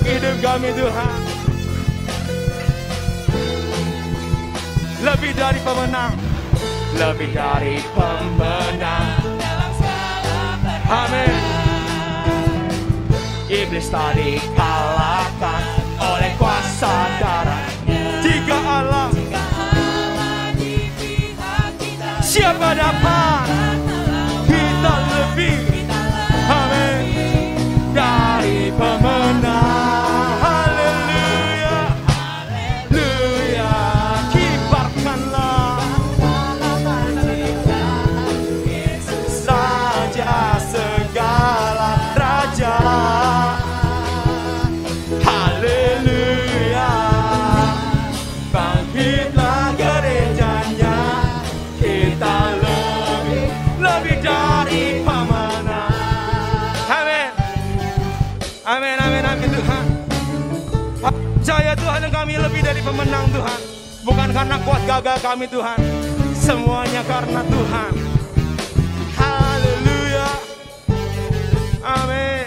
Bagi 0.00 0.16
hidup 0.16 0.36
kami 0.40 0.68
Tuhan. 0.72 1.20
Lebih 5.04 5.32
dari 5.36 5.60
pemenang. 5.60 6.12
Lebih 6.96 7.30
dari 7.36 7.76
pemenang. 7.92 9.08
Amin. 10.88 11.36
Iblis 13.50 13.92
tadi 13.92 14.40
kalahkan 14.56 15.62
oleh 16.00 16.32
kuasa 16.40 16.94
darah. 17.20 17.68
Jika 18.24 18.56
Allah 18.56 19.08
Siapa 22.24 22.72
dapat 22.78 23.19
Tuhan. 63.30 63.60
Bukan 64.04 64.28
karena 64.34 64.56
kuat 64.66 64.82
gagal 64.84 65.18
kami 65.22 65.46
Tuhan. 65.46 65.78
Semuanya 66.34 67.02
karena 67.06 67.40
Tuhan. 67.46 67.92
Haleluya. 69.16 70.30
Amin. 71.84 72.08
Amin 72.10 72.39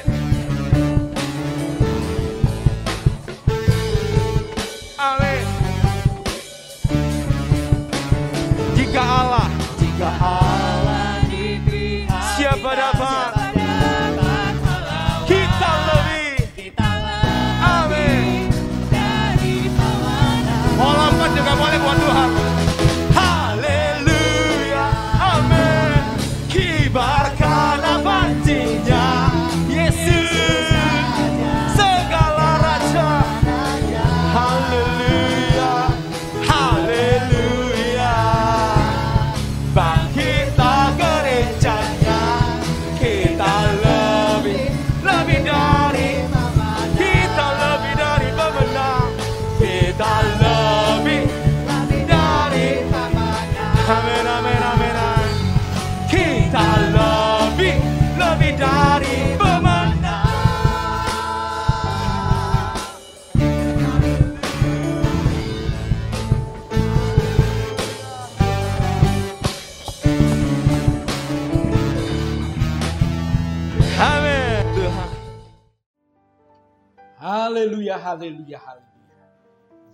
Haleluya, 77.63 77.95
haleluya, 77.95 78.59
haleluya. 78.59 79.23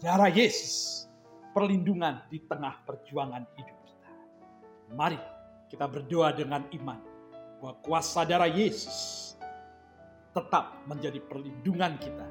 Darah 0.01 0.33
Yesus, 0.33 1.05
perlindungan 1.53 2.25
di 2.33 2.41
tengah 2.49 2.81
perjuangan 2.81 3.45
hidup 3.45 3.77
kita. 3.85 4.09
Mari 4.97 5.21
kita 5.69 5.85
berdoa 5.85 6.33
dengan 6.33 6.65
iman 6.65 6.97
bahwa 7.61 7.77
kuasa 7.85 8.25
darah 8.25 8.49
Yesus 8.49 9.37
tetap 10.33 10.81
menjadi 10.89 11.21
perlindungan 11.29 11.93
kita 12.01 12.25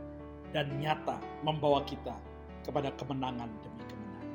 dan 0.50 0.74
nyata 0.82 1.22
membawa 1.46 1.86
kita 1.86 2.18
kepada 2.66 2.90
kemenangan 2.98 3.46
demi 3.62 3.82
kemenangan. 3.86 4.30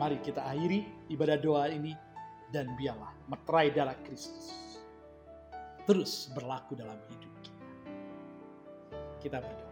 Mari 0.00 0.16
kita 0.24 0.40
akhiri 0.40 0.88
ibadah 1.12 1.36
doa 1.36 1.68
ini 1.68 1.92
dan 2.48 2.72
biarlah 2.80 3.12
meterai 3.28 3.76
darah 3.76 3.98
Kristus 4.08 4.56
terus 5.84 6.32
berlaku 6.32 6.80
dalam 6.80 6.96
hidup 7.12 7.32
kita. 7.44 7.64
Kita 9.20 9.36
berdoa. 9.44 9.67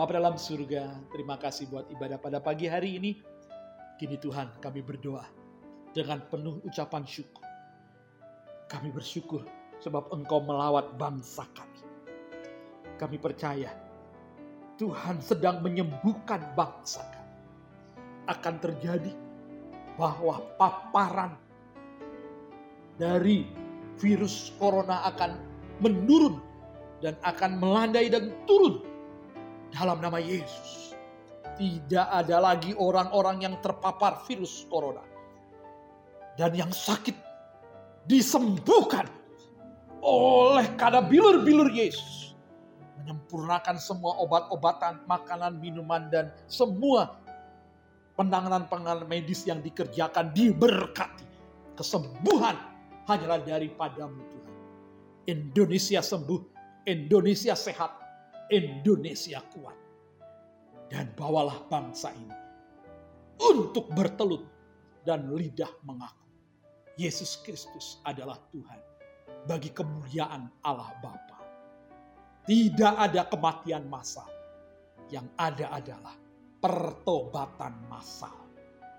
Bapa 0.00 0.16
dalam 0.16 0.40
surga, 0.40 1.12
terima 1.12 1.36
kasih 1.36 1.68
buat 1.68 1.84
ibadah 1.92 2.16
pada 2.16 2.40
pagi 2.40 2.64
hari 2.64 2.96
ini. 2.96 3.20
Kini 4.00 4.16
Tuhan 4.16 4.56
kami 4.56 4.80
berdoa 4.80 5.28
dengan 5.92 6.24
penuh 6.24 6.56
ucapan 6.64 7.04
syukur. 7.04 7.44
Kami 8.64 8.88
bersyukur 8.96 9.44
sebab 9.76 10.08
Engkau 10.08 10.40
melawat 10.40 10.96
bangsa 10.96 11.44
kami. 11.52 11.84
Kami 12.96 13.20
percaya 13.20 13.76
Tuhan 14.80 15.20
sedang 15.20 15.60
menyembuhkan 15.60 16.48
bangsa 16.56 17.04
kami. 17.04 17.36
Akan 18.24 18.56
terjadi 18.56 19.12
bahwa 20.00 20.40
paparan 20.56 21.36
dari 22.96 23.44
virus 24.00 24.48
corona 24.56 25.04
akan 25.12 25.36
menurun 25.84 26.40
dan 27.04 27.20
akan 27.20 27.60
melandai 27.60 28.08
dan 28.08 28.32
turun 28.48 28.89
dalam 29.74 30.02
nama 30.02 30.18
Yesus. 30.18 30.94
Tidak 31.56 32.06
ada 32.08 32.40
lagi 32.40 32.72
orang-orang 32.76 33.44
yang 33.44 33.54
terpapar 33.60 34.24
virus 34.24 34.64
corona. 34.70 35.04
Dan 36.38 36.56
yang 36.56 36.72
sakit 36.72 37.12
disembuhkan 38.08 39.04
oleh 40.00 40.66
kada 40.80 41.04
bilur-bilur 41.04 41.68
Yesus. 41.68 42.32
Menyempurnakan 43.00 43.76
semua 43.80 44.16
obat-obatan, 44.20 45.04
makanan, 45.04 45.60
minuman, 45.60 46.08
dan 46.08 46.32
semua 46.48 47.20
penanganan-penanganan 48.16 49.08
medis 49.08 49.44
yang 49.44 49.60
dikerjakan 49.64 50.32
diberkati. 50.32 51.24
Kesembuhan 51.76 52.56
hanyalah 53.08 53.40
daripadamu 53.40 54.20
Tuhan. 54.28 54.54
Indonesia 55.28 56.00
sembuh, 56.04 56.40
Indonesia 56.84 57.56
sehat, 57.56 57.99
Indonesia 58.50 59.38
kuat. 59.54 59.78
Dan 60.90 61.14
bawalah 61.14 61.70
bangsa 61.70 62.10
ini 62.10 62.34
untuk 63.38 63.88
bertelut 63.94 64.42
dan 65.06 65.30
lidah 65.30 65.70
mengaku. 65.86 66.26
Yesus 66.98 67.38
Kristus 67.46 68.02
adalah 68.02 68.36
Tuhan 68.50 68.80
bagi 69.46 69.70
kemuliaan 69.70 70.50
Allah 70.66 70.90
Bapa. 70.98 71.38
Tidak 72.44 72.94
ada 72.98 73.24
kematian 73.30 73.86
massal. 73.86 74.26
Yang 75.14 75.26
ada 75.38 75.66
adalah 75.74 76.14
pertobatan 76.58 77.74
massal 77.86 78.34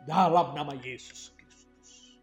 dalam 0.08 0.56
nama 0.56 0.72
Yesus 0.80 1.36
Kristus. 1.36 2.20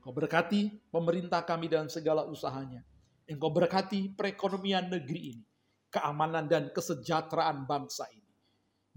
Kau 0.00 0.16
berkati 0.16 0.80
pemerintah 0.88 1.44
kami 1.44 1.68
dan 1.68 1.92
segala 1.92 2.24
usahanya. 2.24 2.80
Engkau 3.28 3.52
berkati 3.52 4.12
perekonomian 4.16 4.88
negeri 4.88 5.36
ini 5.36 5.47
keamanan 5.88 6.48
dan 6.48 6.70
kesejahteraan 6.72 7.64
bangsa 7.64 8.08
ini. 8.12 8.32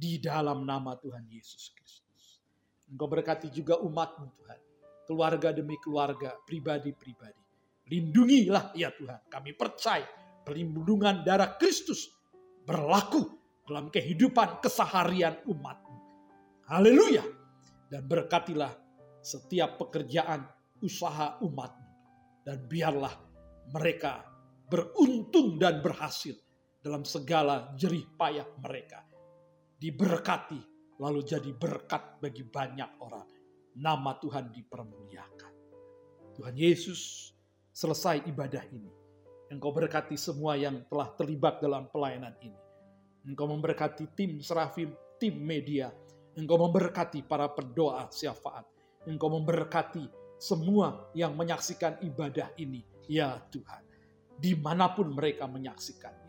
Di 0.02 0.18
dalam 0.18 0.66
nama 0.66 0.98
Tuhan 0.98 1.30
Yesus 1.30 1.72
Kristus. 1.78 2.42
Engkau 2.90 3.06
berkati 3.06 3.54
juga 3.54 3.78
umatmu 3.80 4.26
Tuhan. 4.34 4.60
Keluarga 5.06 5.54
demi 5.54 5.78
keluarga, 5.78 6.34
pribadi-pribadi. 6.42 7.44
Lindungilah 7.92 8.74
ya 8.74 8.90
Tuhan. 8.96 9.30
Kami 9.30 9.52
percaya 9.54 10.08
perlindungan 10.42 11.22
darah 11.22 11.54
Kristus 11.60 12.10
berlaku 12.66 13.22
dalam 13.68 13.94
kehidupan 13.94 14.64
keseharian 14.64 15.46
umatmu. 15.46 15.98
Haleluya. 16.72 17.24
Dan 17.92 18.08
berkatilah 18.08 18.72
setiap 19.22 19.78
pekerjaan 19.78 20.48
usaha 20.82 21.38
umatmu. 21.44 21.90
Dan 22.42 22.66
biarlah 22.66 23.14
mereka 23.70 24.26
beruntung 24.66 25.60
dan 25.62 25.84
berhasil 25.84 26.34
dalam 26.82 27.06
segala 27.06 27.72
jerih 27.78 28.10
payah 28.18 28.46
mereka. 28.58 29.06
Diberkati 29.78 30.62
lalu 30.98 31.22
jadi 31.22 31.54
berkat 31.54 32.22
bagi 32.22 32.42
banyak 32.46 33.02
orang. 33.02 33.30
Nama 33.78 34.12
Tuhan 34.18 34.50
dipermuliakan. 34.50 35.54
Tuhan 36.36 36.56
Yesus 36.58 37.32
selesai 37.72 38.26
ibadah 38.28 38.66
ini. 38.74 38.92
Engkau 39.54 39.72
berkati 39.72 40.18
semua 40.18 40.58
yang 40.58 40.84
telah 40.90 41.14
terlibat 41.16 41.62
dalam 41.62 41.88
pelayanan 41.90 42.34
ini. 42.42 42.58
Engkau 43.30 43.46
memberkati 43.50 44.18
tim 44.18 44.42
serafim, 44.42 44.94
tim 45.22 45.38
media. 45.38 45.94
Engkau 46.34 46.58
memberkati 46.62 47.26
para 47.26 47.52
pendoa 47.52 48.10
syafaat. 48.10 48.66
Engkau 49.06 49.30
memberkati 49.34 50.08
semua 50.42 51.10
yang 51.14 51.38
menyaksikan 51.38 52.02
ibadah 52.02 52.50
ini. 52.58 52.82
Ya 53.12 53.44
Tuhan, 53.52 53.84
di 54.40 54.56
mana 54.56 54.94
pun 54.96 55.12
mereka 55.12 55.44
menyaksikan 55.50 56.21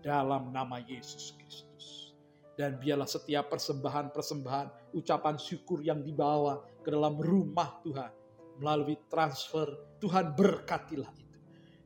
dalam 0.00 0.52
nama 0.52 0.80
Yesus 0.80 1.36
Kristus. 1.36 2.16
Dan 2.56 2.76
biarlah 2.76 3.08
setiap 3.08 3.48
persembahan-persembahan, 3.48 4.92
ucapan 4.92 5.36
syukur 5.40 5.80
yang 5.80 6.04
dibawa 6.04 6.60
ke 6.84 6.92
dalam 6.92 7.16
rumah 7.16 7.80
Tuhan 7.80 8.12
melalui 8.60 9.00
transfer, 9.08 9.96
Tuhan 9.96 10.36
berkatilah 10.36 11.08
itu. 11.16 11.38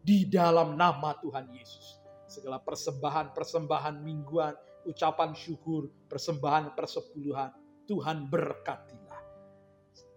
Di 0.03 0.27
dalam 0.27 0.75
nama 0.75 1.15
Tuhan 1.23 1.47
Yesus. 1.55 2.03
Segala 2.27 2.59
persembahan-persembahan 2.59 4.03
mingguan, 4.03 4.59
ucapan 4.91 5.31
syukur, 5.39 5.87
persembahan 6.11 6.75
persepuluhan, 6.75 7.55
Tuhan 7.87 8.27
berkatilah. 8.27 9.23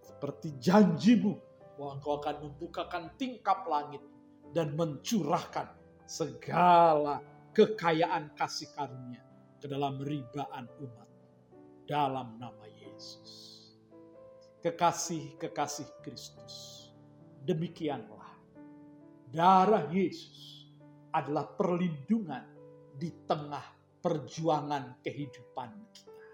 Seperti 0.02 0.58
janjimu 0.58 1.38
bahwa 1.78 1.90
engkau 1.94 2.18
akan 2.18 2.36
membukakan 2.42 3.14
tingkap 3.14 3.62
langit 3.70 4.02
dan 4.50 4.74
mencurahkan 4.74 5.70
segala 6.08 7.22
kekayaan 7.58 8.38
kasih 8.38 8.70
karunia 8.70 9.26
ke 9.58 9.66
dalam 9.66 9.98
ribaan 9.98 10.70
umat 10.78 11.10
dalam 11.90 12.38
nama 12.38 12.62
Yesus. 12.70 13.58
Kekasih-kekasih 14.62 15.90
Kristus. 16.06 16.54
Demikianlah 17.42 18.30
darah 19.34 19.90
Yesus 19.90 20.70
adalah 21.10 21.50
perlindungan 21.58 22.46
di 22.94 23.10
tengah 23.26 23.66
perjuangan 23.98 25.02
kehidupan 25.02 25.70
kita. 25.90 26.26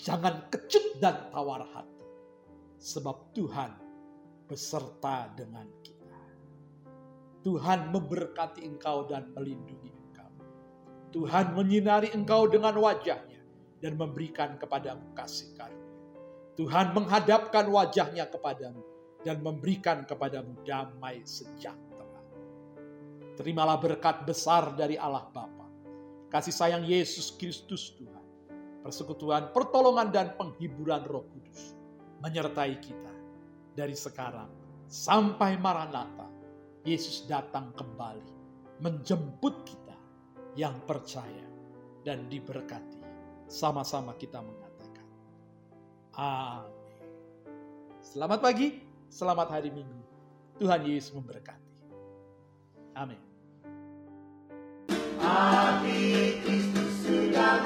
Jangan 0.00 0.48
kecut 0.48 0.96
dan 0.96 1.28
tawar 1.28 1.60
hati, 1.76 2.08
sebab 2.80 3.36
Tuhan 3.36 3.72
beserta 4.48 5.28
dengan 5.36 5.68
kita. 5.84 5.89
Tuhan 7.40 7.88
memberkati 7.88 8.60
engkau 8.68 9.08
dan 9.08 9.32
melindungi 9.32 9.88
engkau. 9.88 10.30
Tuhan 11.16 11.56
menyinari 11.56 12.12
engkau 12.12 12.44
dengan 12.44 12.76
wajahnya 12.76 13.40
dan 13.80 13.96
memberikan 13.96 14.60
kepadamu 14.60 15.16
kasih 15.16 15.56
karunia. 15.56 15.96
Tuhan 16.60 16.92
menghadapkan 16.92 17.64
wajahnya 17.72 18.28
kepadamu 18.28 18.84
dan 19.24 19.40
memberikan 19.40 20.04
kepadamu 20.04 20.60
damai 20.68 21.24
sejahtera. 21.24 22.04
Terimalah 23.40 23.80
berkat 23.80 24.28
besar 24.28 24.76
dari 24.76 25.00
Allah 25.00 25.24
Bapa, 25.32 25.64
kasih 26.28 26.52
sayang 26.52 26.84
Yesus 26.84 27.32
Kristus 27.40 27.96
Tuhan, 27.96 28.26
persekutuan, 28.84 29.56
pertolongan 29.56 30.12
dan 30.12 30.36
penghiburan 30.36 31.08
Roh 31.08 31.24
Kudus 31.32 31.72
menyertai 32.20 32.76
kita 32.84 33.14
dari 33.72 33.96
sekarang 33.96 34.52
sampai 34.92 35.56
Maranatha 35.56 36.39
Yesus 36.84 37.28
datang 37.28 37.76
kembali 37.76 38.32
menjemput 38.80 39.68
kita 39.68 39.96
yang 40.56 40.72
percaya 40.88 41.44
dan 42.00 42.24
diberkati. 42.32 42.96
Sama-sama 43.50 44.16
kita 44.16 44.40
mengatakan. 44.40 45.06
Amin. 46.16 47.04
Selamat 48.00 48.40
pagi, 48.40 48.80
selamat 49.12 49.48
hari 49.60 49.70
Minggu. 49.74 50.00
Tuhan 50.56 50.80
Yesus 50.88 51.12
memberkati. 51.12 51.84
Amin. 52.96 53.20
Kristus 56.44 57.06
sudah 57.06 57.62